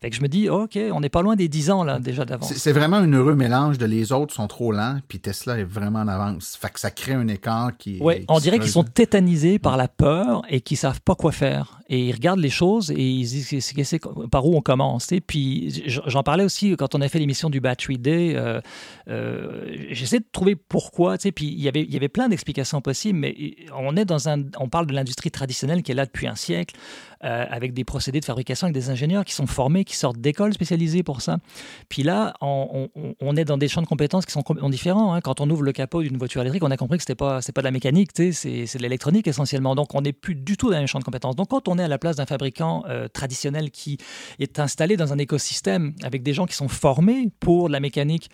fait 0.00 0.08
que 0.08 0.16
je 0.16 0.22
me 0.22 0.28
dis, 0.28 0.48
OK, 0.48 0.78
on 0.92 1.00
n'est 1.00 1.10
pas 1.10 1.20
loin 1.20 1.36
des 1.36 1.48
10 1.48 1.70
ans 1.70 1.84
là, 1.84 1.98
déjà 1.98 2.24
d'avance. 2.24 2.54
C'est 2.54 2.72
vraiment 2.72 2.96
un 2.96 3.12
heureux 3.12 3.34
mélange 3.34 3.76
de 3.76 3.84
les 3.84 4.12
autres 4.12 4.32
sont 4.32 4.46
trop 4.46 4.72
lents, 4.72 4.98
puis 5.08 5.20
Tesla 5.20 5.58
est 5.58 5.64
vraiment 5.64 5.98
en 5.98 6.08
avance. 6.08 6.56
Fait 6.58 6.70
que 6.70 6.80
ça 6.80 6.90
crée 6.90 7.12
un 7.12 7.28
écart 7.28 7.76
qui. 7.76 7.98
Oui, 8.00 8.24
on 8.28 8.38
dirait 8.38 8.58
qu'ils 8.58 8.70
sont 8.70 8.82
tétanisés 8.84 9.58
par 9.58 9.76
la 9.76 9.88
peur 9.88 10.40
et 10.48 10.62
qu'ils 10.62 10.78
savent 10.78 11.02
pas 11.02 11.14
quoi 11.14 11.32
faire. 11.32 11.80
Et 11.90 12.06
ils 12.06 12.12
regardent 12.12 12.40
les 12.40 12.50
choses 12.50 12.90
et 12.92 13.02
ils 13.02 13.26
disent 13.26 13.98
par 14.30 14.46
où 14.46 14.56
on 14.56 14.62
commence. 14.62 15.12
Et 15.12 15.20
puis 15.20 15.82
j'en 15.86 16.22
parlais 16.22 16.44
aussi 16.44 16.74
quand 16.78 16.94
on 16.94 17.00
a 17.02 17.08
fait 17.08 17.18
l'émission 17.18 17.50
du 17.50 17.60
Battery 17.60 17.98
Day. 17.98 18.34
Euh, 18.36 18.60
euh, 19.08 19.66
J'essaie 19.90 20.20
de 20.20 20.26
trouver 20.32 20.56
pourquoi. 20.56 21.18
Puis 21.18 21.46
il 21.46 21.60
y 21.60 21.68
avait, 21.68 21.82
il 21.82 21.92
y 21.92 21.96
avait 21.96 22.08
plein 22.08 22.28
d'explications 22.28 22.80
possibles, 22.80 23.18
mais 23.18 23.34
on 23.76 23.96
est 23.96 24.06
dans 24.06 24.30
un, 24.30 24.44
on 24.58 24.68
parle 24.70 24.86
de 24.86 24.94
l'industrie 24.94 25.30
traditionnelle 25.30 25.82
qui 25.82 25.92
est 25.92 25.96
là 25.96 26.06
depuis 26.06 26.26
un 26.26 26.36
siècle. 26.36 26.76
Euh, 27.22 27.44
avec 27.50 27.74
des 27.74 27.84
procédés 27.84 28.18
de 28.18 28.24
fabrication, 28.24 28.64
avec 28.64 28.74
des 28.74 28.88
ingénieurs 28.88 29.26
qui 29.26 29.34
sont 29.34 29.46
formés, 29.46 29.84
qui 29.84 29.94
sortent 29.94 30.16
d'écoles 30.16 30.54
spécialisées 30.54 31.02
pour 31.02 31.20
ça. 31.20 31.36
Puis 31.90 32.02
là, 32.02 32.32
on, 32.40 32.88
est 33.36 33.44
dans 33.44 33.58
des 33.58 33.68
champs 33.68 33.82
de 33.82 33.86
compétences 33.86 34.24
qui 34.24 34.32
sont 34.32 34.40
complètement 34.40 34.70
différents. 34.70 35.12
Hein. 35.12 35.20
Quand 35.20 35.42
on 35.42 35.50
ouvre 35.50 35.62
le 35.62 35.72
capot 35.72 36.02
d'une 36.02 36.16
voiture 36.16 36.40
électrique, 36.40 36.64
on 36.64 36.70
a 36.70 36.78
compris 36.78 36.96
que 36.96 37.04
ce 37.04 37.12
n'est 37.12 37.16
pas, 37.16 37.40
pas 37.54 37.60
de 37.60 37.64
la 37.66 37.72
mécanique, 37.72 38.12
c'est 38.14 38.64
de 38.64 38.78
l'électronique 38.78 39.28
essentiellement. 39.28 39.74
Donc, 39.74 39.94
on 39.94 40.00
n'est 40.00 40.14
plus 40.14 40.34
du 40.34 40.56
tout 40.56 40.70
dans 40.70 40.78
un 40.78 40.86
champ 40.86 40.98
de 40.98 41.04
compétences. 41.04 41.36
Donc, 41.36 41.48
quand 41.48 41.68
on 41.68 41.78
est 41.78 41.82
à 41.82 41.88
la 41.88 41.98
place 41.98 42.16
d'un 42.16 42.24
fabricant 42.24 42.84
euh, 42.88 43.06
traditionnel 43.06 43.70
qui 43.70 43.98
est 44.38 44.58
installé 44.58 44.96
dans 44.96 45.12
un 45.12 45.18
écosystème 45.18 45.92
avec 46.02 46.22
des 46.22 46.32
gens 46.32 46.46
qui 46.46 46.54
sont 46.54 46.68
formés 46.68 47.28
pour 47.38 47.68
la 47.68 47.80
mécanique, 47.80 48.30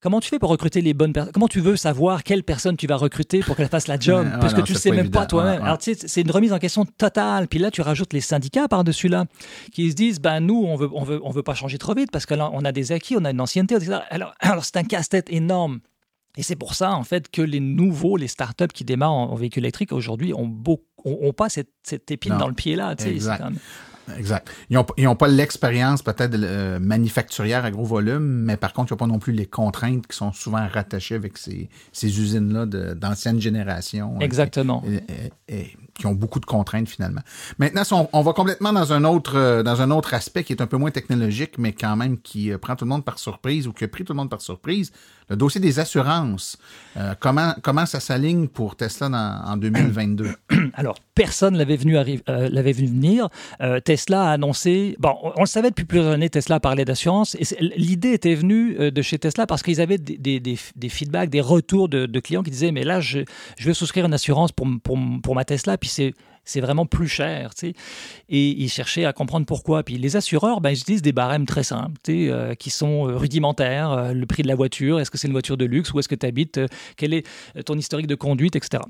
Comment 0.00 0.20
tu 0.20 0.28
fais 0.28 0.38
pour 0.38 0.50
recruter 0.50 0.80
les 0.80 0.94
bonnes 0.94 1.12
personnes? 1.12 1.32
Comment 1.32 1.48
tu 1.48 1.60
veux 1.60 1.74
savoir 1.74 2.22
quelle 2.22 2.44
personne 2.44 2.76
tu 2.76 2.86
vas 2.86 2.96
recruter 2.96 3.40
pour 3.40 3.56
qu'elle 3.56 3.68
fasse 3.68 3.88
la 3.88 3.98
job? 3.98 4.28
Parce 4.40 4.54
que 4.54 4.60
tu 4.60 4.72
ne 4.72 4.78
sais 4.78 4.92
même 4.92 5.10
pas 5.10 5.26
toi-même. 5.26 5.62
Alors, 5.62 5.78
tu 5.78 5.94
sais, 5.94 6.06
c'est 6.06 6.20
une 6.20 6.30
remise 6.30 6.52
en 6.52 6.60
question 6.60 6.84
totale. 6.84 7.48
Puis 7.48 7.58
là, 7.58 7.72
tu 7.72 7.80
rajoutes 7.80 8.12
les 8.12 8.20
syndicats 8.20 8.68
par-dessus 8.68 9.08
là, 9.08 9.24
qui 9.72 9.90
se 9.90 9.96
disent 9.96 10.20
ben, 10.20 10.38
nous, 10.38 10.62
on 10.64 10.76
veut, 10.76 10.88
on, 10.92 11.02
veut, 11.02 11.20
on 11.24 11.30
veut 11.30 11.42
pas 11.42 11.54
changer 11.54 11.78
trop 11.78 11.94
vite 11.94 12.12
parce 12.12 12.26
que 12.26 12.34
là, 12.34 12.48
on 12.52 12.64
a 12.64 12.70
des 12.70 12.92
acquis, 12.92 13.16
on 13.18 13.24
a 13.24 13.30
une 13.32 13.40
ancienneté. 13.40 13.76
Alors, 14.10 14.34
alors 14.40 14.64
c'est 14.64 14.76
un 14.76 14.84
casse-tête 14.84 15.32
énorme. 15.32 15.80
Et 16.36 16.44
c'est 16.44 16.54
pour 16.54 16.74
ça, 16.74 16.92
en 16.92 17.02
fait, 17.02 17.28
que 17.28 17.42
les 17.42 17.58
nouveaux, 17.58 18.16
les 18.16 18.28
startups 18.28 18.68
qui 18.68 18.84
démarrent 18.84 19.10
en, 19.10 19.34
véhicule 19.34 19.64
électrique 19.64 19.90
aujourd'hui 19.90 20.32
ont, 20.32 20.62
ont, 21.04 21.32
pas 21.32 21.48
cette, 21.48 21.70
cette 21.82 22.08
épine 22.12 22.36
dans 22.38 22.46
le 22.46 22.54
pied 22.54 22.76
là. 22.76 22.94
Tu 22.94 23.18
sais, 23.18 23.30
Exact. 24.16 24.48
Ils 24.70 25.04
n'ont 25.04 25.16
pas 25.16 25.28
l'expérience 25.28 26.02
peut-être 26.02 26.34
euh, 26.34 26.78
manufacturière 26.78 27.64
à 27.64 27.70
gros 27.70 27.84
volume, 27.84 28.44
mais 28.44 28.56
par 28.56 28.72
contre, 28.72 28.92
ils 28.92 28.94
n'ont 28.94 28.98
pas 28.98 29.06
non 29.06 29.18
plus 29.18 29.32
les 29.32 29.46
contraintes 29.46 30.06
qui 30.06 30.16
sont 30.16 30.32
souvent 30.32 30.66
rattachées 30.66 31.14
avec 31.14 31.38
ces, 31.38 31.68
ces 31.92 32.20
usines-là 32.20 32.66
d'anciennes 32.94 33.40
générations. 33.40 34.14
Hein, 34.16 34.20
Exactement. 34.20 34.82
Et, 35.48 35.76
qui 35.98 36.06
ont 36.06 36.14
beaucoup 36.14 36.40
de 36.40 36.46
contraintes 36.46 36.88
finalement. 36.88 37.20
Maintenant, 37.58 38.08
on, 38.12 38.22
va 38.22 38.32
complètement 38.32 38.72
dans 38.72 38.92
un 38.92 39.04
autre 39.04 39.36
euh, 39.36 39.62
dans 39.62 39.82
un 39.82 39.90
autre 39.90 40.14
aspect 40.14 40.44
qui 40.44 40.52
est 40.52 40.62
un 40.62 40.66
peu 40.66 40.76
moins 40.76 40.90
technologique, 40.90 41.58
mais 41.58 41.72
quand 41.72 41.96
même 41.96 42.18
qui 42.18 42.52
euh, 42.52 42.58
prend 42.58 42.76
tout 42.76 42.84
le 42.84 42.90
monde 42.90 43.04
par 43.04 43.18
surprise 43.18 43.66
ou 43.66 43.72
qui 43.72 43.84
a 43.84 43.88
pris 43.88 44.04
tout 44.04 44.12
le 44.12 44.18
monde 44.18 44.30
par 44.30 44.40
surprise. 44.40 44.92
Le 45.28 45.36
dossier 45.36 45.60
des 45.60 45.78
assurances. 45.78 46.56
comment 47.20 47.54
comment 47.60 47.84
ça 47.84 48.00
s'aligne 48.00 48.48
pour 48.48 48.76
Tesla 48.76 49.42
en 49.46 49.58
2022 49.58 50.30
Alors 50.72 50.96
personne 51.14 51.54
l'avait 51.54 51.76
venu 51.76 51.98
l'avait 52.26 52.72
vu 52.72 52.86
venir. 52.86 53.28
Tesla 53.84 54.30
a 54.30 54.32
annoncé, 54.32 54.96
bon, 54.98 55.14
on, 55.36 55.40
le 55.40 55.46
savait 55.46 55.68
depuis 55.68 55.84
plusieurs 55.84 56.14
années, 56.14 56.30
Tesla 56.30 56.60
parlait 56.60 56.86
d'assurance, 56.86 57.36
l'idée 57.60 58.12
était 58.12 58.34
venue 58.34 58.76
euh, 58.78 58.90
de 58.90 59.02
chez 59.02 59.18
Tesla 59.18 59.46
parce 59.46 59.62
qu'ils 59.62 59.80
avaient 59.80 59.98
des, 59.98 60.40
des, 60.40 60.88
feedbacks, 60.88 61.30
des 61.30 61.40
retours 61.40 61.88
de, 61.88 62.20
clients 62.20 62.42
qui 62.42 62.50
disaient, 62.50 62.72
mais 62.72 62.84
là, 62.84 63.00
je, 63.00 63.20
je 63.58 63.66
veux 63.66 63.74
souscrire 63.74 64.06
une 64.06 64.14
assurance 64.14 64.52
pour, 64.52 64.66
pour, 64.82 64.98
pour 65.22 65.34
ma 65.34 65.44
Tesla, 65.44 65.78
c'est 65.88 66.14
c'est 66.44 66.62
vraiment 66.62 66.86
plus 66.86 67.08
cher. 67.08 67.54
Tu 67.54 67.68
sais. 67.68 67.74
Et 68.30 68.48
ils 68.48 68.70
cherchaient 68.70 69.04
à 69.04 69.12
comprendre 69.12 69.44
pourquoi. 69.44 69.82
Puis 69.82 69.98
les 69.98 70.16
assureurs, 70.16 70.62
ben, 70.62 70.70
ils 70.70 70.78
utilisent 70.78 71.02
des 71.02 71.12
barèmes 71.12 71.44
très 71.44 71.62
simples, 71.62 71.98
tu 72.02 72.12
sais, 72.12 72.32
euh, 72.32 72.54
qui 72.54 72.70
sont 72.70 73.06
euh, 73.06 73.18
rudimentaires. 73.18 74.14
le 74.14 74.24
prix 74.24 74.42
de 74.42 74.48
la 74.48 74.54
voiture, 74.54 74.98
est-ce 74.98 75.10
que 75.10 75.18
c'est 75.18 75.28
une 75.28 75.34
voiture 75.34 75.58
de 75.58 75.66
luxe, 75.66 75.92
où 75.92 75.98
est-ce 75.98 76.08
que 76.08 76.14
tu 76.14 76.24
habites, 76.24 76.58
quel 76.96 77.12
est 77.12 77.26
ton 77.66 77.76
historique 77.76 78.06
de 78.06 78.14
conduite, 78.14 78.56
etc. 78.56 78.82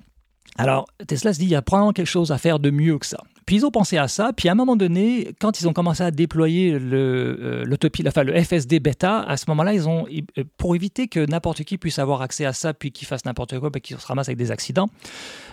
Alors 0.56 0.86
Tesla 1.06 1.32
se 1.32 1.40
dit, 1.40 1.46
il 1.46 1.50
y 1.50 1.56
a 1.56 1.62
probablement 1.62 1.92
quelque 1.92 2.06
chose 2.06 2.30
à 2.30 2.38
faire 2.38 2.60
de 2.60 2.70
mieux 2.70 2.98
que 2.98 3.06
ça. 3.06 3.22
Puis 3.48 3.56
ils 3.56 3.64
ont 3.64 3.70
pensé 3.70 3.96
à 3.96 4.08
ça. 4.08 4.34
Puis 4.36 4.50
à 4.50 4.52
un 4.52 4.54
moment 4.54 4.76
donné, 4.76 5.34
quand 5.40 5.58
ils 5.58 5.66
ont 5.66 5.72
commencé 5.72 6.02
à 6.02 6.10
déployer 6.10 6.78
le, 6.78 7.64
euh, 7.66 8.06
enfin, 8.06 8.22
le 8.22 8.38
FSD 8.44 8.78
bêta, 8.78 9.20
à 9.20 9.38
ce 9.38 9.46
moment-là, 9.48 9.72
ils 9.72 9.88
ont, 9.88 10.04
euh, 10.06 10.44
pour 10.58 10.76
éviter 10.76 11.08
que 11.08 11.24
n'importe 11.24 11.64
qui 11.64 11.78
puisse 11.78 11.98
avoir 11.98 12.20
accès 12.20 12.44
à 12.44 12.52
ça, 12.52 12.74
puis 12.74 12.92
qu'il 12.92 13.08
fasse 13.08 13.24
n'importe 13.24 13.58
quoi, 13.58 13.72
puis 13.72 13.80
qu'il 13.80 13.98
se 13.98 14.06
ramasse 14.06 14.28
avec 14.28 14.36
des 14.36 14.50
accidents, 14.50 14.90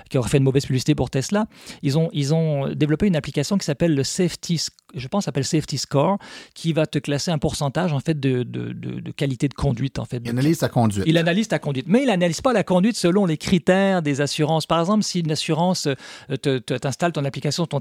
qui 0.10 0.18
auraient 0.18 0.28
fait 0.28 0.40
une 0.40 0.44
mauvaise 0.44 0.66
publicité 0.66 0.94
pour 0.94 1.10
Tesla, 1.10 1.46
ils 1.84 1.98
ont, 1.98 2.10
ils 2.12 2.34
ont 2.34 2.68
développé 2.68 3.08
une 3.08 3.16
application 3.16 3.58
qui 3.58 3.66
s'appelle 3.66 3.96
le 3.96 4.04
Safety, 4.04 4.62
je 4.94 5.08
pense, 5.08 5.24
s'appelle 5.24 5.46
Safety 5.46 5.78
Score, 5.78 6.18
qui 6.54 6.74
va 6.74 6.86
te 6.88 7.00
classer 7.00 7.32
un 7.32 7.38
pourcentage 7.38 7.94
en 7.94 8.02
fait 8.02 8.20
de, 8.20 8.44
de, 8.44 8.74
de, 8.74 9.12
qualité 9.12 9.48
de 9.48 9.54
conduite. 9.54 10.00
En 10.00 10.06
fait. 10.06 10.22
Il 10.24 10.32
analyse 10.32 10.58
ta 10.58 10.68
conduite. 10.68 11.06
Il 11.08 11.18
analyse 11.18 11.48
ta 11.48 11.60
conduite, 11.60 11.86
mais 11.88 12.02
il 12.02 12.08
n'analyse 12.08 12.42
pas 12.42 12.52
la 12.52 12.64
conduite 12.64 12.98
selon 12.98 13.26
les 13.26 13.38
critères 13.38 14.02
des 14.02 14.20
assurances. 14.20 14.66
Par 14.66 14.82
exemple, 14.82 15.04
si 15.04 15.22
une 15.22 15.32
assurance 15.32 15.88
euh, 15.88 16.60
t'installe 16.60 17.14
ton 17.14 17.24
application 17.24 17.66
ton 17.66 17.80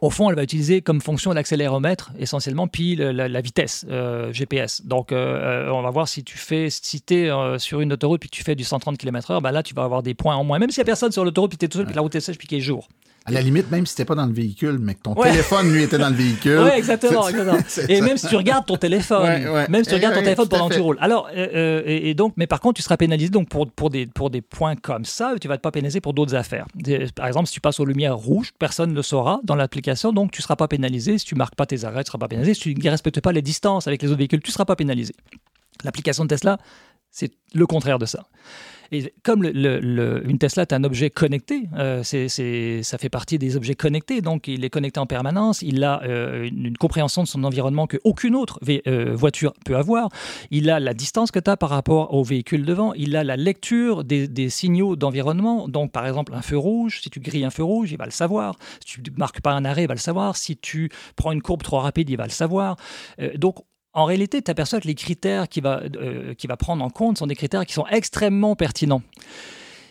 au 0.00 0.10
fond, 0.10 0.30
elle 0.30 0.36
va 0.36 0.44
utiliser 0.44 0.80
comme 0.80 1.00
fonction 1.00 1.32
l'accéléromètre 1.32 2.12
essentiellement, 2.18 2.68
puis 2.68 2.96
la, 2.96 3.40
vitesse 3.40 3.84
euh, 3.88 4.32
GPS. 4.32 4.84
Donc, 4.84 5.12
euh, 5.12 5.66
euh, 5.66 5.72
on 5.72 5.82
va 5.82 5.90
voir 5.90 6.08
si 6.08 6.22
tu 6.22 6.38
fais, 6.38 6.68
si 6.70 7.02
es 7.10 7.30
sur 7.58 7.80
une 7.80 7.92
autoroute 7.92 8.20
puis 8.20 8.30
que 8.30 8.36
tu 8.36 8.44
fais 8.44 8.54
du 8.54 8.64
130 8.64 8.96
km/h, 8.96 9.40
ben 9.42 9.50
là, 9.50 9.62
tu 9.62 9.74
vas 9.74 9.84
avoir 9.84 10.02
des 10.02 10.14
points 10.14 10.36
en 10.36 10.44
moins. 10.44 10.58
Même 10.58 10.70
s'il 10.70 10.80
n'y 10.80 10.82
a 10.82 10.86
personne 10.86 11.12
sur 11.12 11.24
l'autoroute 11.24 11.50
puis 11.50 11.58
tu 11.58 11.64
es 11.64 11.68
tout 11.68 11.78
seul, 11.78 11.86
puis 11.86 11.94
la 11.94 12.02
route 12.02 12.14
est 12.14 12.20
sèche 12.20 12.38
puis 12.38 12.46
qu'il 12.46 12.58
est 12.58 12.62
jour. 12.62 12.88
À 13.24 13.30
la 13.30 13.42
limite, 13.42 13.70
même 13.70 13.84
si 13.84 13.94
t'es 13.94 14.06
pas 14.06 14.14
dans 14.14 14.24
le 14.24 14.32
véhicule, 14.32 14.78
mais 14.80 14.94
que 14.94 15.02
ton 15.02 15.14
téléphone, 15.14 15.70
lui, 15.70 15.82
était 15.82 15.98
dans 15.98 16.08
le 16.08 16.14
véhicule. 16.14 16.60
Oui, 16.64 16.70
exactement. 16.74 17.28
exactement. 17.28 17.58
Et 17.88 18.00
même 18.00 18.16
si 18.16 18.26
tu 18.26 18.36
regardes 18.36 18.64
ton 18.64 18.76
téléphone, 18.76 19.66
même 19.68 19.84
si 19.84 19.90
tu 19.90 19.96
regardes 19.96 20.14
ton 20.14 20.22
téléphone 20.22 20.48
pendant 20.48 20.68
que 20.68 20.74
tu 20.74 20.80
roules. 20.80 20.96
Alors, 21.00 21.28
euh, 21.36 21.48
euh, 21.54 21.82
et, 21.86 22.14
donc, 22.14 22.32
mais 22.36 22.46
par 22.46 22.60
contre, 22.60 22.76
tu 22.76 22.82
seras 22.82 22.96
pénalisé 22.96 23.28
donc 23.30 23.48
pour, 23.48 23.70
pour, 23.70 23.90
des, 23.90 24.06
pour 24.06 24.30
des 24.30 24.40
points 24.40 24.76
comme 24.76 25.04
ça, 25.04 25.34
tu 25.40 25.46
vas 25.46 25.58
pas 25.58 25.70
pénaliser 25.70 26.00
pour 26.00 26.14
d'autres 26.14 26.34
affaires. 26.34 26.66
Par 27.14 27.26
exemple, 27.26 27.48
si 27.48 27.52
tu 27.52 27.60
passes 27.60 27.80
aux 27.80 27.84
lumières 27.84 28.16
rouges, 28.16 28.52
personne 28.58 28.90
ne 28.90 28.94
le 28.94 29.02
saura 29.02 29.40
dans 29.44 29.56
l'application, 29.56 30.12
donc 30.12 30.30
tu 30.30 30.40
seras 30.40 30.56
pas 30.56 30.68
pénalisé. 30.68 31.18
Si 31.18 31.26
tu 31.26 31.34
marques 31.34 31.54
pas 31.54 31.66
tes 31.66 31.84
arrêts, 31.84 32.04
tu 32.04 32.08
seras 32.08 32.18
pas 32.18 32.28
pénalisé. 32.28 32.54
Si 32.54 32.60
tu 32.60 32.74
ne 32.74 32.90
respectes 32.90 33.20
pas 33.20 33.32
les 33.32 33.42
distances 33.42 33.86
avec 33.86 34.00
les 34.02 34.08
autres 34.08 34.18
véhicules, 34.18 34.40
tu 34.40 34.50
seras 34.50 34.64
pas 34.64 34.76
pénalisé. 34.76 35.14
L'application 35.84 36.24
de 36.24 36.28
Tesla, 36.28 36.58
c'est 37.10 37.32
le 37.54 37.66
contraire 37.66 37.98
de 37.98 38.06
ça. 38.06 38.26
Comme 39.22 39.44
une 39.44 40.38
Tesla 40.38 40.62
est 40.62 40.72
un 40.72 40.82
objet 40.82 41.10
connecté, 41.10 41.68
euh, 41.76 42.02
ça 42.02 42.98
fait 42.98 43.08
partie 43.10 43.38
des 43.38 43.56
objets 43.56 43.74
connectés, 43.74 44.22
donc 44.22 44.48
il 44.48 44.64
est 44.64 44.70
connecté 44.70 44.98
en 44.98 45.06
permanence, 45.06 45.60
il 45.60 45.84
a 45.84 46.02
euh, 46.04 46.48
une, 46.48 46.76
compréhension 46.78 47.22
de 47.22 47.28
son 47.28 47.44
environnement 47.44 47.86
qu'aucune 47.86 48.34
autre 48.34 48.58
euh, 48.86 49.14
voiture 49.14 49.52
peut 49.66 49.76
avoir, 49.76 50.08
il 50.50 50.70
a 50.70 50.80
la 50.80 50.94
distance 50.94 51.30
que 51.30 51.38
tu 51.38 51.50
as 51.50 51.58
par 51.58 51.68
rapport 51.68 52.14
au 52.14 52.24
véhicule 52.24 52.64
devant, 52.64 52.94
il 52.94 53.14
a 53.16 53.24
la 53.24 53.36
lecture 53.36 54.04
des, 54.04 54.26
des, 54.26 54.48
signaux 54.48 54.96
d'environnement, 54.96 55.68
donc 55.68 55.92
par 55.92 56.06
exemple 56.06 56.32
un 56.34 56.42
feu 56.42 56.56
rouge, 56.56 57.00
si 57.02 57.10
tu 57.10 57.20
grilles 57.20 57.44
un 57.44 57.50
feu 57.50 57.64
rouge, 57.64 57.92
il 57.92 57.98
va 57.98 58.06
le 58.06 58.10
savoir, 58.10 58.56
si 58.80 59.02
tu 59.02 59.10
marques 59.18 59.42
pas 59.42 59.52
un 59.52 59.66
arrêt, 59.66 59.82
il 59.82 59.88
va 59.88 59.94
le 59.94 60.00
savoir, 60.00 60.36
si 60.36 60.56
tu 60.56 60.88
prends 61.14 61.32
une 61.32 61.42
courbe 61.42 61.62
trop 61.62 61.78
rapide, 61.78 62.08
il 62.08 62.16
va 62.16 62.24
le 62.24 62.30
savoir. 62.30 62.76
donc 63.34 63.56
en 63.98 64.04
réalité, 64.04 64.40
tu 64.40 64.50
aperçois 64.50 64.80
que 64.80 64.86
les 64.86 64.94
critères 64.94 65.48
qu'il 65.48 65.64
va, 65.64 65.82
euh, 65.96 66.34
va 66.48 66.56
prendre 66.56 66.84
en 66.84 66.90
compte 66.90 67.18
sont 67.18 67.26
des 67.26 67.34
critères 67.34 67.66
qui 67.66 67.74
sont 67.74 67.86
extrêmement 67.88 68.54
pertinents. 68.54 69.02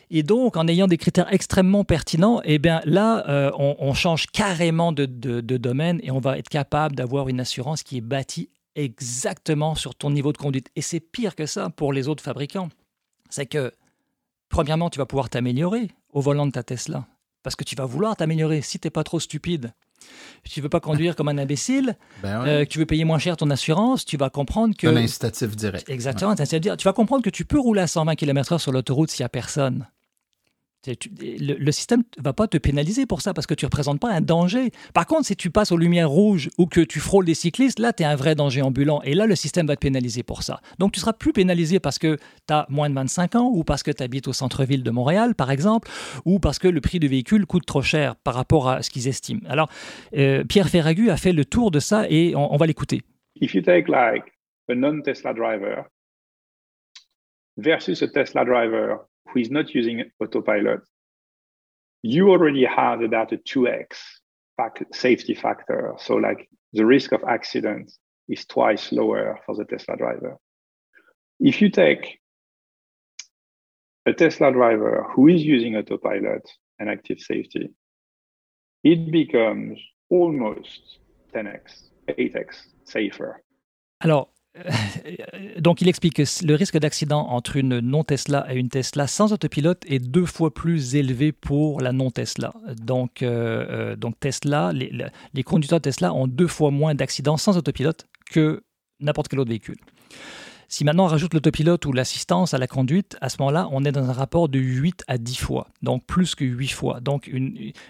Et 0.09 0.23
donc, 0.23 0.55
en 0.55 0.65
ayant 0.69 0.87
des 0.87 0.97
critères 0.97 1.31
extrêmement 1.33 1.83
pertinents, 1.83 2.41
eh 2.45 2.57
bien 2.57 2.79
là, 2.85 3.27
euh, 3.27 3.51
on, 3.57 3.93
change 3.93 4.27
carrément 4.27 4.93
de, 4.93 5.05
domaine 5.41 5.99
et 6.03 6.11
on 6.11 6.19
va 6.19 6.37
être 6.37 6.47
capable 6.47 6.95
d'avoir 6.95 7.27
une 7.27 7.41
assurance 7.41 7.83
qui 7.83 7.97
est 7.97 8.01
bâtie 8.01 8.49
exactement 8.75 9.75
sur 9.75 9.93
ton 9.93 10.09
niveau 10.09 10.31
de 10.31 10.37
conduite. 10.37 10.69
Et 10.77 10.81
c'est 10.81 11.01
pire 11.01 11.35
que 11.35 11.45
ça 11.45 11.69
pour 11.69 11.91
les 11.91 12.07
autres 12.07 12.23
fabricants. 12.23 12.69
C'est 13.29 13.45
que, 13.45 13.73
premièrement, 14.47 14.89
tu 14.89 14.99
vas 14.99 15.05
pouvoir 15.05 15.29
t'améliorer 15.29 15.91
au 16.13 16.21
volant 16.21 16.45
de 16.45 16.51
ta 16.51 16.63
Tesla. 16.63 17.05
Parce 17.43 17.57
que 17.57 17.65
tu 17.65 17.75
vas 17.75 17.85
vouloir 17.85 18.15
t'améliorer 18.15 18.61
si 18.61 18.79
tu 18.79 18.87
n'es 18.87 18.91
pas 18.91 19.03
trop 19.03 19.19
stupide 19.19 19.73
tu 20.43 20.61
veux 20.61 20.69
pas 20.69 20.79
conduire 20.79 21.15
comme 21.15 21.27
un 21.27 21.37
imbécile, 21.37 21.97
ben 22.23 22.45
euh, 22.45 22.65
tu 22.65 22.79
veux 22.79 22.85
payer 22.85 23.03
moins 23.03 23.19
cher 23.19 23.37
ton 23.37 23.49
assurance, 23.49 24.05
tu 24.05 24.17
vas 24.17 24.29
comprendre 24.29 24.75
que... 24.75 24.87
Un 24.87 24.95
incitatif 24.95 25.55
direct. 25.55 25.89
Exactement, 25.89 26.35
tu 26.35 26.83
vas 26.83 26.93
comprendre 26.93 27.23
que 27.23 27.29
tu 27.29 27.45
peux 27.45 27.59
rouler 27.59 27.81
à 27.81 27.87
120 27.87 28.15
km/h 28.15 28.59
sur 28.59 28.71
l'autoroute 28.71 29.09
s'il 29.11 29.23
n'y 29.23 29.25
a 29.25 29.29
personne. 29.29 29.87
Le, 30.87 31.71
système 31.71 32.03
ne 32.17 32.23
va 32.23 32.33
pas 32.33 32.47
te 32.47 32.57
pénaliser 32.57 33.05
pour 33.05 33.21
ça 33.21 33.33
parce 33.33 33.47
que 33.47 33.53
tu 33.53 33.65
ne 33.65 33.67
représentes 33.67 33.99
pas 33.99 34.11
un 34.11 34.21
danger. 34.21 34.71
Par 34.93 35.05
contre, 35.05 35.25
si 35.25 35.35
tu 35.35 35.49
passes 35.49 35.71
aux 35.71 35.77
lumières 35.77 36.09
rouges 36.09 36.49
ou 36.57 36.65
que 36.65 36.81
tu 36.81 36.99
frôles 36.99 37.25
des 37.25 37.33
cyclistes, 37.33 37.79
là, 37.79 37.93
tu 37.93 38.03
es 38.03 38.05
un 38.05 38.15
vrai 38.15 38.35
danger 38.35 38.61
ambulant. 38.61 39.01
Et 39.03 39.13
là, 39.13 39.25
le 39.25 39.35
système 39.35 39.67
va 39.67 39.75
te 39.75 39.81
pénaliser 39.81 40.23
pour 40.23 40.43
ça. 40.43 40.61
Donc, 40.79 40.91
tu 40.91 40.99
seras 40.99 41.13
plus 41.13 41.33
pénalisé 41.33 41.79
parce 41.79 41.99
que 41.99 42.17
tu 42.47 42.53
as 42.53 42.65
moins 42.69 42.89
de 42.89 42.95
25 42.95 43.35
ans 43.35 43.51
ou 43.53 43.63
parce 43.63 43.83
que 43.83 43.91
tu 43.91 44.03
habites 44.03 44.27
au 44.27 44.33
centre-ville 44.33 44.83
de 44.83 44.91
Montréal, 44.91 45.35
par 45.35 45.51
exemple, 45.51 45.89
ou 46.25 46.39
parce 46.39 46.59
que 46.59 46.67
le 46.67 46.81
prix 46.81 46.99
du 46.99 47.07
véhicule 47.07 47.45
coûte 47.45 47.65
trop 47.65 47.81
cher 47.81 48.15
par 48.15 48.33
rapport 48.33 48.69
à 48.69 48.81
ce 48.81 48.89
qu'ils 48.89 49.07
estiment. 49.07 49.41
Alors, 49.49 49.69
euh, 50.15 50.43
Pierre 50.43 50.69
Ferragu 50.69 51.09
a 51.09 51.17
fait 51.17 51.33
le 51.33 51.45
tour 51.45 51.71
de 51.71 51.79
ça 51.79 52.05
et 52.09 52.35
on, 52.35 52.57
va 52.57 52.65
l'écouter. 52.65 53.01
If 53.39 53.53
you 53.53 53.61
take 53.61 53.91
a 53.93 54.75
non-Tesla 54.75 55.33
driver 55.33 55.85
versus 57.57 58.01
a 58.01 58.07
Tesla 58.07 58.45
driver 58.45 58.99
who 59.29 59.39
is 59.39 59.51
not 59.51 59.73
using 59.73 60.03
autopilot, 60.19 60.81
you 62.01 62.29
already 62.29 62.65
have 62.65 63.01
about 63.01 63.31
a 63.33 63.37
2x 63.37 63.97
safety 64.93 65.35
factor. 65.35 65.93
So 65.99 66.15
like 66.15 66.49
the 66.73 66.85
risk 66.85 67.11
of 67.11 67.23
accident 67.23 67.91
is 68.27 68.45
twice 68.45 68.91
lower 68.91 69.39
for 69.45 69.55
the 69.55 69.65
Tesla 69.65 69.95
driver. 69.97 70.37
If 71.39 71.61
you 71.61 71.69
take 71.69 72.19
a 74.05 74.13
Tesla 74.13 74.51
driver 74.51 75.05
who 75.13 75.27
is 75.27 75.43
using 75.43 75.75
autopilot 75.75 76.49
and 76.79 76.89
active 76.89 77.19
safety, 77.19 77.69
it 78.83 79.11
becomes 79.11 79.79
almost 80.09 80.99
10x, 81.33 81.89
8x 82.07 82.55
safer. 82.85 83.43
Alors, 83.99 84.29
donc, 85.59 85.81
il 85.81 85.87
explique 85.87 86.15
que 86.15 86.45
le 86.45 86.55
risque 86.55 86.77
d'accident 86.77 87.27
entre 87.29 87.57
une 87.57 87.79
non-Tesla 87.79 88.45
et 88.49 88.57
une 88.57 88.69
Tesla 88.69 89.07
sans 89.07 89.33
autopilote 89.33 89.83
est 89.87 89.99
deux 89.99 90.25
fois 90.25 90.53
plus 90.53 90.95
élevé 90.95 91.31
pour 91.31 91.81
la 91.81 91.91
non-Tesla. 91.91 92.53
Donc, 92.81 93.21
euh, 93.21 93.65
euh, 93.69 93.95
donc 93.95 94.19
Tesla, 94.19 94.71
les, 94.73 95.43
conducteurs 95.43 95.81
Tesla 95.81 96.13
ont 96.13 96.27
deux 96.27 96.47
fois 96.47 96.71
moins 96.71 96.95
d'accidents 96.95 97.37
sans 97.37 97.57
autopilote 97.57 98.05
que 98.31 98.63
n'importe 98.99 99.27
quel 99.27 99.39
autre 99.39 99.49
véhicule. 99.49 99.77
Si 100.69 100.83
maintenant 100.83 101.05
on 101.05 101.07
rajoute 101.07 101.33
l'autopilote 101.33 101.85
ou 101.85 101.93
l'assistance 101.93 102.53
à 102.53 102.57
la 102.57 102.67
conduite, 102.67 103.15
à 103.21 103.29
ce 103.29 103.37
moment-là, 103.39 103.69
on 103.71 103.85
est 103.85 103.93
dans 103.93 104.09
un 104.09 104.13
rapport 104.13 104.49
de 104.49 104.59
8 104.59 105.05
à 105.07 105.17
10 105.17 105.35
fois, 105.37 105.67
donc 105.81 106.05
plus 106.05 106.35
que 106.35 106.43
8 106.43 106.67
fois. 106.67 106.99
Donc 106.99 107.31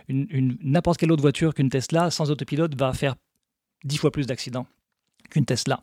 n'importe 0.09 0.99
quelle 0.99 1.11
autre 1.11 1.23
voiture 1.23 1.55
qu'une 1.55 1.69
Tesla 1.69 2.11
sans 2.11 2.29
autopilote 2.29 2.77
va 2.77 2.93
faire 2.93 3.15
10 3.83 3.97
fois 3.97 4.11
plus 4.11 4.27
d'accidents 4.27 4.67
qu'une 5.31 5.45
Tesla. 5.45 5.79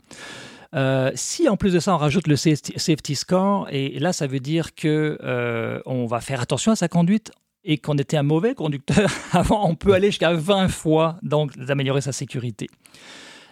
Euh, 0.75 1.13
si 1.15 1.49
en 1.49 1.57
plus 1.57 1.73
de 1.73 1.79
ça, 1.79 1.95
on 1.95 1.99
rajoute 1.99 2.27
le 2.27 2.37
safety 2.37 3.15
score, 3.15 3.69
et 3.71 3.99
là, 3.99 4.13
ça 4.13 4.27
veut 4.27 4.41
dire 4.41 4.75
que 4.75 5.19
euh, 5.23 5.81
on 5.87 6.07
va 6.07 6.21
faire 6.21 6.41
attention 6.41 6.73
à 6.73 6.77
sa 6.77 6.89
conduite 6.89 7.31
et 7.65 7.79
qu'on 7.79 7.97
était 7.97 8.17
un 8.17 8.23
mauvais 8.23 8.55
conducteur 8.55 9.11
avant, 9.33 9.69
on 9.69 9.75
peut 9.75 9.95
aller 9.95 10.09
jusqu'à 10.09 10.33
20 10.33 10.69
fois 10.69 11.17
donc 11.23 11.57
d'améliorer 11.57 12.01
sa 12.01 12.13
sécurité. 12.13 12.69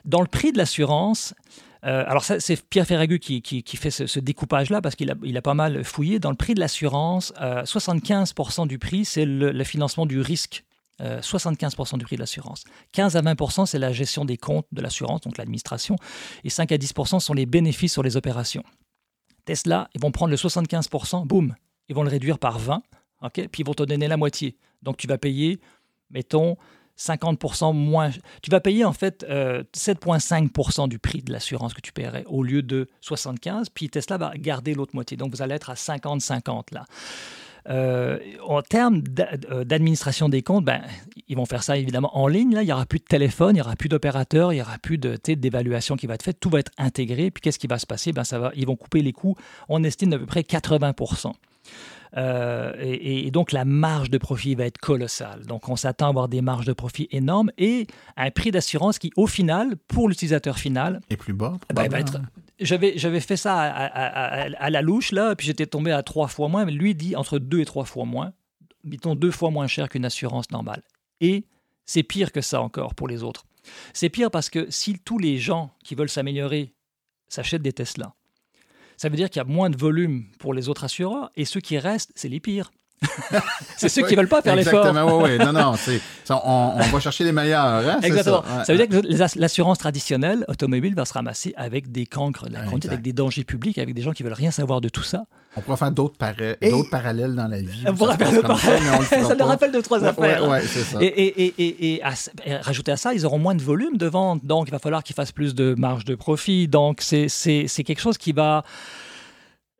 Dans 0.04 0.20
le 0.20 0.26
prix 0.26 0.52
de 0.52 0.58
l'assurance, 0.58 1.32
euh, 1.84 2.04
alors 2.06 2.24
c'est 2.24 2.68
Pierre 2.68 2.86
Ferragu 2.86 3.20
qui, 3.20 3.40
qui, 3.40 3.76
fait 3.76 3.90
ce, 3.90 4.20
découpage-là 4.20 4.82
parce 4.82 4.96
qu'il 4.96 5.10
a, 5.10 5.14
il 5.22 5.36
a, 5.36 5.42
pas 5.42 5.54
mal 5.54 5.84
fouillé. 5.84 6.18
Dans 6.18 6.30
le 6.30 6.36
prix 6.36 6.54
de 6.54 6.60
l'assurance, 6.60 7.32
75% 7.40 8.66
du 8.66 8.78
prix, 8.78 9.04
c'est 9.04 9.24
le, 9.24 9.64
financement 9.64 10.06
du 10.06 10.20
risque 10.20 10.64
75% 11.02 11.94
euh, 11.94 11.98
du 11.98 12.04
prix 12.04 12.16
de 12.16 12.20
l'assurance. 12.20 12.64
15 12.92 13.16
à 13.16 13.22
20%, 13.22 13.66
c'est 13.66 13.78
la 13.78 13.92
gestion 13.92 14.24
des 14.24 14.36
comptes 14.36 14.66
de 14.72 14.80
l'assurance, 14.80 15.22
donc 15.22 15.36
l'administration. 15.38 15.96
Et 16.44 16.50
5 16.50 16.72
à 16.72 16.76
10% 16.76 17.20
sont 17.20 17.34
les 17.34 17.46
bénéfices 17.46 17.92
sur 17.92 18.02
les 18.02 18.16
opérations. 18.16 18.64
Tesla, 19.44 19.88
ils 19.94 20.00
vont 20.00 20.12
prendre 20.12 20.30
le 20.30 20.36
75%, 20.36 21.26
boum, 21.26 21.54
ils 21.88 21.94
vont 21.94 22.04
le 22.04 22.10
réduire 22.10 22.38
par 22.38 22.58
20, 22.58 22.82
ok, 23.22 23.32
puis 23.32 23.62
ils 23.62 23.66
vont 23.66 23.74
te 23.74 23.82
donner 23.82 24.08
la 24.08 24.16
moitié. 24.16 24.56
Donc 24.82 24.96
tu 24.96 25.06
vas 25.06 25.18
payer, 25.18 25.60
mettons, 26.10 26.56
50% 26.98 27.74
moins. 27.74 28.10
Tu 28.42 28.50
vas 28.50 28.60
payer 28.60 28.84
en 28.84 28.92
fait 28.92 29.24
7,5% 29.24 30.84
euh, 30.84 30.86
du 30.86 30.98
prix 30.98 31.22
de 31.22 31.32
l'assurance 31.32 31.74
que 31.74 31.80
tu 31.80 31.92
paierais 31.92 32.24
au 32.26 32.42
lieu 32.42 32.62
de 32.62 32.88
75, 33.00 33.70
puis 33.70 33.88
Tesla 33.88 34.18
va 34.18 34.32
garder 34.36 34.74
l'autre 34.74 34.94
moitié. 34.94 35.16
Donc 35.16 35.34
vous 35.34 35.42
allez 35.42 35.54
être 35.54 35.70
à 35.70 35.74
50-50 35.74 36.74
là. 36.74 36.84
Euh, 37.68 38.18
en 38.44 38.62
termes 38.62 39.02
euh, 39.50 39.64
d'administration 39.64 40.28
des 40.28 40.42
comptes, 40.42 40.64
ben, 40.64 40.82
ils 41.28 41.36
vont 41.36 41.46
faire 41.46 41.62
ça 41.62 41.76
évidemment 41.76 42.16
en 42.16 42.26
ligne. 42.26 42.54
Là, 42.54 42.62
il 42.62 42.66
n'y 42.66 42.72
aura 42.72 42.86
plus 42.86 42.98
de 42.98 43.04
téléphone, 43.04 43.50
il 43.50 43.54
n'y 43.54 43.60
aura 43.60 43.76
plus 43.76 43.88
d'opérateur, 43.88 44.52
il 44.52 44.56
n'y 44.56 44.62
aura 44.62 44.78
plus 44.78 44.98
d'évaluation 44.98 45.96
qui 45.96 46.06
va 46.06 46.14
être 46.14 46.22
faite. 46.22 46.40
Tout 46.40 46.50
va 46.50 46.58
être 46.58 46.72
intégré. 46.78 47.30
Puis 47.30 47.40
qu'est-ce 47.40 47.58
qui 47.58 47.66
va 47.68 47.78
se 47.78 47.86
passer? 47.86 48.12
Ben, 48.12 48.24
ça 48.24 48.38
va, 48.38 48.52
Ils 48.54 48.66
vont 48.66 48.76
couper 48.76 49.02
les 49.02 49.12
coûts. 49.12 49.36
On 49.68 49.84
estime 49.84 50.10
d'à 50.10 50.18
peu 50.18 50.26
près 50.26 50.42
80% 50.42 51.32
euh, 52.16 52.72
et, 52.78 53.30
donc 53.30 53.52
la 53.52 53.64
marge 53.64 54.10
de 54.10 54.18
profit 54.18 54.54
va 54.54 54.66
être 54.66 54.78
colossale. 54.78 55.46
Donc 55.46 55.68
on 55.68 55.76
s'attend 55.76 56.06
à 56.06 56.08
avoir 56.10 56.28
des 56.28 56.42
marges 56.42 56.66
de 56.66 56.72
profit 56.72 57.08
énormes 57.10 57.50
et 57.58 57.86
un 58.16 58.30
prix 58.30 58.50
d'assurance 58.50 58.98
qui, 58.98 59.12
au 59.16 59.26
final, 59.26 59.76
pour 59.88 60.08
l'utilisateur 60.08 60.58
final, 60.58 61.00
est 61.08 61.16
plus 61.16 61.32
bas. 61.32 61.54
Ben, 61.74 61.88
va 61.88 62.00
être, 62.00 62.20
j'avais, 62.60 63.20
fait 63.20 63.36
ça 63.36 63.60
à, 63.60 64.70
la 64.70 64.82
louche, 64.82 65.12
là, 65.12 65.34
puis 65.34 65.46
j'étais 65.46 65.66
tombé 65.66 65.90
à 65.92 66.02
trois 66.02 66.28
fois 66.28 66.48
moins, 66.48 66.64
mais 66.64 66.72
lui 66.72 66.94
dit 66.94 67.16
entre 67.16 67.38
deux 67.38 67.60
et 67.60 67.64
trois 67.64 67.84
fois 67.84 68.04
moins, 68.04 68.32
mettons 68.84 69.14
deux 69.14 69.30
fois 69.30 69.50
moins 69.50 69.66
cher 69.66 69.88
qu'une 69.88 70.04
assurance 70.04 70.50
normale. 70.50 70.82
Et 71.20 71.46
c'est 71.86 72.02
pire 72.02 72.32
que 72.32 72.40
ça 72.40 72.60
encore 72.60 72.94
pour 72.94 73.08
les 73.08 73.22
autres. 73.22 73.44
C'est 73.92 74.08
pire 74.08 74.30
parce 74.30 74.50
que 74.50 74.70
si 74.70 74.98
tous 74.98 75.18
les 75.18 75.38
gens 75.38 75.72
qui 75.84 75.94
veulent 75.94 76.08
s'améliorer 76.08 76.74
s'achètent 77.28 77.62
des 77.62 77.72
Tesla, 77.72 78.14
ça 78.96 79.08
veut 79.08 79.16
dire 79.16 79.30
qu'il 79.30 79.40
y 79.40 79.44
a 79.44 79.48
moins 79.48 79.70
de 79.70 79.76
volume 79.76 80.26
pour 80.38 80.54
les 80.54 80.68
autres 80.68 80.84
assureurs, 80.84 81.30
et 81.34 81.44
ceux 81.44 81.60
qui 81.60 81.78
restent, 81.78 82.12
c'est 82.14 82.28
les 82.28 82.40
pires. 82.40 82.70
c'est 83.76 83.88
ceux 83.88 84.06
qui 84.06 84.14
veulent 84.14 84.28
pas 84.28 84.42
faire 84.42 84.56
l'effort. 84.56 84.86
Exactement, 84.86 85.22
oui, 85.22 85.38
Non, 85.38 85.52
non, 85.52 85.74
on, 86.44 86.80
va 86.80 87.00
chercher 87.00 87.24
les 87.24 87.32
meilleurs. 87.32 87.64
Hein, 87.64 87.98
Exactement. 88.02 88.42
Ça. 88.64 88.72
veut 88.72 88.86
dire 88.86 88.88
que 88.88 89.38
l'assurance 89.38 89.78
traditionnelle 89.78 90.44
automobile 90.48 90.94
va 90.94 91.04
se 91.04 91.12
ramasser 91.12 91.54
avec 91.56 91.90
des 91.90 92.06
cancres 92.06 92.48
de 92.48 92.54
la 92.54 92.62
conduite, 92.62 92.86
avec 92.86 93.02
des 93.02 93.12
dangers 93.12 93.44
publics, 93.44 93.78
avec 93.78 93.94
des 93.94 94.02
gens 94.02 94.12
qui 94.12 94.22
veulent 94.22 94.32
rien 94.32 94.50
savoir 94.50 94.80
de 94.80 94.88
tout 94.88 95.02
ça. 95.02 95.24
On 95.54 95.60
pourrait 95.60 95.76
faire 95.76 95.90
d'autres 95.90 96.16
parallèles 96.90 97.34
dans 97.34 97.48
la 97.48 97.60
vie. 97.60 97.84
On 97.86 97.94
pourrait 97.94 98.16
faire 98.16 98.32
d'autres 98.32 98.58
Ça, 98.58 99.22
ça 99.22 99.34
nous 99.34 99.44
rappelle 99.44 99.70
deux, 99.70 99.82
trois 99.82 100.02
affaires. 100.02 100.48
Ouais, 100.48 100.62
c'est 100.62 100.82
ça. 100.82 100.98
Et, 101.02 101.06
et, 101.06 101.94
et, 101.96 102.02
rajouter 102.62 102.92
à 102.92 102.96
ça, 102.96 103.12
ils 103.12 103.26
auront 103.26 103.38
moins 103.38 103.54
de 103.54 103.62
volume 103.62 103.96
de 103.96 104.06
vente, 104.06 104.44
donc 104.44 104.68
il 104.68 104.70
va 104.70 104.78
falloir 104.78 105.02
qu'ils 105.02 105.16
fassent 105.16 105.32
plus 105.32 105.54
de 105.54 105.74
marge 105.76 106.04
de 106.04 106.14
profit. 106.14 106.68
Donc 106.68 107.02
c'est 107.02 107.28
quelque 107.84 108.00
chose 108.00 108.16
qui 108.16 108.32
va 108.32 108.64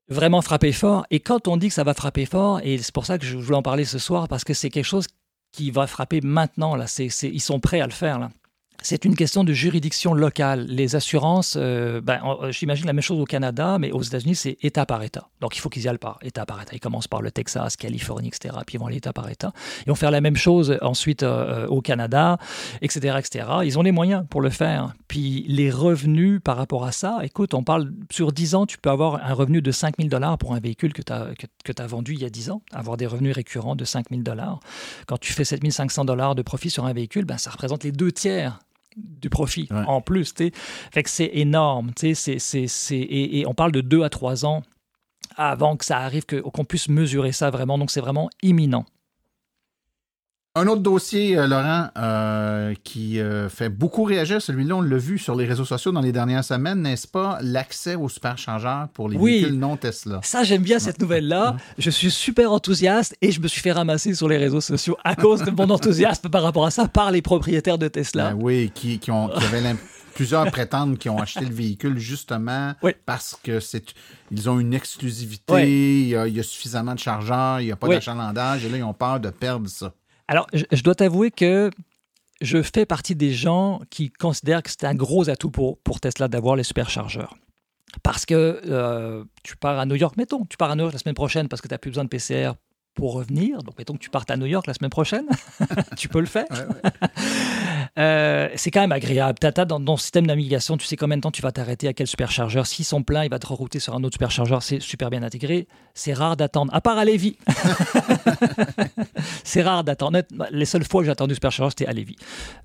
vraiment 0.09 0.43
frapper 0.43 0.73
fort. 0.73 1.07
Et 1.11 1.21
quand 1.21 1.49
on 1.49 1.57
dit 1.57 1.69
que 1.69 1.75
ça 1.75 1.85
va 1.85 1.95
frapper 1.95 2.27
fort, 2.27 2.61
et 2.63 2.79
c'est 2.79 2.95
pour 2.95 3.07
ça 3.07 3.19
que 3.19 3.25
je 3.25 3.37
voulais 3.37 3.57
en 3.57 3.63
parler 3.63 3.85
ce 3.85 3.99
soir, 3.99 4.29
parce 4.29 4.45
que 4.45 4.55
c'est 4.55 4.71
quelque 4.71 4.85
chose 4.85 5.07
qui 5.53 5.71
va 5.71 5.87
frapper 5.87 6.21
maintenant. 6.21 6.77
Là. 6.77 6.87
ils 6.99 7.41
sont 7.41 7.61
prêts 7.61 7.81
à 7.81 7.87
le 7.87 7.93
faire. 7.93 8.19
Là. 8.19 8.31
C'est 8.83 9.05
une 9.05 9.15
question 9.15 9.45
de 9.45 9.53
juridiction 9.53 10.13
locale. 10.13 10.67
Les 10.69 10.97
assurances, 10.97 11.57
euh, 11.57 12.01
ben, 12.01 12.21
euh, 12.25 12.51
j'imagine 12.51 12.87
la 12.87 12.93
même 12.93 13.03
chose 13.03 13.21
au 13.21 13.25
Canada, 13.25 13.79
mais 13.79 13.93
aux 13.93 14.03
États-Unis, 14.03 14.35
c'est 14.35 14.59
État 14.63 14.87
par 14.87 15.03
État. 15.05 15.29
Donc 15.41 15.57
il 15.57 15.61
faut 15.61 15.69
qu'ils 15.69 15.85
y 15.85 15.89
aillent 15.89 15.99
par 15.99 16.19
État 16.23 16.45
par 16.47 16.61
État. 16.61 16.73
Ils 16.75 16.81
commencent 16.81 17.07
par 17.07 17.23
le 17.23 17.31
Texas, 17.31 17.77
Californie, 17.77 18.29
etc. 18.29 18.57
Puis 18.67 18.77
ils 18.77 18.79
vont 18.79 18.87
aller 18.87 18.97
État 18.97 19.13
par 19.13 19.29
État. 19.31 19.53
Ils 19.87 19.91
vont 19.91 19.95
faire 19.95 20.11
la 20.11 20.21
même 20.21 20.37
chose 20.37 20.77
ensuite 20.83 21.23
euh, 21.23 21.67
au 21.69 21.81
Canada, 21.81 22.39
etc., 22.81 23.17
etc. 23.19 23.47
Ils 23.65 23.79
ont 23.79 23.83
les 23.83 23.93
moyens 23.93 24.25
pour 24.29 24.41
le 24.41 24.51
faire. 24.51 24.95
Puis 25.07 25.45
les 25.47 25.71
revenus 25.71 26.41
par 26.43 26.57
rapport 26.57 26.85
à 26.85 26.93
ça, 26.93 27.21
écoute, 27.23 27.55
on 27.55 27.63
parle 27.63 27.93
sur 28.11 28.33
10 28.33 28.55
ans, 28.57 28.67
tu 28.67 28.79
peux 28.79 28.91
avoir 28.91 29.25
un 29.25 29.33
revenu 29.33 29.63
de 29.63 29.71
5 29.71 29.97
000 29.99 30.09
dollars 30.09 30.39
pour 30.39 30.55
un 30.55 30.61
véhicule 30.61 30.93
que 30.93 31.03
tu 31.03 31.13
as, 31.13 31.29
que, 31.37 31.73
as 31.81 31.87
vendu 31.87 32.15
il 32.15 32.23
y 32.23 32.25
a 32.25 32.31
10 32.31 32.51
ans, 32.51 32.63
avoir 32.73 32.97
des 32.97 33.07
revenus 33.07 33.35
récurrents 33.35 33.77
de 33.77 33.85
5 33.85 34.07
000 34.11 34.23
dollars. 34.23 34.59
Quand 35.07 35.19
tu 35.19 35.33
fais 35.33 35.45
7 35.45 35.71
500 35.71 36.05
dollars 36.05 36.35
de 36.35 36.43
profit 36.43 36.71
sur 36.71 36.85
un 36.85 36.93
véhicule, 36.93 37.25
ben, 37.25 37.39
ça 37.39 37.51
représente 37.51 37.85
les 37.85 37.93
deux 37.93 38.11
tiers 38.11 38.59
du 38.97 39.31
profit 39.31 39.69
en 39.71 40.01
plus. 40.01 40.35
Fait 40.93 41.03
que 41.03 41.11
c'est 41.11 41.31
énorme. 41.33 41.93
C'est, 41.97 42.15
c'est, 42.15 42.97
et, 42.97 43.41
et, 43.41 43.47
on 43.47 43.55
parle 43.55 43.73
de 43.73 43.81
deux 43.81 44.03
à 44.03 44.11
trois 44.11 44.45
ans 44.45 44.63
avant 45.37 45.77
que 45.77 45.85
ça 45.85 45.99
arrive, 45.99 46.25
qu'on 46.27 46.65
puisse 46.65 46.89
mesurer 46.89 47.33
ça 47.33 47.51
vraiment. 47.51 47.79
Donc 47.79 47.91
c'est 47.91 48.01
vraiment 48.01 48.29
imminent. 48.43 48.85
Un 50.55 50.67
autre 50.67 50.83
dossier, 50.83 51.39
euh, 51.39 51.47
Laurent, 51.47 51.89
euh, 51.97 52.75
qui 52.85 53.19
euh, 53.19 53.49
fait 53.49 53.71
beaucoup 53.71 54.05
réagir, 54.05 54.43
celui-là, 54.43 54.77
on 54.77 54.81
l'a 54.83 54.99
vu 54.99 55.17
sur 55.17 55.35
les 55.35 55.47
réseaux 55.47 55.65
sociaux 55.65 55.93
dans 55.93 56.03
les 56.03 56.13
dernières 56.13 56.45
semaines, 56.45 56.83
n'est-ce 56.83 57.09
pas, 57.09 57.39
l'accès 57.41 57.95
aux 57.95 58.11
superchargeurs 58.11 58.89
pour 58.93 59.09
les 59.09 59.17
véhicules 59.17 59.59
non 59.59 59.79
Tesla? 59.79 60.21
Ça, 60.23 60.45
j'aime 60.45 60.61
bien 60.61 60.79
cette 60.79 61.01
nouvelle-là. 61.01 61.57
Je 61.79 61.89
suis 61.89 62.11
super 62.11 62.53
enthousiaste 62.53 63.17
et 63.23 63.33
je 63.33 63.41
me 63.41 63.49
suis 63.49 63.63
fait 63.63 63.73
ramasser 63.73 64.15
sur 64.15 64.29
les 64.29 64.37
réseaux 64.37 64.61
sociaux 64.61 64.99
à 65.05 65.17
cause 65.17 65.43
de 65.43 65.51
mon 65.51 65.71
enthousiasme 65.71 66.29
par 66.29 66.43
rapport 66.43 66.67
à 66.67 66.71
ça 66.71 66.87
par 66.87 67.11
les 67.13 67.23
propriétaires 67.23 67.79
de 67.79 67.89
Tesla. 67.89 68.33
Ben 68.33 68.39
oui, 68.39 68.71
qui, 68.75 68.99
qui, 68.99 69.11
ont, 69.11 69.29
qui 69.29 69.45
avaient 69.47 69.75
plusieurs 70.13 70.51
prétendent 70.51 70.99
qui 70.99 71.09
ont 71.09 71.19
acheté 71.19 71.47
le 71.47 71.55
véhicule 71.55 71.99
justement 71.99 72.75
parce 73.07 73.39
que 73.43 73.59
c'est 73.59 73.87
ils 74.31 74.51
ont 74.51 74.61
une 74.61 74.75
exclusivité, 74.75 76.03
il, 76.03 76.09
y 76.09 76.41
a, 76.41 76.43
suffisamment 76.43 76.95
de 76.95 76.99
chargeurs, 76.99 77.61
il 77.61 77.67
n'y 77.67 77.73
a 77.73 77.77
pas 77.77 77.89
d'achalandage 77.89 78.67
et 78.67 78.69
là 78.69 78.77
ils 78.77 78.83
ont 78.83 78.93
peur 78.93 79.19
de 79.19 79.31
perdre 79.31 79.67
ça. 79.71 79.95
Alors, 80.33 80.47
je, 80.55 80.83
dois 80.83 80.95
t'avouer 80.95 81.31
que 81.31 81.71
je 82.41 82.63
fais 82.63 82.87
partie 82.87 83.15
des 83.15 83.35
gens 83.35 83.83
qui 83.91 84.09
considèrent 84.09 84.63
que 84.63 84.71
c'est 84.71 84.85
un 84.85 84.95
gros 84.95 85.29
atout 85.29 85.51
pour, 85.51 86.01
Tesla 86.01 86.27
d'avoir 86.27 86.57
les 86.57 86.63
superchargeurs. 86.63 87.37
Parce 88.03 88.25
que 88.25 88.63
euh, 88.65 89.25
tu 89.43 89.59
pars 89.59 89.79
à 89.79 89.85
New 89.85 89.95
York, 89.95 90.17
mettons, 90.17 90.47
tu 90.47 90.57
pars 90.57 90.71
à 90.71 90.75
New 90.75 90.85
York 90.85 90.95
la 90.95 90.99
semaine 90.99 91.15
prochaine 91.15 91.49
parce 91.49 91.61
que 91.61 91.69
tu 91.69 91.75
n'as 91.75 91.79
plus 91.79 91.91
besoin 91.91 92.05
de 92.05 92.09
PCR 92.09 92.53
pour 92.95 93.15
revenir. 93.15 93.59
Donc, 93.59 93.79
mettons 93.79 93.95
que 93.95 93.99
tu 93.99 94.11
partes 94.11 94.31
à 94.31 94.37
New 94.37 94.47
York 94.47 94.67
la 94.67 94.75
semaine 94.75 94.91
prochaine, 94.91 95.27
tu 95.97 96.09
peux 96.09 96.21
le 96.21 96.27
faire. 96.27 96.47
Euh, 97.99 98.49
c'est 98.57 98.71
quand 98.71 98.81
même 98.81 98.93
agréable. 98.93 99.39
Tata, 99.39 99.67
dans 99.67 99.79
ton 99.79 99.99
système 99.99 100.25
de 100.25 100.29
navigation, 100.29 100.79
tu 100.79 100.87
sais 100.87 100.97
combien 100.97 101.19
de 101.19 101.23
temps 101.23 101.31
tu 101.31 101.43
vas 101.43 101.53
t'arrêter 101.53 101.89
à 101.89 101.93
quel 101.93 102.07
superchargeur. 102.07 102.67
S'ils 102.67 102.87
sont 102.87 103.03
pleins, 103.03 103.25
il 103.25 103.31
va 103.31 103.39
te 103.39 103.47
rerouter 103.47 103.81
sur 103.81 103.95
un 103.95 104.03
autre 104.03 104.15
superchargeur. 104.15 104.63
C'est 104.63 104.81
super 104.81 105.11
bien 105.11 105.23
intégré. 105.23 105.69
C'est 105.93 106.15
rare 106.15 106.39
d'attendre, 106.39 106.75
à 106.75 106.81
part 106.81 106.97
à 106.97 107.05
Lévis. 107.05 107.37
c'est 109.45 109.61
rare 109.61 109.85
d'attendre. 109.85 110.23
Les 110.53 110.65
seules 110.65 110.85
fois 110.85 111.03
que 111.03 111.07
j'ai 111.07 111.13
attendu 111.13 111.35
superchargeur, 111.35 111.71
c'était 111.71 111.87
à 111.87 111.93
Lévis. 111.93 112.17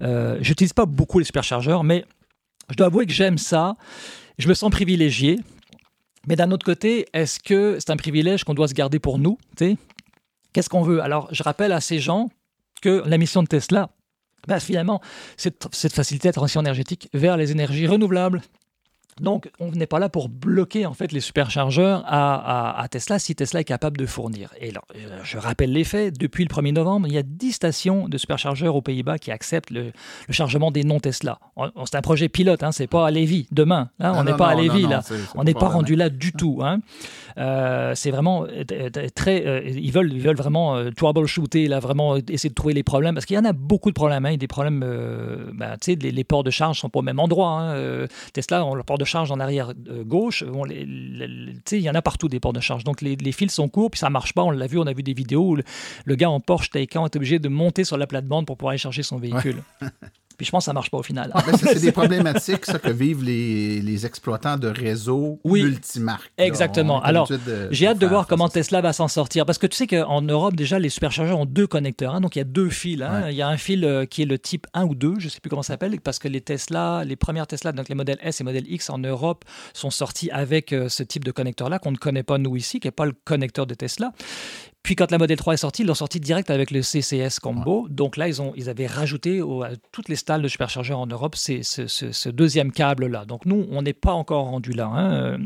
Euh, 0.01 0.38
je 0.39 0.49
n'utilise 0.49 0.71
pas 0.71 0.86
beaucoup 0.86 1.19
les 1.19 1.25
superchargeurs, 1.25 1.84
mais 1.84 2.05
je 2.69 2.75
dois 2.75 2.88
avouer 2.88 3.05
que 3.05 3.13
j'aime 3.13 3.38
ça. 3.38 3.75
Je 4.38 4.47
me 4.47 4.53
sens 4.53 4.71
privilégié. 4.71 5.39
Mais 6.28 6.38
d'un 6.38 6.51
autre 6.51 6.65
côté, 6.65 7.05
est-ce 7.13 7.39
que 7.39 7.78
c'est 7.80 7.89
un 7.89 7.97
privilège 7.97 8.45
qu'on 8.45 8.53
doit 8.53 8.67
se 8.67 8.73
garder 8.73 8.99
pour 8.99 9.19
nous 9.19 9.38
Qu'est-ce 10.53 10.69
qu'on 10.69 10.81
veut? 10.81 11.01
Alors, 11.01 11.27
je 11.31 11.43
rappelle 11.43 11.71
à 11.71 11.81
ces 11.81 11.99
gens 11.99 12.29
que 12.81 13.03
la 13.05 13.17
mission 13.17 13.43
de 13.43 13.47
Tesla, 13.47 13.89
ben, 14.47 14.59
finalement, 14.59 15.01
c'est 15.35 15.61
de 15.61 15.93
faciliter 15.93 16.29
la 16.29 16.33
transition 16.33 16.61
énergétique 16.61 17.09
vers 17.13 17.37
les 17.37 17.51
énergies 17.51 17.87
renouvelables, 17.87 18.41
donc, 19.21 19.49
on 19.59 19.71
n'est 19.71 19.87
pas 19.87 19.99
là 19.99 20.09
pour 20.09 20.29
bloquer 20.29 20.85
en 20.85 20.93
fait 20.93 21.11
les 21.11 21.19
superchargeurs 21.21 22.03
à, 22.05 22.85
Tesla 22.89 23.19
si 23.19 23.35
Tesla 23.35 23.61
est 23.61 23.65
capable 23.65 23.97
de 23.97 24.05
fournir. 24.05 24.53
Et 24.61 24.69
euh, 24.69 25.19
je 25.23 25.37
rappelle 25.37 25.71
les 25.71 25.83
faits. 25.83 26.17
Depuis 26.17 26.45
le 26.45 26.53
1er 26.53 26.73
novembre, 26.73 27.07
il 27.07 27.13
y 27.13 27.17
a 27.17 27.23
10 27.23 27.51
stations 27.51 28.07
de 28.07 28.17
superchargeurs 28.17 28.75
aux 28.75 28.81
Pays-Bas 28.81 29.17
qui 29.17 29.31
acceptent 29.31 29.71
le, 29.71 29.91
chargement 30.29 30.71
des 30.71 30.83
non-Tesla. 30.83 31.39
C'est 31.85 31.95
un 31.95 32.01
projet 32.01 32.29
pilote, 32.29 32.63
hein, 32.63 32.71
c'est 32.71 32.87
pas 32.87 33.07
à 33.07 33.11
Lévis 33.11 33.47
demain. 33.51 33.89
Hein, 33.99 34.13
on 34.15 34.23
n'est 34.23 34.35
pas 34.35 34.49
à 34.49 34.55
Lévis 34.55 34.87
là. 34.87 35.01
on 35.35 35.43
n'est 35.43 35.53
pas 35.53 35.67
rendu 35.67 35.95
là 35.95 36.09
du 36.09 36.31
tout. 36.31 36.59
Hein. 36.63 36.79
Euh, 37.38 37.93
c'est 37.95 38.11
vraiment 38.11 38.45
euh, 38.45 38.89
très. 39.13 39.63
ils 39.67 39.91
veulent, 39.91 40.11
ils 40.11 40.21
veulent 40.21 40.35
vraiment 40.35 40.91
troubleshooter 40.91 41.67
là, 41.67 41.79
vraiment 41.79 42.15
essayer 42.17 42.49
de 42.49 42.55
trouver 42.55 42.73
les 42.73 42.83
problèmes 42.83 43.13
parce 43.13 43.25
qu'il 43.25 43.35
y 43.35 43.39
en 43.39 43.45
a 43.45 43.53
beaucoup 43.53 43.89
de 43.89 43.95
problèmes. 43.95 44.25
Hein, 44.25 44.38
des 44.38 44.47
problèmes. 44.47 44.79
Ben, 45.53 45.77
tu 45.81 45.93
sais, 45.93 45.95
les, 45.95 46.23
ports 46.23 46.43
de 46.43 46.51
charge 46.51 46.79
sont 46.79 46.89
pas 46.89 46.99
au 46.99 47.03
même 47.03 47.19
endroit. 47.19 47.75
Tesla, 48.33 48.65
on, 48.65 48.75
le 48.75 48.83
port 48.83 48.97
de 48.97 49.05
charge 49.05 49.31
en 49.31 49.39
arrière 49.39 49.73
euh, 49.89 50.03
gauche. 50.03 50.43
il 50.69 51.79
y 51.79 51.89
en 51.89 51.95
a 51.95 52.01
partout 52.01 52.27
des 52.27 52.39
ports 52.39 52.53
de 52.53 52.59
charge. 52.59 52.83
Donc 52.83 53.01
les, 53.01 53.31
fils 53.31 53.53
sont 53.53 53.69
courts, 53.69 53.91
puis 53.91 53.99
ça 53.99 54.09
marche 54.09 54.33
pas. 54.33 54.43
On 54.43 54.51
l'a 54.51 54.67
vu, 54.67 54.77
on 54.77 54.88
a 54.88 54.93
vu 54.93 55.03
des 55.03 55.13
vidéos 55.13 55.51
où 55.51 55.55
le, 55.55 56.15
gars 56.15 56.29
en 56.29 56.39
Porsche 56.39 56.71
Taycan 56.71 57.05
est 57.05 57.15
obligé 57.15 57.39
de 57.39 57.49
monter 57.49 57.83
sur 57.83 57.97
la 57.97 58.07
plate-bande 58.07 58.45
pour 58.45 58.57
pouvoir 58.57 58.71
aller 58.71 58.77
chercher 58.77 59.03
son 59.03 59.17
véhicule. 59.17 59.61
Puis 60.38 60.45
je 60.45 60.51
pense 60.51 60.63
que 60.63 60.65
ça 60.65 60.73
marche 60.73 60.91
pas 60.91 60.97
au 60.97 61.03
final. 61.03 61.31
Ah, 61.33 61.43
ben, 61.45 61.57
c'est 61.57 61.79
des 61.81 61.91
problématiques 61.91 62.65
ça, 62.65 62.77
que 62.77 62.91
vivent 62.91 63.23
les, 63.23 63.81
les 63.81 64.05
exploitants 64.05 64.57
de 64.57 64.67
réseaux 64.67 65.39
oui, 65.43 65.63
multimarques. 65.63 66.31
Exactement. 66.38 67.01
Alors, 67.01 67.29
j'ai 67.71 67.88
hâte 67.88 67.97
de 67.97 68.07
voir 68.07 68.27
comment 68.27 68.49
Tesla 68.49 68.81
va 68.81 68.93
s'en 68.93 69.07
sortir. 69.07 69.45
Parce 69.45 69.57
que 69.57 69.67
tu 69.67 69.75
sais 69.75 69.88
qu'en 69.88 70.21
Europe, 70.21 70.55
déjà, 70.55 70.79
les 70.79 70.89
superchargeurs 70.89 71.39
ont 71.39 71.45
deux 71.45 71.67
connecteurs. 71.67 72.15
Hein. 72.15 72.21
donc, 72.21 72.35
il 72.35 72.39
y 72.39 72.41
a 72.41 72.45
deux 72.45 72.69
fils. 72.69 73.01
Hein. 73.01 73.29
Il 73.29 73.35
y 73.35 73.41
a 73.41 73.47
un 73.47 73.57
fil 73.57 73.83
euh, 73.83 74.05
qui 74.05 74.21
est 74.21 74.25
le 74.25 74.38
type 74.38 74.67
1 74.73 74.85
ou 74.85 74.95
2, 74.95 75.15
je 75.19 75.25
ne 75.25 75.29
sais 75.29 75.39
plus 75.39 75.49
comment 75.49 75.63
ça 75.63 75.73
s'appelle, 75.73 75.99
parce 76.01 76.19
que 76.19 76.27
les 76.27 76.41
Tesla, 76.41 77.03
les 77.03 77.15
premières 77.15 77.47
Tesla, 77.47 77.71
donc 77.71 77.89
les 77.89 77.95
modèles 77.95 78.19
S 78.21 78.41
et 78.41 78.43
modèles 78.43 78.69
X 78.69 78.89
en 78.89 78.99
Europe, 78.99 79.45
sont 79.73 79.89
sortis 79.89 80.29
avec 80.31 80.73
euh, 80.73 80.89
ce 80.89 81.03
type 81.03 81.23
de 81.23 81.31
connecteur-là 81.31 81.79
qu'on 81.79 81.91
ne 81.91 81.97
connaît 81.97 82.23
pas 82.23 82.38
nous 82.38 82.55
ici, 82.55 82.79
qui 82.79 82.88
n'est 82.88 82.91
pas 82.91 83.05
le 83.05 83.13
connecteur 83.25 83.65
de 83.65 83.73
Tesla. 83.73 84.11
Puis 84.84 84.95
quand 84.95 85.11
la 85.11 85.17
Model 85.17 85.38
3 85.38 85.55
est 85.55 85.57
sortie, 85.57 85.82
ils 85.82 85.86
l'ont 85.86 85.93
sorti 85.93 86.19
direct 86.19 86.49
avec 86.49 86.71
le 86.71 86.82
CCS 86.82 87.39
Combo. 87.41 87.88
Donc 87.89 88.15
là, 88.15 88.28
ils, 88.28 88.41
ont, 88.41 88.53
ils 88.55 88.69
avaient 88.69 88.88
rajouté 88.88 89.41
à 89.41 89.71
toutes 89.91 90.07
les 90.07 90.15
stalles 90.15 90.41
de 90.41 90.47
superchargeurs 90.47 90.99
en 90.99 91.07
Europe 91.07 91.36
ce, 91.36 91.61
ce 91.61 92.30
deuxième 92.30 92.71
câble-là. 92.71 93.25
Donc 93.25 93.45
nous, 93.45 93.67
on 93.69 93.82
n'est 93.82 93.93
pas 93.93 94.13
encore 94.13 94.45
rendu 94.45 94.71
là. 94.71 94.88
Hein. 94.88 95.39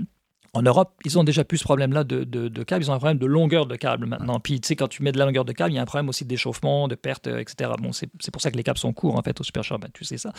En 0.53 0.63
Europe, 0.63 0.99
ils 1.05 1.17
ont 1.17 1.23
déjà 1.23 1.45
plus 1.45 1.59
ce 1.59 1.63
problème-là 1.63 2.03
de, 2.03 2.25
de, 2.25 2.63
câble. 2.63 2.83
Ils 2.83 2.91
ont 2.91 2.93
un 2.93 2.97
problème 2.97 3.17
de 3.17 3.25
longueur 3.25 3.67
de 3.67 3.77
câble 3.77 4.05
maintenant. 4.05 4.41
Puis, 4.41 4.59
tu 4.59 4.67
sais, 4.67 4.75
quand 4.75 4.89
tu 4.89 5.01
mets 5.01 5.13
de 5.13 5.17
la 5.17 5.25
longueur 5.25 5.45
de 5.45 5.53
câble, 5.53 5.71
il 5.71 5.75
y 5.75 5.79
a 5.79 5.81
un 5.81 5.85
problème 5.85 6.09
aussi 6.09 6.25
d'échauffement, 6.25 6.89
de 6.89 6.95
perte, 6.95 7.27
euh, 7.27 7.39
etc. 7.39 7.71
Bon, 7.81 7.93
c'est 7.93 8.09
pour 8.31 8.41
ça 8.41 8.51
que 8.51 8.57
les 8.57 8.63
câbles 8.63 8.77
sont 8.77 8.91
courts, 8.91 9.17
en 9.17 9.21
fait, 9.21 9.39
au 9.39 9.45
superchargeur. 9.45 9.79
Ben, 9.79 9.87
tu 9.93 10.03
sais 10.03 10.17
ça. 10.17 10.33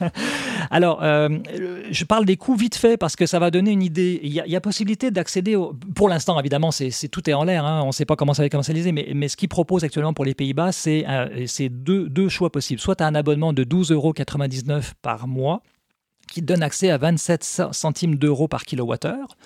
Alors, 0.70 1.02
euh, 1.02 1.28
je 1.90 2.04
parle 2.06 2.24
des 2.24 2.38
coûts 2.38 2.54
vite 2.54 2.76
fait 2.76 2.96
parce 2.96 3.14
que 3.14 3.26
ça 3.26 3.38
va 3.38 3.50
donner 3.50 3.72
une 3.72 3.82
idée. 3.82 4.20
Il 4.22 4.32
y 4.32 4.56
a, 4.56 4.60
possibilité 4.62 5.10
d'accéder, 5.10 5.54
pour 5.94 6.08
l'instant, 6.08 6.40
évidemment, 6.40 6.70
c'est 6.70 7.08
tout 7.08 7.28
est 7.28 7.34
en 7.34 7.44
l'air. 7.44 7.66
Hein. 7.66 7.82
On 7.82 7.88
ne 7.88 7.92
sait 7.92 8.06
pas 8.06 8.16
comment 8.16 8.32
ça 8.32 8.42
va 8.42 8.48
commercialiser, 8.48 8.90
mais, 8.90 9.12
mais 9.14 9.28
ce 9.28 9.36
qu'ils 9.36 9.50
proposent 9.50 9.84
actuellement 9.84 10.14
pour 10.14 10.24
les 10.24 10.34
Pays-Bas, 10.34 10.72
c'est 10.72 11.04
euh, 11.06 11.46
deux, 11.70 12.08
deux 12.08 12.30
choix 12.30 12.50
possibles. 12.50 12.80
Soit 12.80 12.96
tu 12.96 13.04
as 13.04 13.06
un 13.06 13.14
abonnement 13.14 13.52
de 13.52 13.64
12,99 13.64 13.92
euros 13.92 14.14
par 15.02 15.28
mois 15.28 15.60
qui 16.30 16.42
donne 16.42 16.62
accès 16.62 16.90
à 16.90 16.98
27 16.98 17.44
centimes 17.72 18.16
d'euros 18.16 18.48
par 18.48 18.64
kilowattheure, 18.64 19.36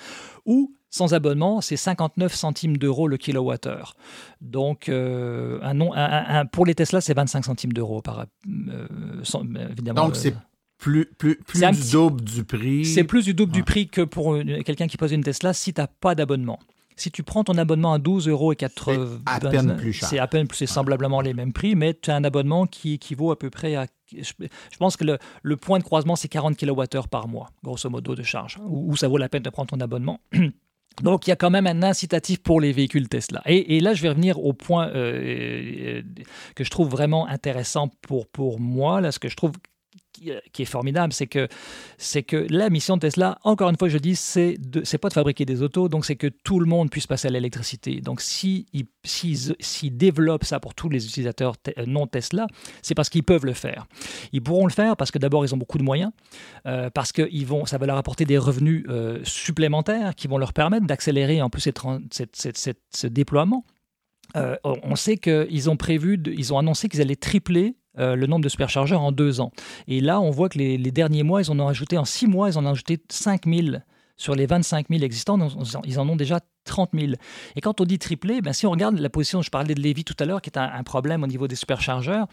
ou 0.46 0.74
sans 0.90 1.12
abonnement, 1.12 1.60
c'est 1.60 1.76
59 1.76 2.32
centimes 2.32 2.76
d'euros 2.76 3.08
le 3.08 3.16
kilowattheure. 3.16 3.96
Donc, 4.40 4.88
euh, 4.88 5.58
un, 5.62 6.46
pour 6.46 6.66
les 6.66 6.76
Tesla, 6.76 7.00
c'est 7.00 7.14
25 7.14 7.44
centimes 7.44 7.72
d'euros 7.72 8.00
par 8.00 8.26
euh, 8.46 8.86
évidemment. 9.70 10.04
Donc, 10.04 10.16
c'est 10.16 10.34
plus, 10.78 11.06
plus, 11.18 11.36
plus 11.36 11.60
du 11.60 11.90
double 11.90 12.22
du 12.22 12.44
prix. 12.44 12.84
C'est 12.84 13.04
plus 13.04 13.24
du 13.24 13.34
double 13.34 13.52
du 13.52 13.64
prix 13.64 13.88
que 13.88 14.02
pour 14.02 14.36
quelqu'un 14.64 14.86
qui 14.86 14.96
pose 14.96 15.12
une 15.12 15.24
Tesla 15.24 15.52
si 15.52 15.72
tu 15.72 15.80
n'as 15.80 15.88
pas 15.88 16.14
d'abonnement. 16.14 16.60
Si 16.96 17.10
tu 17.10 17.24
prends 17.24 17.42
ton 17.42 17.58
abonnement 17.58 17.94
à 17.94 17.98
12,80 17.98 18.30
euros, 18.30 18.54
c'est 18.56 18.64
à 19.26 19.40
peine 19.40 19.76
plus 19.76 19.92
cher. 19.92 20.08
C'est 20.08 20.18
à 20.20 20.28
peine 20.28 20.46
c'est 20.52 20.66
semblablement 20.66 21.20
les 21.20 21.34
mêmes 21.34 21.52
prix, 21.52 21.74
mais 21.74 21.94
tu 21.94 22.10
as 22.10 22.16
un 22.16 22.22
abonnement 22.22 22.66
qui 22.66 22.94
équivaut 22.94 23.32
à 23.32 23.38
peu 23.38 23.50
près 23.50 23.74
à. 23.74 23.86
Je, 24.22 24.78
pense 24.78 24.96
que 24.96 25.04
le, 25.42 25.56
point 25.56 25.78
de 25.78 25.84
croisement, 25.84 26.16
c'est 26.16 26.28
40 26.28 26.56
kWh 26.56 27.08
par 27.10 27.28
mois, 27.28 27.50
grosso 27.62 27.88
modo, 27.90 28.14
de 28.14 28.22
charge, 28.22 28.58
où, 28.64 28.96
ça 28.96 29.08
vaut 29.08 29.18
la 29.18 29.28
peine 29.28 29.42
de 29.42 29.50
prendre 29.50 29.68
ton 29.68 29.80
abonnement. 29.80 30.20
Donc, 31.02 31.26
il 31.26 31.30
y 31.30 31.32
a 31.32 31.36
quand 31.36 31.50
même 31.50 31.66
un 31.66 31.82
incitatif 31.82 32.40
pour 32.40 32.60
les 32.60 32.72
véhicules 32.72 33.08
Tesla. 33.08 33.42
Et, 33.46 33.80
là, 33.80 33.94
je 33.94 34.02
vais 34.02 34.10
revenir 34.10 34.38
au 34.38 34.52
point 34.52 34.88
euh, 34.88 34.92
euh, 35.98 36.02
que 36.54 36.62
je 36.62 36.70
trouve 36.70 36.88
vraiment 36.88 37.26
intéressant 37.26 37.88
pour, 38.00 38.28
pour 38.28 38.60
moi, 38.60 39.00
là, 39.00 39.10
ce 39.10 39.18
que 39.18 39.28
je 39.28 39.34
trouve 39.34 39.52
qui, 40.52 40.62
est 40.62 40.66
formidable, 40.66 41.12
c'est 41.12 41.26
que, 41.26 41.48
c'est 41.98 42.22
que 42.22 42.46
la 42.50 42.70
mission 42.70 42.96
de 42.96 43.00
Tesla, 43.00 43.38
encore 43.44 43.70
une 43.70 43.76
fois, 43.76 43.88
je 43.88 43.98
dis, 43.98 44.16
c'est 44.16 44.56
de, 44.58 44.82
c'est 44.84 44.98
pas 44.98 45.08
de 45.08 45.14
fabriquer 45.14 45.44
des 45.44 45.62
autos, 45.62 45.88
donc 45.88 46.04
c'est 46.04 46.16
que 46.16 46.26
tout 46.26 46.60
le 46.60 46.66
monde 46.66 46.90
puisse 46.90 47.06
passer 47.06 47.28
à 47.28 47.30
l'électricité. 47.30 48.00
Donc, 48.00 48.20
s'ils 48.20 48.66
si, 49.04 49.54
si, 49.60 49.90
développent 49.90 50.44
ça 50.44 50.60
pour 50.60 50.74
tous 50.74 50.88
les 50.88 51.06
utilisateurs 51.06 51.54
euh, 51.78 51.84
non 51.86 52.06
Tesla, 52.06 52.46
c'est 52.82 52.94
parce 52.94 53.08
qu'ils 53.08 53.24
peuvent 53.24 53.46
le 53.46 53.52
faire. 53.52 53.86
Ils 54.32 54.42
pourront 54.42 54.66
le 54.66 54.72
faire 54.72 54.96
parce 54.96 55.10
que 55.10 55.18
d'abord, 55.18 55.44
ils 55.44 55.54
ont 55.54 55.58
beaucoup 55.58 55.78
de 55.78 55.84
moyens, 55.84 56.12
euh, 56.66 56.90
parce 56.90 57.12
que 57.12 57.28
ils 57.30 57.46
vont, 57.46 57.66
ça 57.66 57.78
va 57.78 57.86
leur 57.86 57.96
apporter 57.96 58.24
des 58.24 58.38
revenus 58.38 58.84
supplémentaires 59.24 60.14
qui 60.14 60.28
vont 60.28 60.38
leur 60.38 60.52
permettre 60.52 60.86
d'accélérer 60.86 61.42
en 61.42 61.50
plus 61.50 61.68
ce 61.68 63.06
déploiement. 63.06 63.64
on 64.34 64.96
sait 64.96 65.16
qu'ils 65.16 65.70
ont 65.70 65.76
prévu, 65.76 66.20
ils 66.26 66.52
ont 66.52 66.58
annoncé 66.58 66.88
qu'ils 66.88 67.00
allaient 67.00 67.16
tripler 67.16 67.76
euh, 67.98 68.16
le 68.16 68.26
nombre 68.26 68.44
de 68.44 68.48
superchargeurs 68.48 69.00
en 69.00 69.12
deux 69.12 69.40
ans. 69.40 69.52
Et 69.88 70.00
là, 70.00 70.20
on 70.20 70.30
voit 70.30 70.48
que 70.48 70.58
les, 70.58 70.78
derniers 70.78 71.22
mois, 71.22 71.42
ils 71.42 71.50
en 71.50 71.58
ont 71.60 71.68
ajouté, 71.68 71.98
en 71.98 72.04
six 72.04 72.26
mois, 72.26 72.50
ils 72.50 72.58
en 72.58 72.66
ont 72.66 72.70
ajouté 72.70 72.98
5 73.08 73.46
000 73.46 73.76
sur 74.16 74.34
les 74.34 74.46
25 74.46 74.86
000 74.90 75.02
existants, 75.02 75.38
ils 75.84 75.98
en 75.98 76.08
ont 76.08 76.16
déjà 76.16 76.40
30 76.64 76.90
000. 76.94 77.12
Et 77.56 77.60
quand 77.60 77.80
on 77.80 77.84
dit 77.84 77.98
triplé, 77.98 78.40
ben, 78.40 78.52
si 78.52 78.66
on 78.66 78.70
regarde 78.70 78.98
la 78.98 79.10
position, 79.10 79.42
je 79.42 79.50
parlais 79.50 79.74
de 79.74 79.80
Lévis 79.80 80.04
tout 80.04 80.14
à 80.18 80.24
l'heure, 80.24 80.40
qui 80.40 80.50
est 80.50 80.58
un, 80.58 80.82
problème 80.82 81.22
au 81.22 81.26
niveau 81.26 81.48
des 81.48 81.56
superchargeurs, 81.56 82.26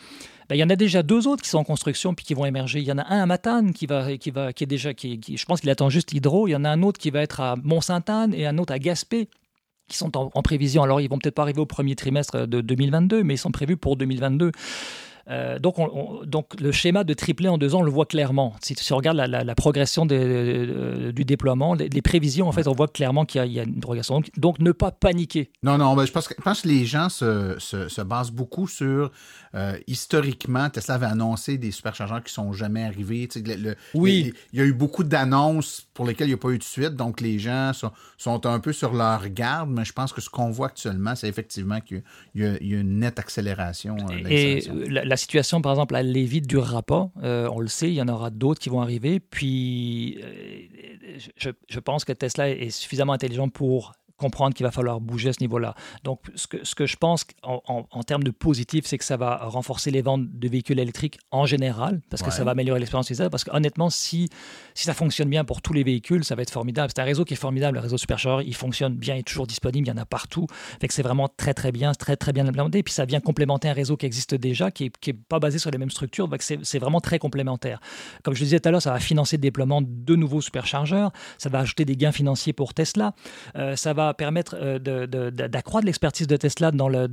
ben, 0.49 0.55
il 0.55 0.59
y 0.59 0.63
en 0.63 0.69
a 0.69 0.75
déjà 0.75 1.03
deux 1.03 1.27
autres 1.27 1.43
qui 1.43 1.49
sont 1.49 1.57
en 1.57 1.63
construction 1.63 2.13
puis 2.13 2.25
qui 2.25 2.33
vont 2.33 2.45
émerger. 2.45 2.79
Il 2.79 2.85
y 2.85 2.91
en 2.91 2.97
a 2.97 3.05
un 3.05 3.23
à 3.23 3.25
Matane 3.25 3.73
qui, 3.73 3.87
va, 3.87 4.17
qui, 4.17 4.31
va, 4.31 4.53
qui 4.53 4.63
est 4.63 4.67
déjà, 4.67 4.93
qui, 4.93 5.19
je 5.35 5.45
pense 5.45 5.61
qu'il 5.61 5.69
attend 5.69 5.89
juste 5.89 6.13
Hydro. 6.13 6.47
Il 6.47 6.51
y 6.51 6.55
en 6.55 6.65
a 6.65 6.69
un 6.69 6.83
autre 6.83 6.99
qui 6.99 7.09
va 7.09 7.21
être 7.21 7.39
à 7.39 7.55
Mont-Sainte-Anne 7.55 8.33
et 8.33 8.45
un 8.45 8.57
autre 8.57 8.73
à 8.73 8.79
Gaspé 8.79 9.27
qui 9.87 9.97
sont 9.97 10.15
en, 10.15 10.29
en 10.33 10.41
prévision. 10.41 10.83
Alors, 10.83 11.01
ils 11.01 11.09
vont 11.09 11.17
peut-être 11.17 11.35
pas 11.35 11.41
arriver 11.41 11.59
au 11.59 11.65
premier 11.65 11.95
trimestre 11.95 12.47
de 12.47 12.61
2022, 12.61 13.23
mais 13.23 13.33
ils 13.33 13.39
sont 13.39 13.51
prévus 13.51 13.77
pour 13.77 13.97
2022. 13.97 14.51
Euh, 15.31 15.59
donc, 15.59 15.77
donc, 16.25 16.59
le 16.59 16.71
schéma 16.71 17.03
de 17.03 17.13
tripler 17.13 17.47
en 17.47 17.57
deux 17.57 17.73
ans, 17.73 17.79
on 17.79 17.83
le 17.83 17.91
voit 17.91 18.05
clairement. 18.05 18.53
Si, 18.61 18.75
on 18.91 18.97
regarde 18.97 19.17
la, 19.17 19.55
progression 19.55 20.05
du 20.05 21.25
déploiement, 21.25 21.73
les, 21.73 22.01
prévisions, 22.01 22.47
en 22.47 22.51
fait, 22.51 22.67
on 22.67 22.73
voit 22.73 22.87
clairement 22.87 23.25
qu'il 23.25 23.45
y, 23.45 23.59
a 23.59 23.63
une 23.63 23.79
progression. 23.79 24.21
Donc, 24.37 24.59
ne 24.59 24.71
pas 24.71 24.91
paniquer. 24.91 25.49
Non, 25.63 25.77
non, 25.77 25.97
je 26.03 26.11
pense, 26.11 26.27
que, 26.27 26.35
je 26.37 26.43
pense 26.43 26.61
que 26.61 26.67
les 26.67 26.85
gens 26.85 27.09
se, 27.09 27.55
se, 27.59 28.01
basent 28.01 28.31
beaucoup 28.31 28.67
sur, 28.67 29.11
euh, 29.55 29.77
historiquement, 29.87 30.69
Tesla 30.69 30.95
avait 30.95 31.05
annoncé 31.05 31.57
des 31.57 31.71
superchargeurs 31.71 32.23
qui 32.23 32.33
sont 32.33 32.51
jamais 32.51 32.83
arrivés. 32.83 33.29
oui. 33.93 34.33
il 34.51 34.59
y 34.59 34.61
a 34.61 34.65
eu 34.65 34.73
beaucoup 34.73 35.03
d'annonces 35.03 35.87
pour 35.93 36.05
lesquelles 36.05 36.27
il 36.27 36.31
n'y 36.31 36.35
a 36.35 36.37
pas 36.37 36.49
eu 36.49 36.57
de 36.57 36.63
suite, 36.63 36.95
donc 36.95 37.21
les 37.21 37.39
gens 37.39 37.71
sont, 37.73 37.91
sont, 38.17 38.45
un 38.45 38.59
peu 38.59 38.73
sur 38.73 38.93
leur 38.93 39.29
garde, 39.29 39.69
mais 39.69 39.85
je 39.85 39.93
pense 39.93 40.11
que 40.11 40.21
ce 40.21 40.29
qu'on 40.29 40.51
voit 40.51 40.67
actuellement, 40.67 41.15
c'est 41.15 41.27
effectivement 41.27 41.79
qu'il 41.79 42.03
y, 42.35 42.43
a 42.43 42.57
une 42.59 42.99
nette 42.99 43.19
accélération. 43.19 43.95
Euh, 44.09 44.29
Et 44.29 44.61
la 44.89 45.17
situation, 45.21 45.61
par 45.61 45.71
exemple, 45.71 45.95
à 45.95 46.03
Lévis 46.03 46.41
ne 46.41 46.45
durera 46.47 46.83
pas. 46.83 47.09
Euh, 47.23 47.49
on 47.51 47.59
le 47.59 47.67
sait, 47.67 47.87
il 47.87 47.93
y 47.93 48.01
en 48.01 48.07
aura 48.07 48.29
d'autres 48.29 48.59
qui 48.59 48.69
vont 48.69 48.81
arriver. 48.81 49.19
Puis, 49.19 50.19
euh, 50.21 51.17
je, 51.37 51.79
pense 51.79 52.05
que 52.05 52.13
Tesla 52.13 52.49
est 52.49 52.69
suffisamment 52.69 53.13
intelligent 53.13 53.49
pour 53.49 53.93
comprendre 54.21 54.53
qu'il 54.53 54.65
va 54.65 54.71
falloir 54.71 55.01
bouger 55.01 55.29
à 55.29 55.33
ce 55.33 55.41
niveau-là. 55.41 55.73
Donc, 56.03 56.19
ce 56.35 56.47
que, 56.47 56.63
ce 56.63 56.75
que 56.75 56.85
je 56.85 56.95
pense 56.95 57.25
en, 57.43 57.61
en, 57.89 58.03
termes 58.03 58.23
de 58.23 58.31
positif, 58.31 58.85
c'est 58.85 58.99
que 58.99 59.03
ça 59.03 59.17
va 59.17 59.37
renforcer 59.37 59.89
les 59.89 60.01
ventes 60.01 60.27
de 60.31 60.47
véhicules 60.47 60.79
électriques 60.79 61.17
en 61.31 61.45
général, 61.45 62.01
parce 62.09 62.21
que 62.21 62.31
ça 62.31 62.43
va 62.43 62.51
améliorer 62.51 62.79
l'expérience 62.79 63.07
utilisateur. 63.07 63.31
Parce 63.31 63.43
qu'honnêtement, 63.43 63.89
si, 63.89 64.29
si 64.75 64.85
ça 64.85 64.93
fonctionne 64.93 65.29
bien 65.29 65.43
pour 65.43 65.61
tous 65.61 65.73
les 65.73 65.83
véhicules, 65.83 66.23
ça 66.23 66.35
va 66.35 66.43
être 66.43 66.51
formidable. 66.51 66.91
C'est 66.95 67.01
un 67.01 67.05
réseau 67.05 67.25
qui 67.25 67.33
est 67.33 67.37
formidable, 67.47 67.75
le 67.75 67.81
réseau 67.81 67.97
Supercharger. 67.97 68.47
Il 68.47 68.55
fonctionne 68.55 68.95
bien, 68.95 69.15
il 69.15 69.19
est 69.19 69.23
toujours 69.23 69.47
disponible, 69.47 69.87
il 69.87 69.91
y 69.91 69.93
en 69.93 70.01
a 70.01 70.05
partout. 70.05 70.45
Fait 70.79 70.87
que 70.87 70.93
c'est 70.93 71.01
vraiment 71.01 71.27
très, 71.27 71.53
très 71.53 71.71
bien, 71.71 71.93
très, 71.93 72.15
très 72.15 72.31
bien 72.31 72.47
implémenté. 72.47 72.79
Et 72.79 72.83
puis, 72.83 72.93
ça 72.93 73.05
vient 73.05 73.19
complémenter 73.19 73.69
un 73.69 73.73
réseau 73.73 73.97
qui 73.97 74.05
existe 74.05 74.35
déjà, 74.35 74.69
qui 74.69 74.83
n'est 74.83 74.91
est 75.07 75.13
pas 75.13 75.39
basé 75.39 75.57
sur 75.57 75.71
les 75.71 75.77
mêmes 75.77 75.89
structures. 75.89 76.29
C'est 76.39 76.79
vraiment 76.79 77.01
très 77.01 77.17
complémentaire. 77.17 77.79
Comme 78.23 78.35
je 78.35 78.41
le 78.41 78.45
disais 78.45 78.59
tout 78.59 78.69
à 78.69 78.71
l'heure, 78.71 78.81
ça 78.81 78.91
va 78.91 78.99
financer 78.99 79.37
le 79.37 79.41
déploiement 79.41 79.81
de 79.81 80.15
nouveaux 80.15 80.41
superchargeurs. 80.41 81.11
Ça 81.37 81.49
va 81.49 81.59
ajouter 81.59 81.85
des 81.85 81.95
gains 81.95 82.11
financiers 82.11 82.53
pour 82.53 82.73
Tesla. 82.73 83.13
Euh, 83.55 83.75
ça 83.75 83.93
va 83.93 84.10
permettre 84.13 84.55
euh, 84.59 84.79
d'accroître 84.79 85.85
l'expertise 85.85 86.27
de 86.27 86.37
Tesla 86.37 86.71
dans, 86.71 86.87
la, 86.89 87.07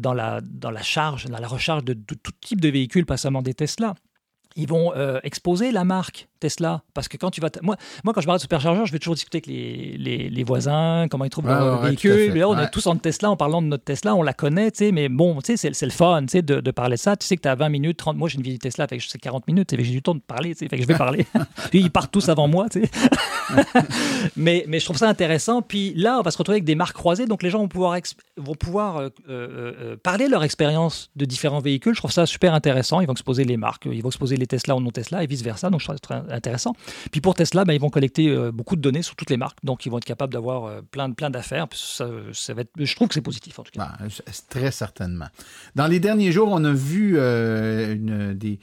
charge, 0.83 1.27
dans 1.27 1.39
la 1.39 1.49
recharge 1.49 1.85
de, 1.85 1.95
de 1.95 2.15
tout 2.15 2.33
type 2.41 2.61
de 2.61 2.69
véhicules, 2.69 3.07
pas 3.07 3.17
seulement 3.17 3.43
des 3.43 3.55
Tesla. 3.55 3.95
Ils 4.57 4.69
vont 4.69 4.93
euh, 4.95 5.21
exposer 5.23 5.71
la 5.71 5.85
marque 5.85 6.29
Tesla. 6.39 6.83
Parce 6.95 7.09
que 7.09 7.17
quand 7.17 7.31
tu 7.31 7.41
vas. 7.41 7.51
Moi, 7.63 7.77
moi, 8.05 8.15
quand 8.15 8.21
je 8.21 8.27
parle 8.27 8.39
de 8.39 8.43
superchargeur, 8.43 8.87
je 8.87 8.93
vais 8.93 8.99
toujours 8.99 9.15
discuter 9.15 9.39
avec 9.39 9.47
les, 9.47 9.97
les, 9.99 10.31
les 10.31 10.45
voisins, 10.45 11.07
comment 11.11 11.25
ils 11.25 11.31
trouvent 11.31 11.47
leur 11.47 11.83
véhicule. 11.83 12.35
là, 12.35 12.49
on 12.49 12.59
est 12.59 12.71
tous 12.71 12.87
en 12.87 12.97
Tesla 12.97 13.31
en 13.31 13.37
parlant 13.37 13.63
de 13.63 13.67
notre 13.67 13.85
Tesla, 13.85 14.15
on 14.15 14.23
la 14.23 14.33
connaît, 14.33 14.71
tu 14.71 14.87
sais, 14.87 14.93
mais 14.93 15.09
bon, 15.09 15.41
tu 15.41 15.57
sais, 15.57 15.73
c'est 15.73 15.87
le 15.87 15.93
fun 15.93 16.23
tu 16.23 16.29
sais, 16.29 16.43
de, 16.43 16.61
de, 16.61 16.71
parler 16.71 16.97
de 16.97 17.01
ça. 17.01 17.17
Tu 17.17 17.27
sais 17.27 17.37
que 17.37 17.43
tu 17.43 17.49
as 17.49 17.55
20 17.55 17.69
minutes, 17.69 17.99
30. 17.99 18.17
Moi, 18.17 18.29
j'ai 18.29 18.37
une 18.37 18.43
visite 18.43 18.63
Tesla, 18.63 18.87
fait 18.87 18.99
que 18.99 19.03
je 19.03 19.09
sais 19.09 19.19
40 19.19 19.47
minutes, 19.47 19.75
j'ai 19.77 19.83
du 19.83 20.03
temps 20.03 20.15
de 20.15 20.21
parler, 20.21 20.55
tu 20.55 20.61
sais, 20.61 20.69
fait 20.69 20.77
que 20.77 20.83
je 20.83 20.89
vais 20.89 20.97
parler. 20.97 21.27
Puis 21.71 21.81
ils 21.81 21.91
partent 21.91 22.13
tous 22.13 22.29
avant 22.29 22.49
moi, 22.49 22.69
tu 22.69 22.83
sais. 22.83 22.91
mais, 24.37 24.65
mais 24.69 24.79
je 24.79 24.85
trouve 24.85 24.97
ça 24.97 25.09
intéressant. 25.09 25.63
Puis 25.63 25.95
là, 25.95 26.19
on 26.19 26.23
va 26.23 26.31
se 26.31 26.39
retrouver 26.39 26.57
avec 26.57 26.65
des 26.65 26.75
marques 26.75 26.97
croisées, 26.97 27.27
donc 27.27 27.43
les 27.43 27.51
gens 27.51 27.59
vont 27.61 27.69
pouvoir, 27.69 27.99
vont 28.37 28.55
pouvoir 28.55 28.97
euh, 28.99 29.09
euh, 29.29 29.73
euh, 29.81 29.97
parler 29.97 30.27
de 30.27 30.31
leur 30.31 30.45
expérience 30.45 31.11
de 31.17 31.25
différents 31.25 31.61
véhicules. 31.61 31.95
Je 31.95 32.01
trouve 32.01 32.13
ça 32.13 32.27
super 32.27 32.55
intéressant. 32.55 33.01
Ils 33.01 33.07
vont 33.07 33.13
exposer 33.13 33.45
les 33.45 33.57
marques, 33.57 33.87
ils 33.91 34.03
vont 34.03 34.09
exposer 34.09 34.37
les 34.37 34.47
Tesla 34.47 34.77
ou 34.77 34.81
non 34.81 34.91
Tesla 34.91 35.23
et 35.23 35.27
vice-versa. 35.27 35.71
Donc, 35.71 35.81
je 35.81 35.87
trouve 35.87 35.97
ça 35.97 36.01
très 36.01 36.28
intéressant. 36.31 36.75
Puis 37.11 37.21
pour 37.21 37.35
Tesla, 37.35 37.65
ben, 37.65 37.73
ils 37.73 37.81
vont 37.81 37.91
collecter 37.91 38.29
euh, 38.29 38.51
beaucoup 38.53 38.77
de 38.77 38.81
données 38.81 39.03
sur 39.03 39.17
toutes 39.17 39.31
les 39.31 39.37
marques. 39.37 39.59
Donc, 39.63 39.87
ils 39.87 39.91
vont 39.91 39.99
être 39.99 40.05
capables 40.05 40.33
d'avoir 40.33 40.65
euh, 40.65 40.81
plein, 40.83 41.11
plein 41.13 41.31
d'affaires. 41.31 41.67
Ça, 41.73 42.07
va 42.07 42.63
être, 42.63 42.71
je 42.79 42.95
trouve 42.95 43.09
que 43.09 43.15
c'est 43.15 43.21
positif, 43.21 43.59
en 43.59 43.63
tout 43.63 43.73
cas. 43.73 43.93
Ben, 43.99 44.09
très 44.49 44.71
certainement. 44.71 45.29
Dans 45.75 45.87
les 45.87 46.01
derniers 46.01 46.33
jours, 46.33 46.49
on 46.51 46.65
a 46.65 46.73
vu 46.73 47.15
euh, 47.17 48.35
des, 48.35 48.59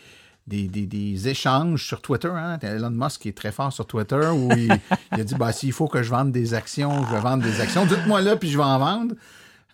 des, 0.47 0.67
des, 0.67 1.27
échanges 1.27 1.85
sur 1.85 2.01
Twitter. 2.01 2.31
Hein? 2.31 2.59
Elon 2.61 2.91
Musk 2.91 3.25
est 3.25 3.37
très 3.37 3.51
fort 3.51 3.73
sur 3.73 3.87
Twitter 3.87 4.29
où 4.33 4.51
il, 4.55 4.71
a 5.11 5.23
dit 5.23 5.35
bah, 5.35 5.51
s'il 5.51 5.71
faut 5.71 5.87
que 5.87 6.03
je 6.03 6.09
vende 6.09 6.31
des 6.31 6.53
actions, 6.53 7.05
je 7.05 7.15
vais 7.15 7.21
vendre 7.21 7.43
des 7.43 7.61
actions. 7.61 7.85
Dites-moi 7.85 8.21
là, 8.21 8.35
puis 8.35 8.49
je 8.49 8.57
vais 8.57 8.63
en 8.63 8.79
vendre. 8.79 9.15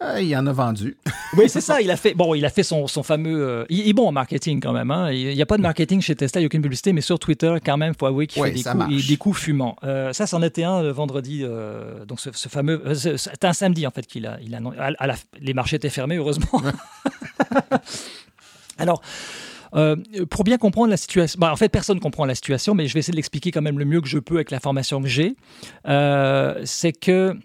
Ah, 0.03 0.19
il 0.19 0.35
en 0.35 0.47
a 0.47 0.51
vendu. 0.51 0.97
oui, 1.37 1.47
c'est 1.47 1.61
ça. 1.61 1.79
Il 1.79 1.91
a 1.91 1.95
fait, 1.95 2.15
bon, 2.15 2.33
il 2.33 2.43
a 2.43 2.49
fait 2.49 2.63
son, 2.63 2.87
son 2.87 3.03
fameux. 3.03 3.47
Euh, 3.47 3.65
il, 3.69 3.87
est 3.87 3.93
bon 3.93 4.07
en 4.07 4.11
marketing 4.11 4.59
quand 4.59 4.73
même. 4.73 4.89
Hein. 4.89 5.11
Il 5.11 5.35
n'y 5.35 5.41
a 5.41 5.45
pas 5.45 5.57
de 5.57 5.61
marketing 5.61 6.01
chez 6.01 6.15
Tesla, 6.15 6.41
il 6.41 6.43
n'y 6.43 6.45
a 6.45 6.47
aucune 6.47 6.63
publicité, 6.63 6.91
mais 6.91 7.01
sur 7.01 7.19
Twitter, 7.19 7.53
quand 7.63 7.77
même, 7.77 7.93
il 7.95 7.99
faut 7.99 8.07
avouer 8.07 8.25
qu'il 8.25 8.41
fait 8.41 8.51
des 8.51 8.63
coups, 8.63 9.07
des 9.07 9.17
coups, 9.17 9.39
fumants. 9.39 9.75
Euh, 9.83 10.11
ça, 10.11 10.25
c'en 10.25 10.41
était 10.41 10.63
un 10.63 10.81
le 10.81 10.89
vendredi. 10.89 11.41
Euh, 11.43 12.03
donc, 12.05 12.19
ce, 12.19 12.31
fameux. 12.49 12.81
C'était 12.95 13.45
un 13.45 13.53
samedi, 13.53 13.85
en 13.85 13.91
fait, 13.91 14.07
qu'il 14.07 14.25
a. 14.25 14.39
Il 14.41 14.55
a 14.55 14.59
à 14.97 15.07
la, 15.07 15.15
les 15.39 15.53
marchés 15.53 15.75
étaient 15.75 15.89
fermés, 15.89 16.15
heureusement. 16.15 16.47
Alors. 18.79 19.03
pour 20.31 20.43
bien 20.43 20.57
comprendre 20.57 20.89
la 20.89 20.97
situation, 20.97 21.37
bah, 21.39 21.51
en 21.51 21.55
fait, 21.55 21.69
personne 21.69 21.97
ne 21.97 22.01
comprend 22.01 22.25
la 22.25 22.33
situation, 22.33 22.73
mais 22.73 22.87
je 22.87 22.93
vais 22.95 23.01
essayer 23.01 23.11
de 23.11 23.17
l'expliquer 23.17 23.51
quand 23.51 23.61
même 23.61 23.77
le 23.77 23.85
mieux 23.85 24.01
que 24.01 24.07
je 24.07 24.17
peux 24.17 24.35
avec 24.35 24.49
l'information 24.49 24.99
que 24.99 25.07
j'ai. 25.07 25.35
c'est 26.65 26.91
que 26.91 27.37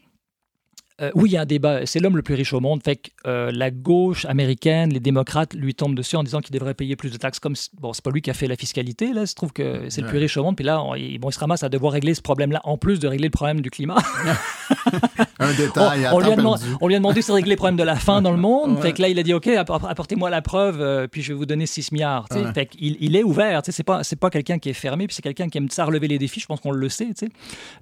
euh, 1.03 1.11
oui, 1.15 1.31
il 1.31 1.33
y 1.35 1.37
a 1.37 1.43
un 1.43 1.47
débat. 1.47 1.85
C'est 1.85 2.01
l'homme 2.01 2.17
le 2.17 2.23
plus 2.23 2.35
riche 2.35 2.55
au 2.55 2.61
monde. 2.61 2.83
Fait 2.83 2.97
que 2.97 3.11
euh, 3.27 3.51
la 3.53 3.71
gauche 3.71 4.25
américaine, 4.25 4.91
les 4.93 5.01
démocrates 5.01 5.53
lui 5.53 5.75
tombent 5.75 5.95
dessus 5.95 6.17
en 6.17 6.23
disant 6.23 6.41
qu'il 6.41 6.55
devrait 6.55 6.73
payer 6.73 6.97
plus 6.97 7.11
de 7.11 7.19
taxes. 7.19 7.39
Comme 7.39 7.55
bon, 7.79 7.93
c'est 7.93 8.03
pas 8.03 8.11
lui 8.11 8.23
qui 8.23 8.31
a 8.31 8.35
fait 8.35 8.47
la 8.47 8.57
fiscalité. 8.57 9.13
Là, 9.13 9.27
se 9.27 9.35
trouve 9.35 9.53
que 9.53 9.91
c'est 9.91 10.01
le 10.01 10.07
plus 10.07 10.19
riche 10.19 10.39
au 10.39 10.43
monde. 10.43 10.57
Puis 10.57 10.65
là, 10.65 10.83
on, 10.83 10.95
il, 10.95 11.19
bon, 11.19 11.29
il 11.29 11.35
se 11.35 11.39
ramasse 11.39 11.63
à 11.63 11.69
devoir 11.69 11.93
régler 11.93 12.15
ce 12.15 12.23
problème-là 12.23 12.61
en 12.65 12.79
plus 12.79 12.99
de 12.99 13.09
régler 13.09 13.27
le 13.27 13.33
problème 13.33 13.61
du 13.61 13.69
climat. 13.71 13.97
un 15.39 15.53
détail. 15.53 16.09
On, 16.13 16.19
lui 16.19 16.33
a 16.33 16.37
demandé, 16.37 16.63
on, 16.81 16.89
lui 16.89 16.95
a 16.95 16.99
demandé, 16.99 17.21
de 17.21 17.33
régler 17.33 17.51
le 17.51 17.57
problème 17.57 17.77
de 17.77 17.83
la 17.83 17.97
faim 17.97 18.23
dans 18.23 18.33
le 18.33 18.39
monde. 18.39 18.81
Fait 18.81 18.95
que 18.95 19.03
là, 19.03 19.09
il 19.09 19.19
a 19.19 19.23
dit 19.23 19.35
OK, 19.35 19.49
apportez-moi 19.49 20.31
la 20.31 20.41
preuve, 20.41 20.81
euh, 20.81 21.07
puis 21.07 21.21
je 21.21 21.33
vais 21.33 21.39
vous 21.39 21.47
donner 21.47 21.67
6 21.67 21.93
milliards. 21.93 22.27
Fait 22.55 22.67
qu'il 22.67 22.97
il 23.01 23.17
est 23.17 23.23
ouvert. 23.23 23.61
C'est 23.65 23.83
pas 23.83 24.03
c'est 24.03 24.17
pas 24.17 24.31
quelqu'un 24.31 24.59
qui 24.59 24.71
est 24.71 24.75
fermé. 24.75 25.07
Puis 25.07 25.17
c'est 25.17 25.23
quelqu'un 25.23 25.51
qui 25.51 25.59
aime 25.59 25.69
ça 25.69 25.85
relever 25.85 26.09
les 26.09 26.19
défis. 26.19 26.41
Je 26.41 26.47
pense 26.47 26.61
qu'on 26.61 26.71
le 26.71 26.89
sait. 26.89 27.11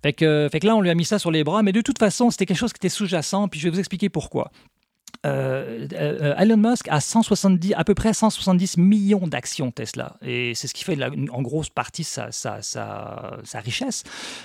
Fait 0.02 0.12
que 0.12 0.48
fait 0.50 0.58
que 0.58 0.66
là, 0.66 0.74
on 0.74 0.80
lui 0.80 0.90
a 0.90 0.94
mis 0.94 1.04
ça 1.04 1.20
sur 1.20 1.30
les 1.30 1.44
bras. 1.44 1.62
Mais 1.62 1.72
de 1.72 1.80
toute 1.80 1.98
façon, 1.98 2.30
c'était 2.30 2.46
quelque 2.46 2.58
chose 2.58 2.72
qui 2.72 2.78
était 2.78 2.88
sous-jacent. 3.04 3.48
Puis 3.48 3.60
je 3.60 3.68
vais 3.68 3.70
vous 3.70 3.78
expliquer 3.78 4.08
pourquoi. 4.08 4.50
Euh, 5.24 5.86
euh, 5.94 6.34
Elon 6.36 6.56
Musk 6.58 6.86
a 6.88 7.00
170, 7.00 7.72
à 7.74 7.84
peu 7.84 7.94
près 7.94 8.12
170 8.12 8.76
millions 8.76 9.26
d'actions 9.26 9.70
Tesla. 9.70 10.16
Et 10.22 10.54
c'est 10.54 10.66
ce 10.66 10.74
qui 10.74 10.84
fait 10.84 10.98
en 11.02 11.42
grosse 11.42 11.70
partie 11.70 12.04
sa, 12.04 12.28
richesse. 13.54 14.02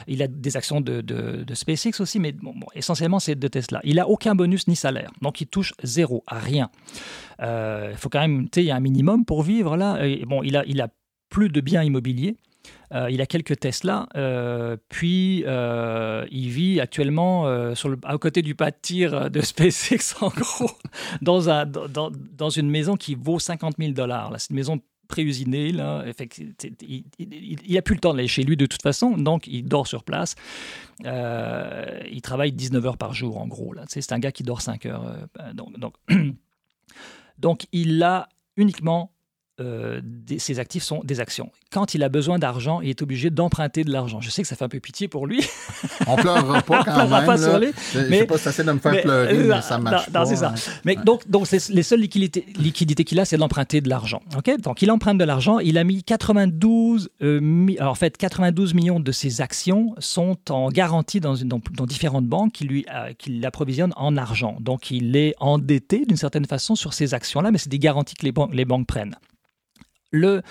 Il 0.07 0.23
a 0.23 0.27
des 0.27 0.57
actions 0.57 0.79
de, 0.81 1.45
SpaceX 1.53 1.99
aussi, 1.99 2.19
mais 2.19 2.33
essentiellement 2.75 3.19
c'est 3.19 3.35
de 3.35 3.47
Tesla. 3.47 3.81
Il 3.83 3.95
n'a 3.95 4.07
aucun 4.07 4.35
bonus 4.35 4.67
ni 4.67 4.75
salaire. 4.75 5.11
Donc 5.21 5.41
il 5.41 5.47
touche 5.47 5.73
zéro, 5.83 6.23
à 6.27 6.39
rien. 6.39 6.69
Euh, 7.41 7.89
il 7.91 7.97
faut 7.97 8.09
quand 8.09 8.21
même, 8.21 8.49
tu 8.49 8.59
sais, 8.59 8.63
il 8.63 8.67
y 8.67 8.71
a 8.71 8.75
un 8.75 8.81
minimum 8.81 9.25
pour 9.25 9.43
vivre 9.43 9.75
là. 9.75 9.99
Bon, 10.27 10.43
il 10.43 10.55
a, 10.55 10.63
il 10.65 10.79
a 10.81 10.87
plus 11.29 11.49
de 11.49 11.61
biens 11.61 11.83
immobiliers. 11.83 12.37
Euh, 12.93 13.09
il 13.11 13.21
a 13.21 13.27
quelques 13.27 13.59
Tesla, 13.59 14.07
euh, 14.15 14.77
puis 14.89 15.43
euh, 15.45 16.25
il 16.31 16.49
vit 16.49 16.79
actuellement 16.79 17.75
sur 17.75 17.95
à 18.03 18.17
côté 18.17 18.41
du 18.41 18.55
pas 18.55 18.71
de 18.71 18.77
tir 18.81 19.29
de 19.29 19.41
SpaceX, 19.41 20.15
en 20.21 20.29
gros, 20.29 20.71
dans, 21.21 21.49
un, 21.49 21.65
dans, 21.65 22.11
dans 22.11 22.49
une 22.49 22.69
maison 22.69 22.95
qui 22.95 23.15
vaut 23.15 23.39
50 23.39 23.75
000 23.77 23.91
dollars. 23.91 24.33
C'est 24.37 24.49
une 24.49 24.55
maison 24.55 24.81
préusinée. 25.07 25.69
Il 25.69 25.75
n'a 25.75 26.03
plus 27.81 27.95
le 27.95 27.99
temps 27.99 28.13
d'aller 28.13 28.27
chez 28.27 28.43
lui 28.43 28.57
de 28.57 28.65
toute 28.65 28.81
façon, 28.81 29.17
donc 29.17 29.47
il 29.47 29.63
dort 29.63 29.87
sur 29.87 30.03
place. 30.03 30.35
il 31.03 32.21
travaille 32.23 32.51
19 32.51 32.85
heures 32.85 32.97
par 32.97 33.13
jour, 33.13 33.37
en 33.37 33.47
gros. 33.47 33.75
C'est 33.87 34.11
un 34.11 34.19
gars 34.19 34.31
qui 34.31 34.43
dort 34.43 34.61
5 34.61 34.85
heures. 34.87 35.15
donc, 35.53 35.79
donc, 35.79 35.93
donc, 37.37 37.67
il 37.71 38.01
a 38.01 38.29
uniquement 38.57 39.11
euh, 39.59 39.99
ses 40.37 40.59
actifs 40.59 40.83
sont 40.83 41.01
des 41.03 41.19
actions. 41.19 41.51
Quand 41.71 41.93
il 41.93 42.03
a 42.03 42.09
besoin 42.09 42.39
d'argent, 42.39 42.81
il 42.81 42.89
est 42.89 43.01
obligé 43.01 43.29
d'emprunter 43.29 43.83
de 43.83 43.91
l'argent. 43.91 44.21
Je 44.21 44.29
sais 44.29 44.41
que 44.41 44.47
ça 44.47 44.55
fait 44.55 44.63
un 44.63 44.69
peu 44.69 44.79
pitié 44.79 45.07
pour 45.07 45.27
lui. 45.27 45.45
On 46.07 46.15
pleurera 46.15 46.61
pas 46.61 46.83
quand 46.85 47.07
même. 47.07 47.25
Pas 47.25 47.37
sur 47.37 47.59
lui, 47.59 47.71
mais, 48.09 48.19
sais 48.19 48.25
pas 48.25 48.37
si 48.37 48.63
de 48.63 48.71
me 48.71 48.79
faire 48.79 49.01
pleurer, 49.01 49.37
euh, 49.37 49.55
mais 49.55 49.61
ça 49.61 49.77
marche 49.77 50.09
pas. 50.09 50.25
Ça. 50.25 50.53
Mais 50.85 50.95
donc, 50.95 51.29
donc 51.29 51.49
les 51.51 51.83
seules 51.83 51.99
liquidités, 51.99 52.45
liquidités 52.57 53.03
qu'il 53.03 53.19
a, 53.19 53.25
c'est 53.25 53.37
d'emprunter 53.37 53.81
de 53.81 53.89
l'argent. 53.89 54.21
Ok? 54.37 54.61
Donc, 54.61 54.81
il 54.81 54.91
emprunte 54.91 55.17
de 55.17 55.23
l'argent. 55.23 55.59
Il 55.59 55.77
a 55.77 55.83
mis 55.83 56.03
92, 56.03 57.09
euh, 57.21 57.67
en 57.81 57.95
fait, 57.95 58.17
92 58.17 58.73
millions 58.73 58.99
de 58.99 59.11
ses 59.11 59.41
actions 59.41 59.93
sont 59.99 60.37
en 60.49 60.69
garantie 60.69 61.19
dans, 61.19 61.35
une, 61.35 61.49
dans, 61.49 61.85
différentes 61.85 62.27
banques 62.27 62.53
qui 62.53 62.65
lui 62.65 62.85
qui 63.17 63.39
l'approvisionnent 63.39 63.93
en 63.97 64.15
argent. 64.15 64.57
Donc, 64.61 64.91
il 64.91 65.15
est 65.15 65.35
endetté 65.39 66.05
d'une 66.05 66.17
certaine 66.17 66.45
façon 66.45 66.75
sur 66.75 66.93
ces 66.93 67.13
actions-là, 67.13 67.51
mais 67.51 67.57
c'est 67.57 67.69
des 67.69 67.79
garanties 67.79 68.15
que 68.15 68.25
les, 68.25 68.33
les 68.53 68.65
banques 68.65 68.87
prennent 68.87 69.15
le, 70.11 70.27
euh, 70.27 70.41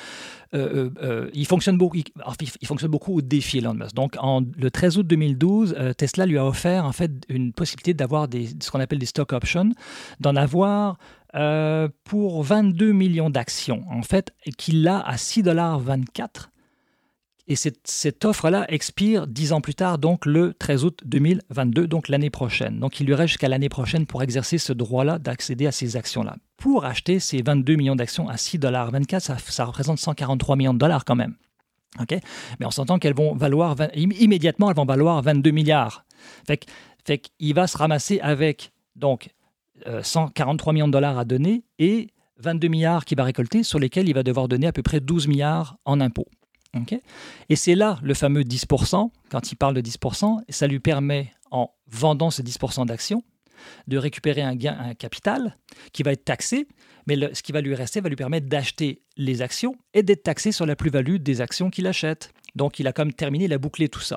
euh, 0.54 0.90
euh, 1.02 1.30
il, 1.34 1.46
fonctionne 1.46 1.76
beaucoup, 1.76 1.96
il, 1.96 2.66
fonctionne 2.66 2.90
beaucoup 2.90 3.18
au 3.18 3.20
défi 3.20 3.58
Elon. 3.58 3.76
Donc, 3.94 4.16
en, 4.18 4.42
le 4.56 4.70
13 4.70 4.98
août 4.98 5.06
2012, 5.06 5.76
Tesla 5.96 6.26
lui 6.26 6.38
a 6.38 6.46
offert 6.46 6.84
en 6.84 6.92
fait 6.92 7.10
une 7.28 7.52
possibilité 7.52 7.94
d'avoir 7.94 8.28
ce 8.32 8.70
qu'on 8.70 8.80
appelle 8.80 8.98
des 8.98 9.06
stock 9.06 9.32
options, 9.32 9.70
d'en 10.20 10.36
avoir 10.36 10.98
pour 12.04 12.42
22 12.42 12.92
millions 12.92 13.30
d'actions, 13.30 13.84
en 13.90 14.02
fait, 14.02 14.32
qu'il 14.56 14.86
a 14.88 14.98
à 14.98 15.16
6,24 15.16 16.48
et 17.48 17.56
cette, 17.56 18.24
offre-là 18.26 18.66
expire 18.68 19.26
dix 19.26 19.52
ans 19.54 19.62
plus 19.62 19.74
tard, 19.74 19.98
donc 19.98 20.26
le 20.26 20.52
13 20.52 20.84
août 20.84 21.00
2022, 21.06 21.86
donc 21.86 22.08
l'année 22.08 22.28
prochaine. 22.28 22.78
Donc 22.78 23.00
il 23.00 23.06
lui 23.06 23.14
reste 23.14 23.28
jusqu'à 23.28 23.48
l'année 23.48 23.70
prochaine 23.70 24.04
pour 24.04 24.22
exercer 24.22 24.58
ce 24.58 24.74
droit-là 24.74 25.18
d'accéder 25.18 25.66
à 25.66 25.72
ces 25.72 25.96
actions-là. 25.96 26.36
Pour 26.58 26.84
acheter 26.84 27.20
ces 27.20 27.40
22 27.40 27.76
millions 27.76 27.96
d'actions 27.96 28.28
à 28.28 28.34
6,24 28.34 29.20
ça, 29.20 29.38
ça 29.38 29.64
représente 29.64 29.98
143 29.98 30.56
millions 30.56 30.74
de 30.74 30.78
dollars 30.78 31.06
quand 31.06 31.16
même. 31.16 31.36
OK? 31.98 32.18
Mais 32.60 32.66
on 32.66 32.70
s'entend 32.70 32.98
qu'elles 32.98 33.16
vont 33.16 33.34
valoir, 33.34 33.76
immédiatement, 33.94 34.70
elles 34.70 34.76
vont 34.76 34.84
valoir 34.84 35.22
22 35.22 35.50
milliards. 35.50 36.04
Fait, 36.46 36.66
fait 37.06 37.18
qu'il 37.18 37.54
va 37.54 37.66
se 37.66 37.78
ramasser 37.78 38.20
avec 38.20 38.72
donc 38.94 39.30
143 40.02 40.70
euh, 40.70 40.74
millions 40.74 40.88
de 40.88 40.92
dollars 40.92 41.18
à 41.18 41.24
donner 41.24 41.62
et 41.78 42.08
22 42.40 42.68
milliards 42.68 43.04
qu'il 43.06 43.16
va 43.16 43.24
récolter, 43.24 43.62
sur 43.62 43.78
lesquels 43.78 44.08
il 44.08 44.14
va 44.14 44.22
devoir 44.22 44.48
donner 44.48 44.66
à 44.66 44.72
peu 44.72 44.82
près 44.82 45.00
12 45.00 45.28
milliards 45.28 45.78
en 45.86 46.00
impôts. 46.00 46.28
Et 47.48 47.56
c'est 47.56 47.74
là 47.74 47.98
le 48.02 48.14
fameux 48.14 48.42
10%, 48.42 49.10
quand 49.30 49.52
il 49.52 49.56
parle 49.56 49.74
de 49.74 49.80
10%, 49.80 50.42
ça 50.48 50.66
lui 50.66 50.80
permet, 50.80 51.32
en 51.50 51.70
vendant 51.90 52.30
ces 52.30 52.42
10% 52.42 52.86
d'actions, 52.86 53.22
de 53.88 53.98
récupérer 53.98 54.42
un 54.42 54.54
gain, 54.54 54.76
un 54.78 54.94
capital 54.94 55.56
qui 55.92 56.02
va 56.02 56.12
être 56.12 56.24
taxé, 56.24 56.68
mais 57.06 57.16
ce 57.34 57.42
qui 57.42 57.52
va 57.52 57.60
lui 57.60 57.74
rester 57.74 58.00
va 58.00 58.08
lui 58.08 58.16
permettre 58.16 58.46
d'acheter 58.46 59.02
les 59.16 59.42
actions 59.42 59.74
et 59.94 60.02
d'être 60.02 60.22
taxé 60.22 60.52
sur 60.52 60.66
la 60.66 60.76
plus-value 60.76 61.16
des 61.16 61.40
actions 61.40 61.70
qu'il 61.70 61.86
achète. 61.86 62.32
Donc, 62.54 62.78
il 62.78 62.86
a 62.86 62.92
comme 62.92 63.12
terminé, 63.12 63.44
il 63.44 63.52
a 63.52 63.58
bouclé 63.58 63.88
tout 63.88 64.00
ça. 64.00 64.16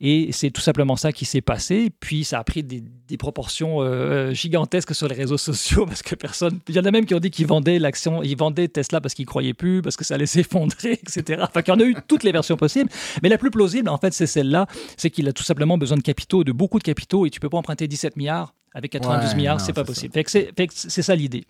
Et 0.00 0.30
c'est 0.32 0.50
tout 0.50 0.60
simplement 0.60 0.96
ça 0.96 1.12
qui 1.12 1.24
s'est 1.24 1.40
passé. 1.40 1.90
Puis, 2.00 2.24
ça 2.24 2.38
a 2.38 2.44
pris 2.44 2.62
des, 2.62 2.82
proportions 3.18 3.82
euh, 3.82 4.32
gigantesques 4.32 4.94
sur 4.94 5.06
les 5.06 5.14
réseaux 5.14 5.36
sociaux 5.38 5.84
parce 5.84 6.02
que 6.02 6.14
personne. 6.14 6.60
Il 6.68 6.74
y 6.74 6.78
en 6.78 6.84
a 6.84 6.90
même 6.90 7.04
qui 7.04 7.14
ont 7.14 7.20
dit 7.20 7.30
qu'ils 7.30 7.46
vendaient 7.46 7.78
l'action, 7.78 8.22
ils 8.22 8.36
vendaient 8.36 8.68
Tesla 8.68 9.00
parce 9.00 9.14
qu'ils 9.14 9.26
croyaient 9.26 9.54
plus, 9.54 9.82
parce 9.82 9.96
que 9.96 10.04
ça 10.04 10.14
allait 10.14 10.26
s'effondrer, 10.36 10.92
etc. 10.92 11.42
Enfin, 11.46 11.62
qu'il 11.62 11.74
y 11.74 11.76
en 11.76 11.80
a 11.80 11.84
eu 11.84 11.94
toutes 12.08 12.24
les 12.24 12.32
versions 12.32 12.56
possibles. 12.56 12.90
Mais 13.22 13.28
la 13.28 13.38
plus 13.38 13.50
plausible, 13.50 13.88
en 13.88 13.98
fait, 13.98 14.12
c'est 14.12 14.26
celle-là. 14.26 14.66
C'est 14.96 15.10
qu'il 15.10 15.28
a 15.28 15.32
tout 15.32 15.42
simplement 15.42 15.78
besoin 15.78 15.96
de 15.96 16.02
capitaux, 16.02 16.44
de 16.44 16.52
beaucoup 16.52 16.78
de 16.78 16.84
capitaux, 16.84 17.26
et 17.26 17.30
tu 17.30 17.40
peux 17.40 17.50
pas 17.50 17.58
emprunter 17.58 17.88
17 17.88 18.16
milliards 18.16 18.54
avec 18.74 18.92
92 18.92 19.34
milliards, 19.34 19.60
c'est 19.60 19.72
pas 19.72 19.84
possible. 19.84 20.14
c'est 20.26 21.02
ça 21.02 21.14
l'idée. 21.14 21.44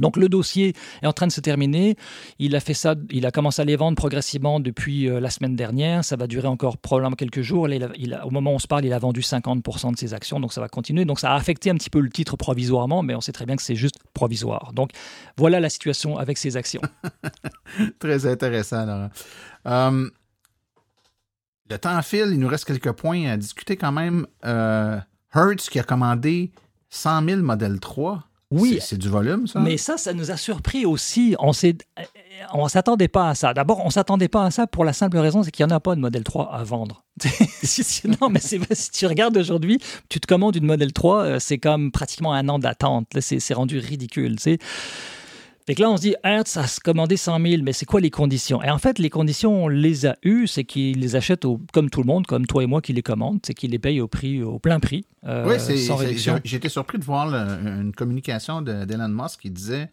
Donc 0.00 0.16
le 0.16 0.28
dossier 0.28 0.74
est 1.02 1.06
en 1.06 1.12
train 1.12 1.26
de 1.26 1.32
se 1.32 1.40
terminer. 1.40 1.96
Il 2.38 2.54
a 2.54 2.60
fait 2.60 2.74
ça, 2.74 2.94
il 3.10 3.26
a 3.26 3.30
commencé 3.30 3.62
à 3.62 3.64
les 3.64 3.76
vendre 3.76 3.96
progressivement 3.96 4.60
depuis 4.60 5.08
euh, 5.08 5.20
la 5.20 5.30
semaine 5.30 5.56
dernière. 5.56 6.04
Ça 6.04 6.16
va 6.16 6.26
durer 6.26 6.48
encore 6.48 6.78
probablement 6.78 7.16
quelques 7.16 7.42
jours. 7.42 7.68
au 7.68 8.30
moment 8.30 8.52
où 8.52 8.54
on 8.54 8.58
se 8.58 8.66
parle, 8.66 8.84
il 8.84 8.92
a 8.92 8.98
vendu 8.98 9.20
50% 9.20 9.92
de 9.92 9.98
ses 9.98 10.14
actions, 10.14 10.40
donc 10.40 10.52
ça 10.52 10.60
va 10.60 10.68
continuer. 10.68 11.04
Donc 11.04 11.18
ça 11.18 11.32
a 11.32 11.36
affecté 11.36 11.70
un 11.70 11.74
petit 11.74 11.90
peu 11.90 12.00
le 12.00 12.10
titre 12.10 12.36
provisoirement, 12.36 13.02
mais 13.02 13.14
on 13.14 13.20
sait 13.20 13.32
très 13.32 13.46
bien 13.46 13.56
que 13.56 13.62
c'est 13.62 13.76
juste 13.76 13.96
provisoire. 14.14 14.72
Donc 14.72 14.90
voilà 15.36 15.60
la 15.60 15.68
situation 15.68 16.18
avec 16.18 16.38
ses 16.38 16.56
actions. 16.56 16.82
très 17.98 18.26
intéressant, 18.26 18.86
Laurent. 18.86 19.10
Euh, 19.66 20.10
le 21.70 21.78
temps 21.78 22.00
file, 22.02 22.28
il 22.30 22.38
nous 22.38 22.48
reste 22.48 22.64
quelques 22.64 22.92
points 22.92 23.28
à 23.28 23.36
discuter 23.36 23.76
quand 23.76 23.92
même. 23.92 24.26
Euh, 24.44 24.98
Hertz 25.34 25.68
qui 25.68 25.78
a 25.78 25.82
commandé 25.82 26.50
100 26.90 27.24
000 27.24 27.42
modèles 27.42 27.80
3. 27.80 28.27
Oui. 28.50 28.78
C'est 28.80 28.96
du 28.96 29.08
volume, 29.08 29.46
ça? 29.46 29.60
Mais 29.60 29.76
ça, 29.76 29.98
ça 29.98 30.14
nous 30.14 30.30
a 30.30 30.36
surpris 30.36 30.86
aussi. 30.86 31.36
On. 31.38 31.52
On 32.54 32.68
s'attendait 32.68 33.08
pas 33.08 33.30
à 33.30 33.34
ça. 33.34 33.52
D'abord, 33.52 33.84
on 33.84 33.90
s'attendait 33.90 34.28
pas 34.28 34.44
à 34.44 34.50
ça 34.50 34.66
pour 34.66 34.84
la 34.84 34.92
simple 34.92 35.18
raison, 35.18 35.42
c'est 35.42 35.50
qu'il 35.50 35.66
n'y 35.66 35.72
en 35.72 35.76
a 35.76 35.80
pas 35.80 35.94
de 35.94 36.00
modèle 36.00 36.24
3 36.24 36.50
à 36.52 36.62
vendre. 36.64 37.04
non, 38.20 38.30
mais 38.30 38.40
c'est 38.40 38.60
si 38.74 38.90
tu 38.90 39.06
regardes 39.06 39.36
aujourd'hui, 39.36 39.80
tu 40.08 40.20
te 40.20 40.26
commandes 40.26 40.56
une 40.56 40.64
modèle 40.64 40.92
3, 40.92 41.24
euh, 41.24 41.38
c'est 41.40 41.58
comme 41.58 41.90
pratiquement 41.90 42.32
un 42.32 42.48
an 42.48 42.58
d'attente. 42.58 43.08
C'est 43.20 43.54
rendu 43.54 43.78
ridicule. 43.78 44.36
Tu 44.36 44.42
sais. 44.42 44.58
Fait 45.68 45.74
que 45.74 45.82
là, 45.82 45.90
on 45.90 45.98
se 45.98 46.00
dit, 46.00 46.14
Hertz 46.24 46.56
a 46.56 46.64
commandé 46.82 47.18
100 47.18 47.42
000, 47.46 47.62
mais 47.62 47.74
c'est 47.74 47.84
quoi 47.84 48.00
les 48.00 48.08
conditions? 48.08 48.62
Et 48.62 48.70
en 48.70 48.78
fait, 48.78 48.98
les 48.98 49.10
conditions, 49.10 49.64
on 49.64 49.68
les 49.68 50.06
a 50.06 50.16
eues, 50.22 50.46
c'est 50.46 50.64
qu'ils 50.64 50.98
les 50.98 51.14
achètent 51.14 51.44
comme 51.74 51.90
tout 51.90 52.00
le 52.00 52.06
monde, 52.06 52.26
comme 52.26 52.46
toi 52.46 52.62
et 52.62 52.66
moi 52.66 52.80
qui 52.80 52.94
les 52.94 53.02
commandent, 53.02 53.40
c'est 53.44 53.52
qu'ils 53.52 53.72
les 53.72 53.78
payent 53.78 54.00
au 54.00 54.08
prix, 54.08 54.42
au 54.42 54.58
plein 54.58 54.80
prix. 54.80 55.04
Euh, 55.26 55.46
oui, 55.46 55.76
j'ai 56.42 56.56
été 56.56 56.70
surpris 56.70 56.96
de 56.96 57.04
voir 57.04 57.34
une 57.34 57.92
communication 57.94 58.62
d'Elon 58.62 59.10
Musk 59.10 59.40
qui 59.42 59.50
disait 59.50 59.90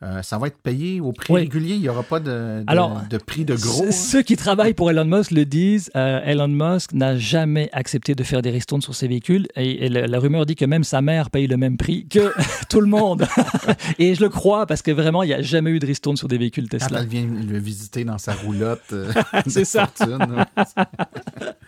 euh, 0.00 0.22
ça 0.22 0.38
va 0.38 0.46
être 0.46 0.58
payé 0.58 1.00
au 1.00 1.12
prix 1.12 1.34
régulier. 1.34 1.74
Il 1.74 1.80
n'y 1.80 1.88
aura 1.88 2.04
pas 2.04 2.20
de, 2.20 2.62
de, 3.10 3.18
prix 3.18 3.44
de 3.44 3.56
gros. 3.56 3.84
Hein. 3.84 3.90
Ceux 3.90 4.22
qui 4.22 4.36
travaillent 4.36 4.74
pour 4.74 4.90
Elon 4.90 5.04
Musk 5.04 5.32
le 5.32 5.44
disent. 5.44 5.90
Euh, 5.96 6.20
Elon 6.24 6.46
Musk 6.46 6.92
n'a 6.92 7.16
jamais 7.16 7.68
accepté 7.72 8.14
de 8.14 8.22
faire 8.22 8.40
des 8.40 8.50
ristournes 8.50 8.80
sur 8.80 8.94
ses 8.94 9.08
véhicules. 9.08 9.48
Et, 9.56 9.88
la, 9.88 10.18
rumeur 10.20 10.46
dit 10.46 10.54
que 10.54 10.64
même 10.64 10.84
sa 10.84 11.02
mère 11.02 11.30
paye 11.30 11.48
le 11.48 11.56
même 11.56 11.76
prix 11.76 12.06
que 12.06 12.32
tout 12.68 12.80
le 12.80 12.86
monde. 12.86 13.26
et 13.98 14.14
je 14.14 14.20
le 14.20 14.28
crois 14.28 14.66
parce 14.66 14.82
que 14.82 14.92
vraiment, 14.92 15.24
il 15.24 15.28
n'y 15.28 15.34
a 15.34 15.42
jamais 15.42 15.70
eu 15.70 15.80
de 15.80 15.86
ristourne 15.86 16.16
sur 16.16 16.28
des 16.28 16.38
véhicules 16.38 16.68
Tesla. 16.68 16.88
Quand 16.88 17.02
elle 17.02 17.08
vient 17.08 17.26
le 17.26 17.58
visiter 17.58 18.04
dans 18.04 18.18
sa 18.18 18.34
roulotte. 18.34 18.80
Euh, 18.92 19.12
C'est 19.48 19.64
ça. 19.64 19.90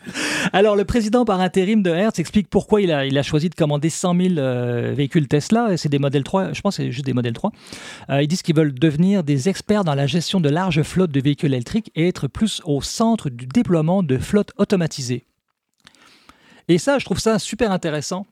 Alors, 0.52 0.76
le 0.76 0.84
président 0.84 1.24
par 1.24 1.40
intérim 1.40 1.82
de 1.82 1.90
Hertz 1.90 2.18
explique 2.18 2.48
pourquoi 2.48 2.80
il 2.80 2.90
a, 2.90 3.06
il 3.06 3.16
a 3.18 3.22
choisi 3.22 3.48
de 3.48 3.54
commander 3.54 3.90
100 3.90 4.16
000 4.16 4.34
véhicules 4.94 5.28
Tesla. 5.28 5.76
C'est 5.76 5.88
des 5.88 5.98
modèles 5.98 6.24
3. 6.24 6.52
Je 6.52 6.60
pense 6.60 6.76
que 6.76 6.82
c'est 6.82 6.92
juste 6.92 7.06
des 7.06 7.12
modèles 7.12 7.34
3 7.34 7.52
ils 8.20 8.28
disent 8.28 8.42
qu'ils 8.42 8.56
veulent 8.56 8.74
devenir 8.74 9.22
des 9.22 9.48
experts 9.48 9.84
dans 9.84 9.94
la 9.94 10.06
gestion 10.06 10.40
de 10.40 10.48
larges 10.48 10.82
flottes 10.82 11.12
de 11.12 11.20
véhicules 11.20 11.52
électriques 11.52 11.90
et 11.94 12.08
être 12.08 12.28
plus 12.28 12.60
au 12.64 12.82
centre 12.82 13.30
du 13.30 13.46
déploiement 13.46 14.02
de 14.02 14.18
flottes 14.18 14.52
automatisées. 14.56 15.24
Et 16.68 16.78
ça, 16.78 16.98
je 16.98 17.04
trouve 17.04 17.18
ça 17.18 17.38
super 17.38 17.72
intéressant. 17.72 18.26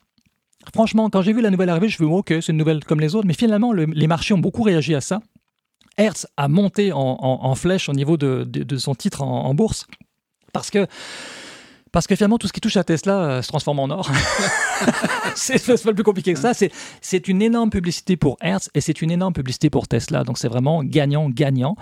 Franchement, 0.74 1.10
quand 1.10 1.22
j'ai 1.22 1.32
vu 1.32 1.40
la 1.40 1.50
nouvelle 1.50 1.70
arriver, 1.70 1.88
je 1.88 1.94
me 2.02 2.06
suis 2.08 2.12
dit, 2.12 2.18
ok, 2.18 2.42
c'est 2.42 2.52
une 2.52 2.58
nouvelle 2.58 2.84
comme 2.84 3.00
les 3.00 3.14
autres, 3.14 3.26
mais 3.26 3.34
finalement, 3.34 3.72
les 3.72 4.06
marchés 4.06 4.34
ont 4.34 4.38
beaucoup 4.38 4.62
réagi 4.62 4.94
à 4.94 5.00
ça. 5.00 5.20
Hertz 5.96 6.26
a 6.36 6.48
monté 6.48 6.92
en, 6.92 7.54
flèche 7.54 7.88
au 7.88 7.92
niveau 7.92 8.16
de, 8.16 8.76
son 8.76 8.94
titre 8.94 9.22
en 9.22 9.52
bourse 9.54 9.86
parce 10.52 10.70
que 10.70 10.86
parce 11.92 12.06
que 12.06 12.14
finalement, 12.16 12.38
tout 12.38 12.46
ce 12.46 12.52
qui 12.52 12.60
touche 12.60 12.76
à 12.76 12.84
Tesla 12.84 13.18
euh, 13.18 13.42
se 13.42 13.48
transforme 13.48 13.78
en 13.80 13.90
or. 13.90 14.10
c'est 15.34 15.82
pas 15.82 15.92
plus 15.92 16.02
compliqué 16.02 16.34
que 16.34 16.38
ça. 16.38 16.52
C'est 17.00 17.28
une 17.28 17.42
énorme 17.42 17.70
publicité 17.70 18.16
pour 18.16 18.36
Hertz 18.40 18.70
et 18.74 18.80
c'est 18.80 19.02
une 19.02 19.10
énorme 19.10 19.32
publicité 19.32 19.70
pour 19.70 19.88
Tesla. 19.88 20.24
Donc 20.24 20.38
c'est 20.38 20.48
vraiment 20.48 20.82
gagnant-gagnant. 20.84 21.76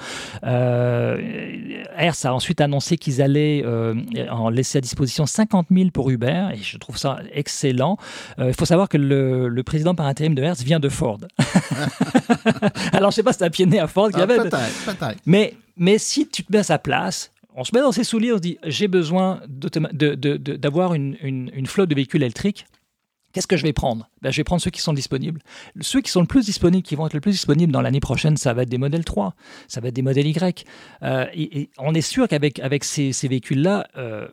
Euh, 0.44 1.84
Hertz 1.96 2.24
a 2.24 2.34
ensuite 2.34 2.60
annoncé 2.60 2.96
qu'ils 2.96 3.22
allaient 3.22 3.62
euh, 3.64 3.94
en 4.30 4.50
laisser 4.50 4.78
à 4.78 4.80
disposition 4.80 5.26
50 5.26 5.68
000 5.70 5.90
pour 5.90 6.10
Uber 6.10 6.48
et 6.54 6.58
je 6.58 6.78
trouve 6.78 6.96
ça 6.96 7.18
excellent. 7.32 7.96
Il 8.38 8.54
faut 8.54 8.64
savoir 8.64 8.88
que 8.88 8.98
le, 8.98 9.62
président 9.62 9.94
par 9.94 10.06
intérim 10.06 10.34
de 10.34 10.42
Hertz 10.42 10.62
vient 10.62 10.80
de 10.80 10.88
Ford. 10.88 11.18
Alors 12.92 13.10
je 13.10 13.16
sais 13.16 13.22
pas 13.22 13.32
si 13.32 13.42
un 13.42 13.50
pied 13.50 13.66
né 13.66 13.80
à 13.80 13.86
Ford. 13.86 14.10
Ah. 14.14 15.12
Mais, 15.26 15.54
mais 15.76 15.98
si 15.98 16.28
tu 16.28 16.44
te 16.44 16.52
mets 16.52 16.58
à 16.58 16.62
sa 16.62 16.78
place, 16.78 17.32
on 17.56 17.64
se 17.64 17.74
met 17.74 17.80
dans 17.80 17.92
ses 17.92 18.04
souliers, 18.04 18.32
on 18.32 18.36
se 18.36 18.42
dit 18.42 18.58
j'ai 18.64 18.86
besoin 18.86 19.40
d'avoir 19.48 20.94
une, 20.94 21.66
flotte 21.66 21.88
de 21.88 21.94
véhicules 21.94 22.22
électriques. 22.22 22.66
Qu'est-ce 23.32 23.46
que 23.46 23.56
je 23.56 23.64
vais 23.64 23.72
prendre? 23.72 24.08
Ben, 24.22 24.30
Je 24.30 24.38
vais 24.38 24.44
prendre 24.44 24.62
ceux 24.62 24.70
qui 24.70 24.80
sont 24.80 24.94
disponibles. 24.94 25.42
Ceux 25.80 26.00
qui 26.00 26.10
sont 26.10 26.20
le 26.20 26.26
plus 26.26 26.46
disponibles, 26.46 26.82
qui 26.82 26.94
vont 26.94 27.06
être 27.06 27.12
le 27.12 27.20
plus 27.20 27.32
disponibles 27.32 27.72
dans 27.72 27.82
l'année 27.82 28.00
prochaine, 28.00 28.36
ça 28.38 28.54
va 28.54 28.62
être 28.62 28.70
des 28.70 28.78
modèles 28.78 29.04
3, 29.04 29.34
ça 29.68 29.80
va 29.80 29.88
être 29.88 29.94
des 29.94 30.02
modèles 30.02 30.26
Y. 30.26 30.64
Euh, 31.02 31.26
et, 31.34 31.68
on 31.78 31.92
est 31.92 32.00
sûr 32.00 32.28
qu'avec 32.28 32.60
avec 32.60 32.84
ces, 32.84 33.12
véhicules-là, 33.28 33.88
euh, 33.96 34.28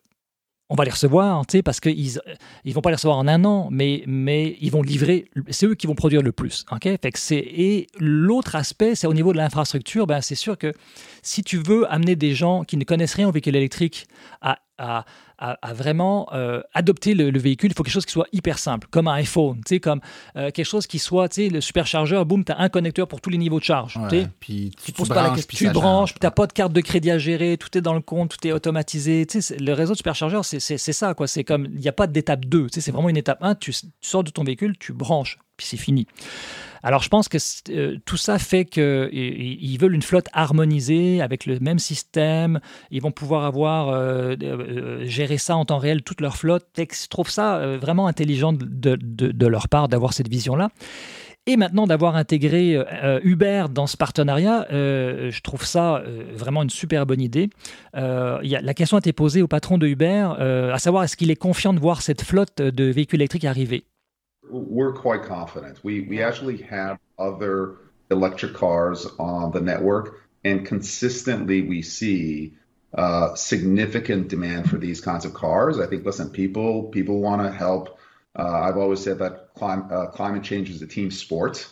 on 0.74 0.76
va 0.76 0.86
les 0.86 0.91
recevoir, 0.91 1.43
parce 1.63 1.80
qu'ils 1.80 2.19
ne 2.65 2.74
vont 2.74 2.82
pas 2.82 2.89
les 2.89 2.95
recevoir 2.95 3.19
en 3.19 3.28
un 3.28 3.45
an, 3.45 3.67
mais, 3.69 4.03
mais 4.07 4.57
ils 4.59 4.71
vont 4.71 4.82
livrer, 4.82 5.26
c'est 5.51 5.67
eux 5.67 5.76
qui 5.76 5.86
vont 5.86 5.93
produire 5.93 6.24
le 6.24 6.32
plus. 6.32 6.65
Fait 6.82 7.11
que 7.11 7.34
et 7.36 7.86
l'autre 7.99 8.55
aspect, 8.55 8.95
c'est 8.95 9.05
au 9.05 9.13
niveau 9.13 9.34
de 9.34 9.38
l'infrastructure, 9.38 10.07
ben, 10.07 10.19
c'est 10.21 10.34
sûr 10.34 10.57
que 10.57 10.74
si 11.21 11.43
tu 11.43 11.57
veux 11.57 11.86
amener 11.93 12.15
des 12.15 12.34
gens 12.34 12.63
qui 12.63 12.78
ne 12.78 12.86
connaissent 12.86 13.13
rien 13.13 13.30
au 13.30 13.32
véhicule 13.32 13.55
électrique 13.55 14.07
à, 14.41 14.57
à, 15.38 15.73
vraiment 15.73 16.29
euh, 16.34 16.61
adopter 16.73 17.13
le, 17.13 17.38
véhicule, 17.38 17.71
il 17.71 17.75
faut 17.75 17.84
quelque 17.84 17.93
chose 17.93 18.05
qui 18.05 18.13
soit 18.13 18.27
hyper 18.31 18.59
simple, 18.59 18.88
comme 18.89 19.07
un 19.07 19.13
iPhone, 19.13 19.61
comme 19.81 19.99
euh, 20.36 20.51
quelque 20.51 20.65
chose 20.65 20.88
qui 20.88 20.99
soit, 20.99 21.29
tu 21.29 21.43
sais, 21.43 21.49
le 21.49 21.61
superchargeur, 21.61 22.25
boum, 22.25 22.45
tu 22.45 22.51
as 22.51 22.59
un 22.59 22.69
connecteur 22.69 23.07
pour 23.07 23.21
tous 23.21 23.29
les 23.29 23.38
niveaux 23.38 23.59
de 23.59 23.63
charge. 23.63 23.99
puis 24.39 24.71
tu, 24.84 24.93
tu, 24.93 25.03
pas 25.03 25.36
la 25.36 25.36
tu 25.36 25.69
branches, 25.71 26.13
tu 26.13 26.19
n'as 26.23 26.31
pas 26.31 26.47
de 26.47 26.53
carte 26.53 26.73
de 26.73 26.81
crédit 26.81 27.11
à 27.11 27.17
gérer, 27.17 27.57
tout 27.57 27.77
est 27.77 27.81
dans 27.81 27.93
le 27.93 28.01
compte, 28.01 28.38
tout 28.38 28.47
est 28.47 28.51
automatisé. 28.51 29.27
Le 29.59 29.73
réseau 29.73 29.93
de 29.93 29.97
superchargeur, 29.97 30.45
c'est 30.45 30.77
ça, 30.77 31.13
quoi. 31.13 31.27
C'est 31.27 31.43
comme, 31.43 31.65
il 31.65 31.79
n'y 31.79 31.88
a 31.88 31.93
pas 31.93 32.07
d'étape 32.07 32.45
2, 32.45 32.67
c'est 32.71 32.91
vraiment 32.91 33.09
une 33.09 33.17
étape 33.17 33.39
1, 33.41 33.55
tu, 33.55 33.71
tu 33.71 33.88
sors 34.01 34.23
de 34.23 34.29
ton 34.29 34.43
véhicule, 34.43 34.77
tu 34.77 34.93
branches, 34.93 35.38
puis 35.58 35.68
c'est 35.68 35.78
fini. 35.78 36.08
Alors 36.84 37.01
je 37.01 37.08
pense 37.08 37.30
que 37.30 37.38
euh, 37.70 37.97
tout 38.06 38.18
ça 38.18 38.38
fait 38.38 38.66
qu'ils 38.66 39.78
veulent 39.80 39.95
une 39.95 40.01
flotte 40.01 40.28
harmonisée 40.34 41.22
avec 41.22 41.45
le 41.45 41.60
même 41.60 41.80
système. 41.80 42.60
Ils 42.91 43.01
vont 43.01 43.12
pouvoir 43.12 43.45
avoir 43.45 43.88
euh, 43.88 44.36
euh, 44.43 45.06
gérer 45.06 45.38
ça 45.38 45.56
en 45.56 45.64
temps 45.64 45.78
réel 45.78 46.04
toute 46.04 46.20
leur 46.20 46.36
flotte. 46.36 46.68
je 46.78 47.08
trouve 47.08 47.30
ça 47.30 47.78
vraiment 47.78 48.08
intelligent 48.08 48.51
de, 48.54 49.47
leur 49.47 49.70
part 49.70 49.88
d'avoir 49.88 50.14
cette 50.14 50.28
vision-là. 50.28 50.70
Et 51.45 51.58
maintenant 51.58 51.88
d'avoir 51.88 52.16
intégré 52.16 52.78
Uber 53.24 53.66
dans 53.70 53.86
ce 53.86 53.97
partenariat, 53.97 54.66
je 54.70 55.41
trouve 55.41 55.66
ça 55.66 56.01
vraiment 56.36 56.64
une 56.64 56.70
super 56.70 57.06
bonne 57.06 57.22
idée. 57.22 57.49
La 57.93 58.74
question 58.74 58.97
a 58.97 58.99
été 58.99 59.12
posée 59.12 59.41
au 59.41 59.47
patron 59.47 59.78
de 59.78 59.88
Uber, 59.88 60.30
à 60.74 60.80
savoir 60.80 61.04
est-ce 61.04 61.18
qu'il 61.18 61.32
est 61.32 61.36
confiant 61.36 61.74
de 61.74 61.80
voir 61.80 62.01
cette 62.01 62.22
flotte 62.22 62.62
de 62.62 62.86
véhicules 62.86 63.20
électriques 63.20 63.45
arriver? 63.45 63.84
We're 64.62 64.93
quite 64.93 65.24
confident. 65.24 65.84
We 65.84 66.01
we 66.01 66.22
actually 66.22 66.58
have 66.64 66.99
other 67.18 67.78
electric 68.12 68.54
cars 68.54 69.06
on 69.20 69.51
the 69.51 69.62
network, 69.62 70.22
and 70.43 70.66
consistently 70.66 71.62
we 71.62 71.82
see 71.82 72.54
uh, 72.93 73.36
significant 73.36 74.28
demand 74.28 74.70
for 74.70 74.78
these 74.78 75.01
kinds 75.01 75.26
of 75.26 75.34
cars. 75.34 75.80
I 75.80 75.88
think, 75.88 76.06
listen, 76.06 76.30
people 76.30 76.84
people 76.84 77.20
want 77.20 77.41
to 77.41 77.51
help. 77.51 77.99
Uh, 78.38 78.62
I've 78.62 78.78
always 78.78 78.99
said 78.99 79.20
that 79.20 79.54
clim- 79.56 79.88
uh, 79.91 80.08
climate 80.08 80.43
change 80.43 80.70
is 80.70 80.82
a 80.82 80.88
team 80.88 81.12
sport, 81.12 81.68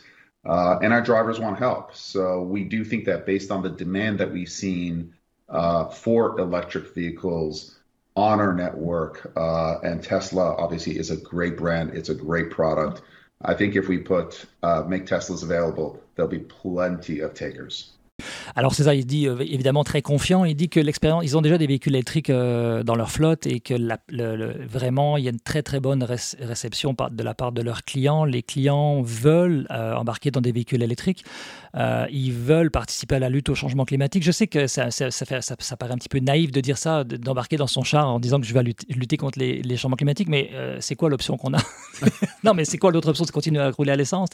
uh, 0.45 0.79
and 0.81 0.93
our 0.93 1.01
drivers 1.01 1.39
want 1.39 1.57
help. 1.57 1.95
So 1.95 2.41
we 2.41 2.63
do 2.63 2.83
think 2.83 3.05
that 3.05 3.25
based 3.25 3.51
on 3.51 3.63
the 3.63 3.69
demand 3.69 4.19
that 4.19 4.31
we've 4.31 4.49
seen 4.49 5.13
uh, 5.49 5.85
for 5.89 6.39
electric 6.39 6.93
vehicles 6.93 7.77
on 8.15 8.39
our 8.39 8.53
network. 8.53 9.31
Uh, 9.35 9.79
and 9.79 10.03
Tesla 10.03 10.55
obviously 10.55 10.97
is 10.97 11.11
a 11.11 11.17
great 11.17 11.57
brand. 11.57 11.91
It's 11.91 12.09
a 12.09 12.15
great 12.15 12.51
product. 12.51 13.01
I 13.43 13.53
think 13.53 13.75
if 13.75 13.87
we 13.87 13.97
put 13.97 14.45
uh, 14.61 14.83
make 14.87 15.05
Teslas 15.05 15.43
available, 15.43 16.01
there'll 16.15 16.29
be 16.29 16.39
plenty 16.39 17.21
of 17.21 17.33
takers. 17.33 17.91
Alors 18.55 18.73
César, 18.73 18.93
il 18.93 19.05
dit 19.05 19.27
euh, 19.27 19.37
évidemment 19.39 19.83
très 19.83 20.01
confiant, 20.01 20.45
il 20.45 20.55
dit 20.55 20.69
que 20.69 20.79
l'expérience, 20.79 21.23
ils 21.23 21.37
ont 21.37 21.41
déjà 21.41 21.57
des 21.57 21.67
véhicules 21.67 21.95
électriques 21.95 22.29
euh, 22.29 22.83
dans 22.83 22.95
leur 22.95 23.11
flotte 23.11 23.47
et 23.47 23.59
que 23.59 23.73
vraiment 24.67 25.17
il 25.17 25.23
y 25.23 25.27
a 25.27 25.31
une 25.31 25.39
très 25.39 25.63
très 25.63 25.79
bonne 25.79 26.03
réception 26.03 26.95
de 27.11 27.23
la 27.23 27.33
part 27.33 27.51
de 27.51 27.61
leurs 27.61 27.83
clients. 27.83 28.25
Les 28.25 28.43
clients 28.43 29.01
veulent 29.01 29.67
euh, 29.71 29.95
embarquer 29.95 30.31
dans 30.31 30.41
des 30.41 30.51
véhicules 30.51 30.83
électriques, 30.83 31.23
ils 31.75 32.33
veulent 32.33 32.71
participer 32.71 33.15
à 33.15 33.19
la 33.19 33.29
lutte 33.29 33.49
au 33.49 33.55
changement 33.55 33.85
climatique. 33.85 34.23
Je 34.23 34.31
sais 34.31 34.47
que 34.47 34.67
ça, 34.67 34.89
paraît 35.79 35.93
un 35.93 35.97
petit 35.97 36.09
peu 36.09 36.19
naïf 36.19 36.51
de 36.51 36.61
dire 36.61 36.77
ça, 36.77 37.03
d'embarquer 37.03 37.57
dans 37.57 37.67
son 37.67 37.83
char 37.83 38.07
en 38.07 38.19
disant 38.19 38.39
que 38.39 38.45
je 38.45 38.53
vais 38.53 38.63
lutter, 38.63 39.17
contre 39.17 39.39
les, 39.39 39.77
changements 39.77 39.95
climatiques, 39.95 40.29
mais 40.29 40.51
c'est 40.79 40.95
quoi 40.95 41.09
l'option 41.09 41.37
qu'on 41.37 41.53
a? 41.53 41.61
Non, 42.43 42.53
mais 42.53 42.65
c'est 42.65 42.77
quoi 42.77 42.91
l'autre 42.91 43.09
option? 43.09 43.25
C'est 43.25 43.31
continuer 43.31 43.61
à 43.61 43.69
rouler 43.69 43.91
à 43.91 43.95
l'essence. 43.95 44.29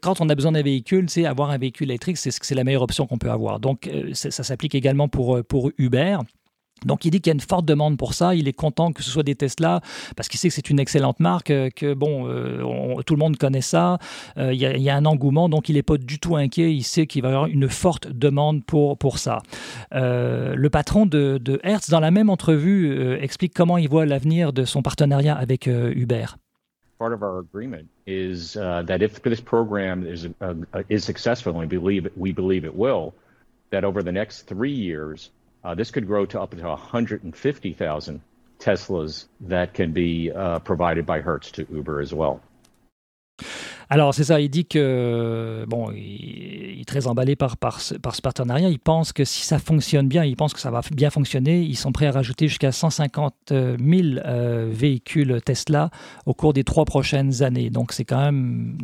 Quand 0.00 0.20
on 0.20 0.28
a 0.28 0.34
besoin 0.34 0.52
d'un 0.52 0.62
véhicule, 0.62 1.06
avoir 1.24 1.50
un 1.50 1.58
véhicule 1.58 1.90
électrique, 1.90 2.16
c'est 2.18 2.54
la 2.54 2.64
meilleure 2.64 2.82
option 2.82 2.87
qu'on 3.06 3.18
peut 3.18 3.30
avoir. 3.30 3.60
Donc, 3.60 3.86
euh, 3.86 4.10
ça, 4.14 4.30
s'applique 4.30 4.74
également 4.74 5.08
pour, 5.08 5.36
euh, 5.36 5.42
pour 5.42 5.70
Uber. 5.78 6.18
Donc 6.84 7.04
il 7.04 7.10
dit 7.10 7.20
qu'il 7.20 7.30
y 7.30 7.32
a 7.32 7.34
une 7.34 7.40
forte 7.40 7.64
demande 7.64 7.98
pour 7.98 8.14
ça. 8.14 8.36
Il 8.36 8.46
est 8.46 8.52
content 8.52 8.92
que 8.92 9.02
ce 9.02 9.10
soit 9.10 9.24
des 9.24 9.34
Tesla 9.34 9.80
parce 10.14 10.28
qu'il 10.28 10.38
sait 10.38 10.46
que 10.46 10.54
c'est 10.54 10.70
une 10.70 10.78
excellente 10.78 11.18
marque, 11.18 11.50
euh, 11.50 11.70
que 11.74 11.92
bon, 11.92 12.22
tout 13.02 13.14
le 13.14 13.18
monde 13.18 13.36
connaît 13.36 13.62
ça. 13.62 13.98
il, 14.36 14.54
y 14.54 14.88
a, 14.88 14.94
un 14.94 15.04
engouement, 15.04 15.48
donc 15.48 15.68
il 15.68 15.74
n'est 15.74 15.82
pas 15.82 15.96
du 15.96 16.20
tout 16.20 16.36
inquiet. 16.36 16.72
Il 16.72 16.84
sait 16.84 17.08
qu'il 17.08 17.22
va 17.22 17.30
y 17.30 17.32
avoir 17.32 17.48
une 17.48 17.68
forte 17.68 18.06
demande 18.12 18.64
pour, 18.64 18.96
pour 18.96 19.18
ça. 19.18 19.42
le 19.90 20.68
patron 20.68 21.04
de, 21.04 21.38
de, 21.42 21.58
Hertz, 21.64 21.90
dans 21.90 21.98
la 21.98 22.12
même 22.12 22.30
entrevue, 22.30 23.18
explique 23.20 23.54
comment 23.54 23.76
il 23.76 23.88
voit 23.88 24.06
l'avenir 24.06 24.52
de 24.52 24.64
son 24.64 24.80
partenariat 24.80 25.34
avec 25.34 25.66
Uber. 25.66 26.26
Part 26.98 27.12
of 27.12 27.22
our 27.22 27.38
agreement 27.38 27.88
is 28.06 28.56
uh, 28.56 28.82
that 28.82 29.02
if 29.02 29.22
this 29.22 29.40
program 29.40 30.06
is 30.06 30.26
uh, 30.40 30.54
is 30.88 31.04
successful, 31.04 31.52
and 31.52 31.60
we 31.60 31.78
believe 31.78 32.08
we 32.16 32.32
believe 32.32 32.64
it 32.64 32.74
will, 32.74 33.14
that 33.70 33.84
over 33.84 34.02
the 34.02 34.12
next 34.12 34.42
three 34.42 34.72
years, 34.72 35.30
uh, 35.64 35.74
this 35.74 35.90
could 35.90 36.06
grow 36.06 36.26
to 36.26 36.40
up 36.40 36.50
to 36.50 36.56
150,000 36.56 38.20
Teslas 38.58 39.26
that 39.42 39.74
can 39.74 39.92
be 39.92 40.32
uh, 40.32 40.58
provided 40.58 41.06
by 41.06 41.20
Hertz 41.20 41.52
to 41.52 41.66
Uber 41.70 42.00
as 42.00 42.12
well. 42.12 42.42
Alors, 43.90 44.12
c'est 44.12 44.24
ça, 44.24 44.40
il 44.40 44.50
dit 44.50 44.66
que, 44.66 45.64
bon, 45.66 45.90
il, 45.92 46.80
est 46.80 46.88
très 46.88 47.06
emballé 47.06 47.36
par, 47.36 47.56
par, 47.56 47.80
ce, 47.80 47.94
par 47.94 48.14
ce 48.14 48.20
partenariat. 48.20 48.68
Il 48.68 48.78
pense 48.78 49.12
que 49.12 49.24
si 49.24 49.46
ça 49.46 49.58
fonctionne 49.58 50.08
bien, 50.08 50.24
il 50.24 50.36
pense 50.36 50.52
que 50.52 50.60
ça 50.60 50.70
va 50.70 50.80
bien 50.92 51.10
fonctionner. 51.10 51.60
Ils 51.60 51.76
sont 51.76 51.92
prêts 51.92 52.06
à 52.06 52.12
rajouter 52.12 52.48
jusqu'à 52.48 52.72
150 52.72 53.34
000 53.50 53.78
euh, 53.90 54.68
véhicules 54.70 55.40
Tesla 55.44 55.90
au 56.26 56.34
cours 56.34 56.52
des 56.52 56.64
trois 56.64 56.84
prochaines 56.84 57.42
années. 57.42 57.70
Donc, 57.70 57.92
c'est 57.92 58.04
quand 58.04 58.20
même. 58.20 58.78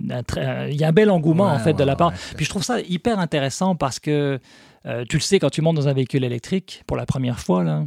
il 0.70 0.76
y 0.76 0.84
a 0.84 0.88
un 0.88 0.92
bel 0.92 1.10
engouement, 1.10 1.48
en 1.48 1.58
fait, 1.58 1.74
de 1.74 1.84
la 1.84 1.96
part. 1.96 2.12
Puis, 2.36 2.44
je 2.44 2.50
trouve 2.50 2.64
ça 2.64 2.80
hyper 2.80 3.18
intéressant 3.18 3.76
parce 3.76 3.98
que. 3.98 4.38
Euh, 4.86 5.02
tu 5.08 5.16
le 5.16 5.22
sais, 5.22 5.38
quand 5.38 5.48
tu 5.48 5.62
montes 5.62 5.76
dans 5.76 5.88
un 5.88 5.94
véhicule 5.94 6.24
électrique 6.24 6.82
pour 6.86 6.98
la 6.98 7.06
première 7.06 7.40
fois, 7.40 7.64
là, 7.64 7.84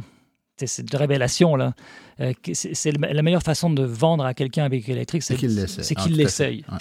c'est 0.66 0.92
une 0.92 0.98
révélation 0.98 1.56
là. 1.56 1.74
Euh, 2.20 2.32
c'est 2.52 2.90
la 2.90 3.22
meilleure 3.22 3.42
façon 3.42 3.70
de 3.70 3.84
vendre 3.84 4.24
à 4.24 4.34
quelqu'un 4.34 4.64
un 4.64 4.68
véhicule 4.68 4.94
électrique, 4.94 5.22
c'est 5.22 5.36
qu'il 5.36 6.16
l'essaye. 6.16 6.64
Ah, 6.68 6.78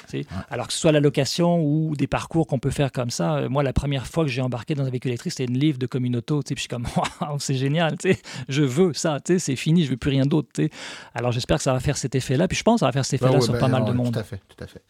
Alors 0.50 0.68
que 0.68 0.74
ce 0.74 0.80
soit 0.80 0.92
la 0.92 1.00
location 1.00 1.62
ou 1.64 1.96
des 1.96 2.08
parcours 2.08 2.48
qu'on 2.48 2.58
peut 2.58 2.72
faire 2.72 2.92
comme 2.92 3.12
ça. 3.12 3.36
Euh, 3.36 3.50
moi, 3.50 3.62
la 3.62 3.74
première 3.74 4.08
fois 4.08 4.24
que 4.26 4.32
j'ai 4.32 4.42
embarqué 4.42 4.74
dans 4.74 4.84
un 4.84 4.90
véhicule 4.90 5.12
électrique, 5.12 5.34
c'était 5.34 5.52
une 5.52 5.60
livre 5.60 5.78
de 5.78 5.86
communauto. 5.86 6.42
Puis 6.42 6.56
je 6.56 6.62
suis 6.62 6.68
comme, 6.68 6.88
c'est 7.40 7.56
génial, 7.56 7.96
je 8.50 8.64
veux 8.64 8.94
ça, 8.94 9.20
c'est 9.26 9.56
fini, 9.56 9.84
je 9.84 9.92
veux 9.92 9.98
plus 9.98 10.10
rien 10.10 10.26
d'autre. 10.26 10.50
Alors 11.14 11.32
j'espère 11.32 11.58
que 11.58 11.64
ça 11.64 11.74
va 11.74 11.80
faire 11.80 11.98
cet 11.98 12.16
effet-là. 12.16 12.48
Puis 12.48 12.58
je 12.58 12.64
pense 12.64 12.76
que 12.76 12.80
ça 12.80 12.86
va 12.88 12.92
faire 12.92 13.06
cet 13.06 13.22
effet-là 13.22 13.40
sur 13.42 13.54
ben, 13.54 13.60
pas 13.60 13.68
mal 13.68 13.86
de 13.86 13.92
monde. 13.92 14.14
Tout 14.14 14.20
à 14.20 14.24
fait, 14.24 14.42
tout 14.48 14.64
à 14.64 14.68
fait. 14.68 14.82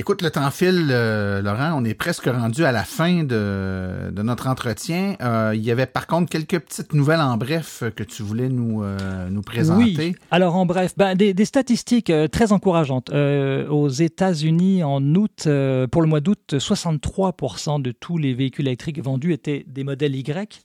Écoute, 0.00 0.22
le 0.22 0.30
temps 0.30 0.48
file, 0.52 0.90
euh, 0.92 1.42
Laurent. 1.42 1.72
On 1.74 1.84
est 1.84 1.92
presque 1.94 2.26
rendu 2.26 2.64
à 2.64 2.70
la 2.70 2.84
fin 2.84 3.24
de, 3.24 4.12
notre 4.22 4.46
entretien. 4.46 5.16
Euh, 5.20 5.50
il 5.56 5.60
y 5.60 5.72
avait 5.72 5.86
par 5.86 6.06
contre 6.06 6.30
quelques 6.30 6.60
petites 6.60 6.94
nouvelles 6.94 7.18
en 7.20 7.36
bref 7.36 7.82
que 7.96 8.04
tu 8.04 8.22
voulais 8.22 8.48
nous, 8.48 8.84
euh, 8.84 9.28
nous 9.28 9.42
présenter. 9.42 9.94
Oui. 9.98 10.14
Alors 10.30 10.54
en 10.54 10.66
bref, 10.66 10.94
ben, 10.96 11.16
des, 11.16 11.34
des, 11.34 11.44
statistiques 11.44 12.12
très 12.30 12.52
encourageantes. 12.52 13.10
aux 13.10 13.88
États-Unis, 13.88 14.84
en 14.84 15.02
août, 15.16 15.48
pour 15.90 16.02
le 16.02 16.06
mois 16.06 16.20
d'août, 16.20 16.54
63% 16.54 17.82
de 17.82 17.90
tous 17.90 18.18
les 18.18 18.34
véhicules 18.34 18.68
électriques 18.68 19.02
vendus 19.02 19.32
étaient 19.32 19.64
des 19.66 19.82
modèles 19.82 20.14
Y. 20.14 20.64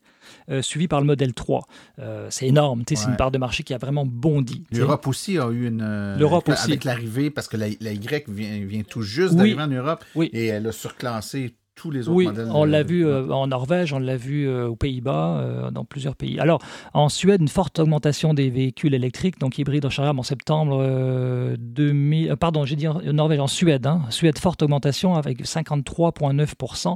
Euh, 0.50 0.62
suivi 0.62 0.88
par 0.88 1.00
le 1.00 1.06
modèle 1.06 1.34
3. 1.34 1.68
Euh, 2.00 2.28
c'est 2.30 2.48
énorme, 2.48 2.84
c'est 2.88 3.06
une 3.06 3.16
part 3.16 3.32
de 3.32 3.38
marché 3.38 3.64
qui 3.64 3.74
a 3.74 3.78
vraiment 3.78 4.06
bondi. 4.06 4.64
L'Europe 4.72 5.08
aussi 5.08 5.38
a 5.38 5.50
eu 5.50 5.68
une... 5.68 5.82
Euh, 5.82 6.18
L'Europe 6.18 6.50
aussi. 6.50 6.72
Avec 6.72 6.84
l'arrivée, 6.84 7.30
parce 7.30 7.48
que 7.48 7.58
la, 7.58 7.68
Y 7.68 8.26
vient, 8.28 8.66
vient, 8.66 8.84
tout 8.84 9.02
juste 9.02 9.36
d'arriver 9.36 9.62
en 9.62 9.68
Europe, 9.68 10.04
et 10.20 10.48
elle 10.48 10.68
a 10.68 10.72
surclassé 10.72 11.56
tous 11.76 11.92
les 11.92 12.08
autres 12.08 12.16
oui, 12.16 12.26
modèles. 12.26 12.50
On 12.54 12.66
l'a 12.66 12.84
vu 12.84 13.06
euh, 13.06 13.30
en 13.30 13.48
Norvège, 13.48 13.94
on 13.94 14.00
l'a 14.00 14.16
vu 14.16 14.48
euh, 14.48 14.68
aux 14.68 14.76
Pays-Bas, 14.76 15.38
euh, 15.40 15.72
dans 15.72 15.86
plusieurs 15.86 16.16
pays. 16.16 16.40
Alors, 16.40 16.62
en 16.94 17.10
Suède, 17.10 17.42
une 17.42 17.48
forte 17.48 17.80
augmentation 17.80 18.34
des 18.34 18.50
véhicules 18.50 18.94
électriques, 18.94 19.40
donc 19.40 19.58
hybrides 19.58 19.86
rechargeables 19.86 20.20
en 20.20 20.24
septembre 20.24 21.56
2000. 21.58 22.36
pardon, 22.38 22.66
j'ai 22.66 22.76
dit 22.76 22.88
en 22.88 23.02
Norvège, 23.02 23.40
en 23.40 23.48
Suède. 23.48 23.88
Hein, 23.88 24.02
Suède, 24.10 24.38
forte 24.38 24.62
augmentation 24.62 25.16
avec 25.16 25.44
53,9%. 25.44 26.96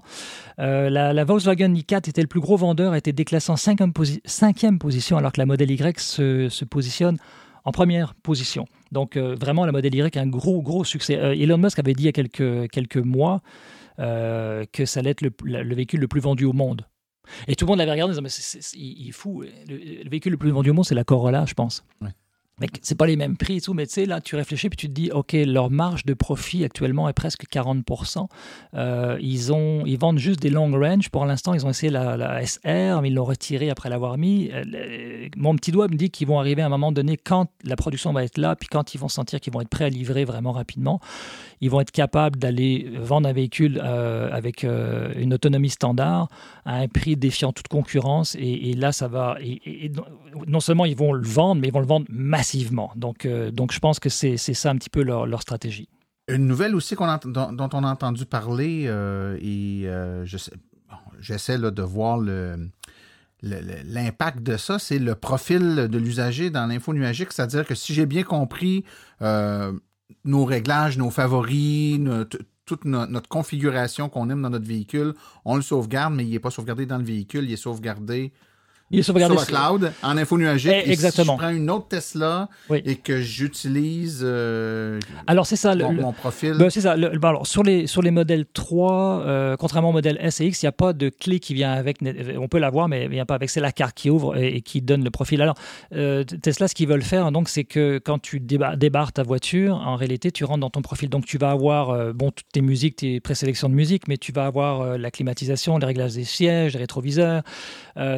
La, 0.58 1.14
la, 1.14 1.24
Volkswagen 1.24 1.74
i4 1.74 2.10
était 2.10 2.22
le 2.22 2.28
plus 2.28 2.40
gros 2.40 2.58
vendeur, 2.58 2.94
a 2.94 2.98
été 2.98 3.14
déclassé 3.14 3.52
en 3.52 3.56
cinquième, 3.56 3.94
cinquième 4.26 4.80
position, 4.80 5.18
alors 5.18 5.32
que 5.32 5.40
la 5.40 5.46
modèle 5.46 5.72
Y 5.72 6.00
se, 6.00 6.50
se 6.50 6.66
positionne 6.66 7.18
en 7.66 7.72
première 7.72 8.16
position. 8.16 8.66
Donc, 8.92 9.18
vraiment, 9.18 9.66
la 9.66 9.72
modèle 9.72 9.96
Y 9.96 10.18
a 10.18 10.22
un 10.22 10.28
gros, 10.28 10.62
gros 10.62 10.84
succès. 10.84 11.14
Elon 11.14 11.58
Musk 11.58 11.80
avait 11.80 11.94
dit 11.94 12.04
il 12.04 12.06
y 12.06 12.10
a 12.10 12.14
quelques, 12.14 12.70
quelques 12.70 12.98
mois 12.98 13.42
euh, 14.00 14.66
que 14.72 14.86
ça 14.86 15.00
allait 15.00 15.12
être 15.12 15.22
le, 15.22 15.76
véhicule 15.76 16.00
le 16.00 16.08
plus 16.08 16.22
vendu 16.22 16.46
au 16.46 16.54
monde. 16.54 16.86
Et 17.48 17.56
tout 17.56 17.66
le 17.66 17.72
monde 17.72 17.80
l'avait 17.80 17.92
regardé 17.92 18.12
en 18.12 18.14
disant, 18.14 18.22
mais 18.22 18.30
c'est, 18.30 19.12
fou, 19.12 19.44
le, 19.68 20.10
véhicule 20.10 20.32
le 20.32 20.38
plus 20.38 20.52
vendu 20.52 20.70
au 20.70 20.74
monde, 20.74 20.86
c'est 20.86 20.96
la 20.96 21.04
Corolla, 21.04 21.46
je 21.46 21.54
pense. 21.54 21.84
Mais 22.60 22.68
c'est 22.82 22.98
pas 22.98 23.06
les 23.06 23.18
mêmes 23.18 23.38
prix 23.38 23.58
et 23.58 23.62
tout, 23.62 23.76
mais 23.76 23.86
tu 23.86 23.94
sais, 23.94 24.06
là, 24.08 24.20
tu 24.20 24.36
réfléchis 24.36 24.68
puis 24.70 24.78
tu 24.78 24.88
te 24.88 24.92
dis, 24.92 25.12
OK, 25.12 25.34
leur 25.34 25.70
marge 25.70 26.06
de 26.06 26.16
profit 26.16 26.64
actuellement 26.64 27.08
est 27.08 27.14
presque 27.14 27.46
40%. 27.48 28.28
Euh, 28.74 29.18
ils, 29.22 29.54
ont, 29.54 29.84
ils 29.86 30.00
vendent 30.00 30.18
juste 30.18 30.40
des 30.40 30.50
long 30.50 30.72
range. 30.72 31.10
Pour 31.10 31.26
l'instant, 31.26 31.54
ils 31.54 31.68
ont 31.68 31.70
essayé 31.70 31.92
la, 31.92 32.44
SR, 32.44 33.02
mais 33.02 33.10
ils 33.10 33.14
l'ont 33.14 33.26
retiré 33.26 33.70
après 33.70 33.90
l'avoir 33.90 34.18
mis. 34.18 34.50
Euh, 34.52 35.28
mon 35.36 35.56
petit 35.56 35.72
doigt 35.72 35.88
me 35.88 35.96
dit 35.96 36.10
qu'ils 36.10 36.28
vont 36.28 36.40
arriver 36.40 36.64
à 36.64 36.66
un 36.66 36.70
moment 36.70 36.92
donné 36.92 37.16
quand 37.16 37.48
la 37.64 37.76
production 37.76 38.12
va 38.12 38.24
être 38.24 38.40
là, 38.40 38.56
puis 38.56 38.68
quand 38.70 38.96
ils 38.96 38.98
vont 38.98 39.08
sentir 39.08 39.40
qu'ils 39.40 39.54
vont 39.54 39.62
être 39.62 39.70
prêts 39.70 39.86
à 39.86 39.90
livrer 39.90 40.26
vraiment 40.26 40.52
rapidement, 40.52 41.00
ils 41.62 41.70
vont 41.70 41.82
être 41.82 41.92
capables 41.92 42.40
d'aller 42.40 42.90
vendre 42.96 43.30
un 43.30 43.34
véhicule 43.34 43.80
euh, 43.84 44.30
avec 44.32 44.64
une 44.64 45.34
autonomie 45.34 45.70
standard 45.70 46.28
à 46.66 46.78
un 46.78 46.88
prix 46.88 47.16
défiant 47.16 47.52
toute 47.52 47.68
concurrence. 47.68 48.36
Et, 48.40 48.74
là, 48.74 48.92
ça 48.92 49.08
va. 49.08 49.38
Et, 49.42 49.92
non 50.48 50.60
seulement 50.60 50.86
ils 50.86 50.96
vont 50.96 51.14
le 51.14 51.28
vendre, 51.28 51.62
mais 51.62 51.68
ils 51.68 51.74
vont 51.74 51.80
le 51.80 51.86
vendre 51.86 52.08
massivement 52.10 52.47
donc, 52.96 53.26
euh, 53.26 53.52
donc 53.52 53.72
je 53.72 53.80
pense 53.80 54.00
que 54.00 54.10
c'est 54.10 54.38
ça 54.38 54.70
un 54.70 54.76
petit 54.76 54.90
peu 54.90 55.04
leur, 55.04 55.42
stratégie. 55.42 55.90
Une 56.28 56.46
nouvelle 56.46 56.76
aussi 56.76 56.96
dont, 56.96 57.70
on 57.74 57.84
a 57.84 57.92
entendu 57.92 58.26
parler, 58.26 58.86
euh, 58.88 59.38
et 59.42 59.84
euh, 59.86 60.26
j'essaie 61.20 61.58
de 61.58 61.82
voir 61.82 62.18
le, 62.18 62.70
l'impact 63.42 64.42
de 64.42 64.58
ça, 64.58 64.80
c'est 64.80 65.00
le 65.00 65.16
profil 65.16 65.88
de 65.90 65.98
l'usager 65.98 66.50
dans 66.50 66.66
l'info 66.68 66.94
nuagique. 66.94 67.32
C'est-à-dire 67.32 67.66
que 67.66 67.76
si 67.76 67.94
j'ai 67.94 68.06
bien 68.06 68.24
compris, 68.24 68.84
nos 69.22 70.46
réglages, 70.46 70.98
nos 70.98 71.10
favoris, 71.10 72.00
toute 72.66 72.84
notre 72.84 73.30
configuration 73.30 74.10
qu'on 74.10 74.30
aime 74.30 74.42
dans 74.42 74.50
notre 74.50 74.68
véhicule, 74.68 75.14
on 75.46 75.56
le 75.56 75.62
sauvegarde, 75.62 76.14
mais 76.14 76.26
il 76.26 76.32
n'est 76.32 76.40
pas 76.40 76.52
sauvegardé 76.52 76.86
dans 76.86 76.98
le 76.98 77.06
véhicule, 77.06 77.46
il 77.46 77.54
est 77.54 77.58
sauvegardé 77.58 78.34
il 78.90 79.00
est 79.00 79.04
sauvegardé 79.04 79.38
sur 79.38 79.46
le 79.46 79.58
cloud, 79.58 79.92
en 80.02 80.18
info 80.18 80.38
nuagique. 80.38 80.72
Eh, 80.74 80.92
exactement. 80.92 81.34
si 81.34 81.44
je 81.44 81.46
prends 81.46 81.56
une 81.56 81.70
autre 81.70 81.88
Tesla 81.90 82.48
et 82.72 82.96
que 82.96 83.20
j'utilise 83.20 84.22
euh, 84.24 85.00
alors 85.26 85.46
c'est 85.46 85.58
ça 85.58 85.76
mon, 85.76 85.92
mon 85.92 86.14
profil. 86.14 86.54
Ben, 86.54 86.70
c'est 86.70 86.82
ça. 86.82 86.94
alors, 86.94 87.46
sur 87.46 87.64
les 87.64 87.86
sur 87.86 88.02
les 88.02 88.12
modèles 88.12 88.46
3, 88.46 89.22
euh, 89.26 89.58
contrairement 89.58 89.90
au 89.90 89.94
modèle 89.94 90.18
S 90.22 90.40
et 90.40 90.46
X, 90.46 90.64
il 90.64 90.66
n'y 90.66 90.70
a 90.70 90.74
pas 90.74 90.94
de 90.94 91.10
clé 91.10 91.40
qui 91.40 91.54
vient 91.54 91.72
avec. 91.72 91.98
On 92.40 92.48
peut 92.48 92.60
l'avoir, 92.60 92.88
mais 92.88 93.06
il 93.06 93.12
n'y 93.12 93.20
a 93.20 93.26
pas 93.26 93.36
avec. 93.36 93.50
C'est 93.50 93.60
la 93.60 93.74
carte 93.74 93.96
qui 93.96 94.10
ouvre 94.10 94.38
et, 94.38 94.62
qui 94.62 94.82
donne 94.82 95.04
le 95.04 95.12
profil. 95.12 95.42
Alors 95.42 95.56
euh, 95.94 96.24
Tesla, 96.24 96.70
ce 96.70 96.76
qu'ils 96.76 96.88
veulent 96.88 97.02
faire, 97.02 97.32
donc, 97.32 97.50
c'est 97.50 97.66
que 97.66 98.00
quand 98.04 98.20
tu 98.20 98.40
débarres 98.40 99.12
ta 99.12 99.24
voiture, 99.24 99.76
en 99.76 99.98
réalité, 99.98 100.32
tu 100.32 100.46
rentres 100.46 100.62
dans 100.62 100.70
ton 100.70 100.82
profil. 100.82 101.10
Donc 101.10 101.26
tu 101.26 101.38
vas 101.38 101.52
avoir 101.52 102.14
bon 102.14 102.32
toutes 102.32 102.48
tes 102.54 102.62
musiques, 102.62 102.98
tes 102.98 103.20
présélections 103.20 103.68
de 103.68 103.74
musique, 103.74 104.08
mais 104.08 104.18
tu 104.18 104.32
vas 104.32 104.46
avoir 104.46 104.98
la 104.98 105.12
climatisation, 105.12 105.78
les 105.78 105.86
réglages 105.86 106.14
des 106.14 106.24
sièges, 106.24 106.74
les 106.74 106.80
rétroviseurs. 106.80 107.44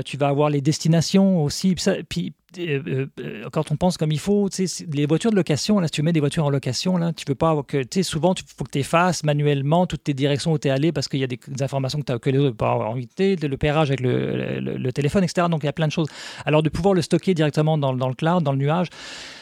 tu 0.05 0.17
vas 0.17 0.28
avoir 0.28 0.49
les 0.49 0.59
destinations 0.62 1.43
aussi. 1.43 1.76
Puis, 2.10 2.34
euh, 2.57 3.05
euh, 3.20 3.49
quand 3.51 3.72
on 3.72 3.76
pense 3.76 3.97
comme 3.97 4.12
il 4.12 4.20
faut, 4.20 4.49
les 4.91 5.05
voitures 5.05 5.32
de 5.32 5.36
location, 5.36 5.80
là, 5.80 5.88
si 5.88 5.91
tu 5.91 6.01
mets 6.01 6.14
des 6.14 6.20
voitures 6.20 6.45
en 6.45 6.49
location, 6.49 6.97
là, 6.97 7.14
tu 7.14 7.26
veux 7.28 7.36
pas 7.36 7.55
souvent, 8.01 8.34
il 8.34 8.43
faut 8.55 8.64
que 8.64 8.72
tu 8.72 8.80
effaces 8.80 9.24
manuellement 9.24 9.86
toutes 9.86 10.03
tes 10.03 10.14
directions 10.14 10.51
où 10.53 10.57
tu 10.57 10.68
es 10.68 10.72
allé 10.72 10.91
parce 10.91 11.07
qu'il 11.07 11.20
y 11.20 11.24
a 11.24 11.28
des, 11.28 11.39
informations 11.62 12.01
que, 12.01 12.12
as, 12.12 12.20
que 12.20 12.30
les 12.30 12.39
autres 12.39 12.55
pas 12.55 12.74
envie 12.74 13.07
le 13.18 13.55
pérage 13.57 13.89
avec 13.89 14.01
le, 14.01 14.91
téléphone, 14.91 15.24
etc. 15.24 15.47
Donc, 15.49 15.64
il 15.64 15.68
y 15.68 15.70
a 15.70 15.74
plein 15.74 15.88
de 15.88 15.91
choses. 15.91 16.07
Alors, 16.45 16.64
de 16.64 16.70
pouvoir 16.70 16.93
le 16.93 17.01
stocker 17.01 17.34
directement 17.34 17.78
dans 17.78 17.91
le 17.91 18.16
cloud, 18.16 18.43
dans 18.43 18.51
le 18.51 18.57
nuage, 18.57 18.88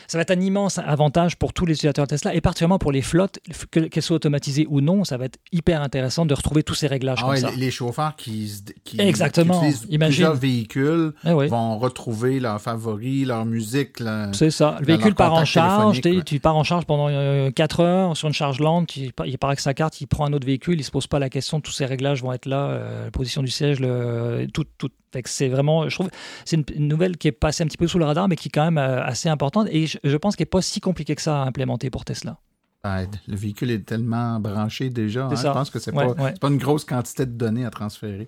ça 0.08 0.18
va 0.18 0.22
être 0.24 0.32
un 0.32 0.40
immense 0.40 0.78
avantage 0.80 1.36
pour 1.38 1.54
tous 1.54 1.66
les 1.66 1.74
utilisateurs 1.74 2.08
Tesla 2.08 2.34
et 2.34 2.42
particulièrement 2.42 2.80
pour 2.80 2.92
les 2.92 3.02
flottes, 3.02 3.40
qu'elles 3.72 4.02
soient 4.02 4.16
automatisées 4.16 4.66
ou 4.70 4.82
non. 4.82 5.04
Ça 5.04 5.18
va 5.18 5.26
être 5.26 5.38
hyper 5.52 5.82
intéressant 5.82 6.26
de 6.26 6.34
retrouver 6.34 6.64
tous 6.64 6.76
ces 6.76 6.88
réglages 6.88 7.20
ah 7.22 7.28
comme 7.28 7.38
ça. 7.38 7.52
Les 7.58 7.72
chauffeurs 7.72 8.16
qui, 8.16 8.52
qui, 8.84 9.00
Exactement. 9.02 9.60
qui 9.60 9.66
utilisent 9.68 9.86
Imagine. 9.90 10.08
plusieurs 10.10 10.36
véhicules 10.36 11.14
Eh 11.26 11.34
oui. 11.34 11.48
vont 11.48 11.78
retrouver 11.78 12.40
leurs 12.40 12.62
favoris, 12.62 13.28
leur 13.28 13.46
musique. 13.46 13.98
C'est 14.34 14.52
ça. 14.52 14.78
Le 14.80 14.86
véhicule 14.86 15.16
part 15.16 15.34
en 15.34 15.46
charge. 15.46 16.02
Tu, 16.26 16.40
pars 16.40 16.56
en 16.56 16.64
charge 16.64 16.86
pendant 16.86 17.52
4 17.52 17.80
heures 17.82 18.18
sur 18.18 18.28
une 18.28 18.34
charge 18.34 18.60
lente. 18.60 18.88
tu- 18.88 19.12
il 19.26 19.38
part 19.38 19.50
avec 19.50 19.60
sa 19.60 19.74
carte, 19.74 20.00
il 20.02 20.08
prend 20.08 20.26
un 20.26 20.34
autre 20.34 20.46
véhicule. 20.48 20.80
Il 20.80 20.84
se 20.84 20.92
pose 20.92 21.08
pas 21.08 21.20
la 21.20 21.30
question. 21.30 21.60
Tous 21.62 21.72
ces 21.72 21.86
réglages 21.86 22.22
vont 22.24 22.34
être 22.34 22.46
là. 22.46 22.68
euh, 22.68 23.06
la 23.06 23.12
position 23.12 23.42
du 23.44 23.50
siège, 23.52 23.80
le, 23.80 24.48
tout, 24.54 24.66
tout. 24.78 24.90
Fait 25.14 25.24
que 25.24 25.30
c'est 25.30 25.48
vraiment, 25.48 25.88
je 25.90 25.96
trouve, 25.96 26.10
c'est 26.46 26.58
une, 26.58 26.64
une 26.76 26.88
nouvelle 26.88 27.18
qui 27.18 27.28
est 27.30 27.32
passée 27.32 27.64
un 27.64 27.68
petit 27.68 27.78
peu 27.78 27.88
sous 27.88 27.98
le 28.00 28.06
radar, 28.06 28.28
mais 28.28 28.36
qui 28.36 28.50
est 28.50 28.52
quand 28.52 28.66
même 28.66 28.78
euh, 28.78 29.02
assez 29.04 29.30
importante. 29.30 29.68
Et 29.72 29.88
je, 29.88 29.98
je 30.04 30.18
pense 30.18 30.36
qu'elle 30.36 30.46
n'est 30.46 30.50
pas 30.50 30.62
si 30.62 30.80
compliquée 30.82 31.16
que 31.16 31.22
ça 31.22 31.42
à 31.44 31.46
implémenter 31.46 31.90
pour 31.90 32.04
Tesla. 32.06 32.38
Ben, 32.84 33.08
le 33.28 33.36
véhicule 33.36 33.72
est 33.72 33.86
tellement 33.86 34.40
branché 34.40 34.90
déjà. 34.90 35.26
Hein, 35.26 35.36
je 35.36 35.48
pense 35.48 35.70
que 35.70 35.80
c'est 35.80 35.94
Ouais, 35.94 36.14
pas, 36.14 36.24
ouais. 36.24 36.32
c'est 36.34 36.40
pas 36.42 36.48
une 36.50 36.58
grosse 36.58 36.86
quantité 36.86 37.26
de 37.26 37.32
données 37.32 37.66
à 37.66 37.70
transférer. 37.70 38.28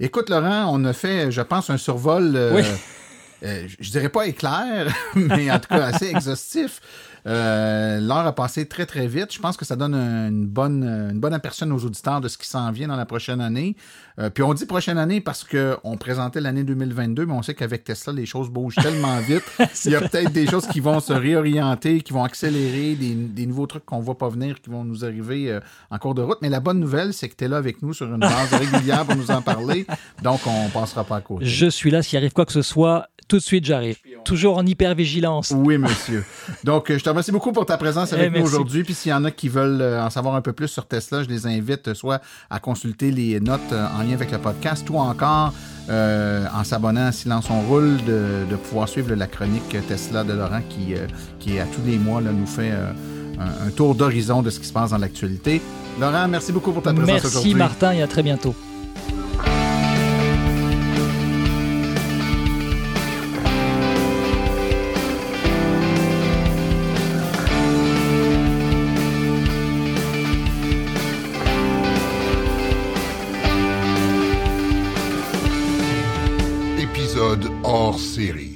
Écoute, 0.00 0.28
Laurent, 0.30 0.66
on 0.72 0.84
a 0.84 0.92
fait, 0.92 1.30
je 1.32 1.40
pense, 1.40 1.70
un 1.70 1.76
survol. 1.78 2.32
euh, 2.36 2.54
Oui. 2.56 2.62
euh, 3.44 3.66
je 3.80 3.90
dirais 3.90 4.08
pas 4.10 4.26
éclair, 4.26 4.92
mais 5.16 5.50
en 5.50 5.58
tout 5.58 5.68
cas 5.68 5.86
assez 5.86 6.06
exhaustif. 6.10 6.80
Euh, 7.28 8.00
L'heure 8.00 8.26
a 8.26 8.34
passé 8.34 8.66
très, 8.66 8.86
très 8.86 9.06
vite. 9.06 9.32
Je 9.32 9.38
pense 9.38 9.56
que 9.56 9.64
ça 9.64 9.76
donne 9.76 9.94
une 9.94 10.46
bonne, 10.46 10.82
une 10.84 11.20
bonne 11.20 11.34
aperçu 11.34 11.66
nos 11.66 11.78
auditeurs 11.78 12.20
de 12.20 12.28
ce 12.28 12.38
qui 12.38 12.48
s'en 12.48 12.70
vient 12.72 12.88
dans 12.88 12.96
la 12.96 13.06
prochaine 13.06 13.40
année. 13.40 13.76
Euh, 14.18 14.30
puis 14.30 14.42
on 14.42 14.54
dit 14.54 14.66
prochaine 14.66 14.98
année 14.98 15.20
parce 15.20 15.44
qu'on 15.44 15.96
présentait 15.96 16.40
l'année 16.40 16.64
2022, 16.64 17.26
mais 17.26 17.32
on 17.32 17.42
sait 17.42 17.54
qu'avec 17.54 17.84
Tesla, 17.84 18.12
les 18.12 18.26
choses 18.26 18.48
bougent 18.48 18.76
tellement 18.76 19.18
vite. 19.18 19.44
Il 19.84 19.92
y 19.92 19.96
a 19.96 20.00
peut-être 20.00 20.32
des 20.32 20.46
choses 20.46 20.66
qui 20.66 20.80
vont 20.80 21.00
se 21.00 21.12
réorienter, 21.12 22.00
qui 22.00 22.12
vont 22.12 22.24
accélérer, 22.24 22.94
des, 22.94 23.14
des 23.14 23.46
nouveaux 23.46 23.66
trucs 23.66 23.84
qu'on 23.84 24.00
voit 24.00 24.18
pas 24.18 24.28
venir, 24.28 24.60
qui 24.60 24.70
vont 24.70 24.84
nous 24.84 25.04
arriver 25.04 25.50
euh, 25.50 25.60
en 25.90 25.98
cours 25.98 26.14
de 26.14 26.22
route. 26.22 26.38
Mais 26.42 26.48
la 26.48 26.60
bonne 26.60 26.80
nouvelle, 26.80 27.12
c'est 27.12 27.28
que 27.28 27.36
tu 27.36 27.44
es 27.44 27.48
là 27.48 27.58
avec 27.58 27.82
nous 27.82 27.92
sur 27.92 28.06
une 28.06 28.20
base 28.20 28.52
régulière 28.54 29.04
pour 29.04 29.16
nous 29.16 29.30
en 29.30 29.42
parler. 29.42 29.86
Donc, 30.22 30.40
on 30.46 30.68
passera 30.70 31.04
pas 31.04 31.16
à 31.16 31.20
côté. 31.20 31.44
Je 31.44 31.66
suis 31.66 31.90
là. 31.90 32.02
S'il 32.02 32.16
arrive 32.16 32.32
quoi 32.32 32.46
que 32.46 32.52
ce 32.52 32.62
soit, 32.62 33.08
tout 33.28 33.36
de 33.36 33.42
suite, 33.42 33.64
j'arrive. 33.66 33.98
Toujours 34.24 34.56
en 34.56 34.64
hyper-vigilance. 34.64 35.52
Oui, 35.54 35.76
monsieur. 35.78 36.24
Donc, 36.64 36.90
je 36.90 37.02
te 37.02 37.10
remercie 37.18 37.32
beaucoup 37.32 37.52
pour 37.52 37.66
ta 37.66 37.76
présence 37.76 38.12
avec 38.12 38.26
Eh, 38.26 38.28
nous 38.30 38.38
merci. 38.38 38.46
aujourd'hui. 38.54 38.84
Puis, 38.84 38.94
s'il 38.94 39.10
y 39.10 39.14
en 39.14 39.24
a 39.24 39.30
qui 39.30 39.48
veulent 39.48 39.80
euh, 39.82 40.04
en 40.04 40.10
savoir 40.10 40.34
un 40.36 40.40
peu 40.40 40.52
plus 40.52 40.68
sur 40.68 40.86
Tesla, 40.86 41.22
je 41.24 41.28
les 41.28 41.46
invite 41.46 41.88
euh, 41.88 41.94
soit 41.94 42.20
à 42.48 42.60
consulter 42.60 43.10
les 43.10 43.40
notes 43.40 43.60
euh, 43.72 43.86
en 43.98 44.02
lien 44.04 44.12
avec 44.14 44.30
le 44.30 44.38
podcast, 44.38 44.88
ou 44.90 44.98
encore 44.98 45.52
euh, 45.90 46.46
en 46.54 46.62
s'abonnant 46.64 47.06
à 47.06 47.12
Silence 47.12 47.46
on 47.50 47.60
roule, 47.62 47.96
de, 48.06 48.44
de 48.48 48.56
pouvoir 48.56 48.88
suivre 48.88 49.14
la 49.14 49.26
chronique 49.26 49.76
Tesla 49.88 50.22
de 50.22 50.32
Laurent 50.32 50.60
qui, 50.68 50.94
euh, 50.94 51.06
qui 51.40 51.58
à 51.58 51.64
tous 51.64 51.80
les 51.84 51.98
mois, 51.98 52.20
là, 52.20 52.30
nous 52.32 52.46
fait 52.46 52.70
euh, 52.72 52.90
un, 53.40 53.66
un 53.66 53.70
tour 53.70 53.94
d'horizon 53.94 54.42
de 54.42 54.50
ce 54.50 54.60
qui 54.60 54.66
se 54.66 54.72
passe 54.72 54.90
dans 54.90 54.98
l'actualité. 54.98 55.60
Laurent, 56.00 56.28
merci 56.28 56.52
beaucoup 56.52 56.72
pour 56.72 56.82
ta 56.82 56.92
présence 56.92 57.08
Merci 57.10 57.26
aujourd'hui. 57.26 57.54
Martin 57.54 57.92
et 57.92 58.02
à 58.02 58.06
très 58.06 58.22
bientôt. 58.22 58.54
series. 78.18 78.47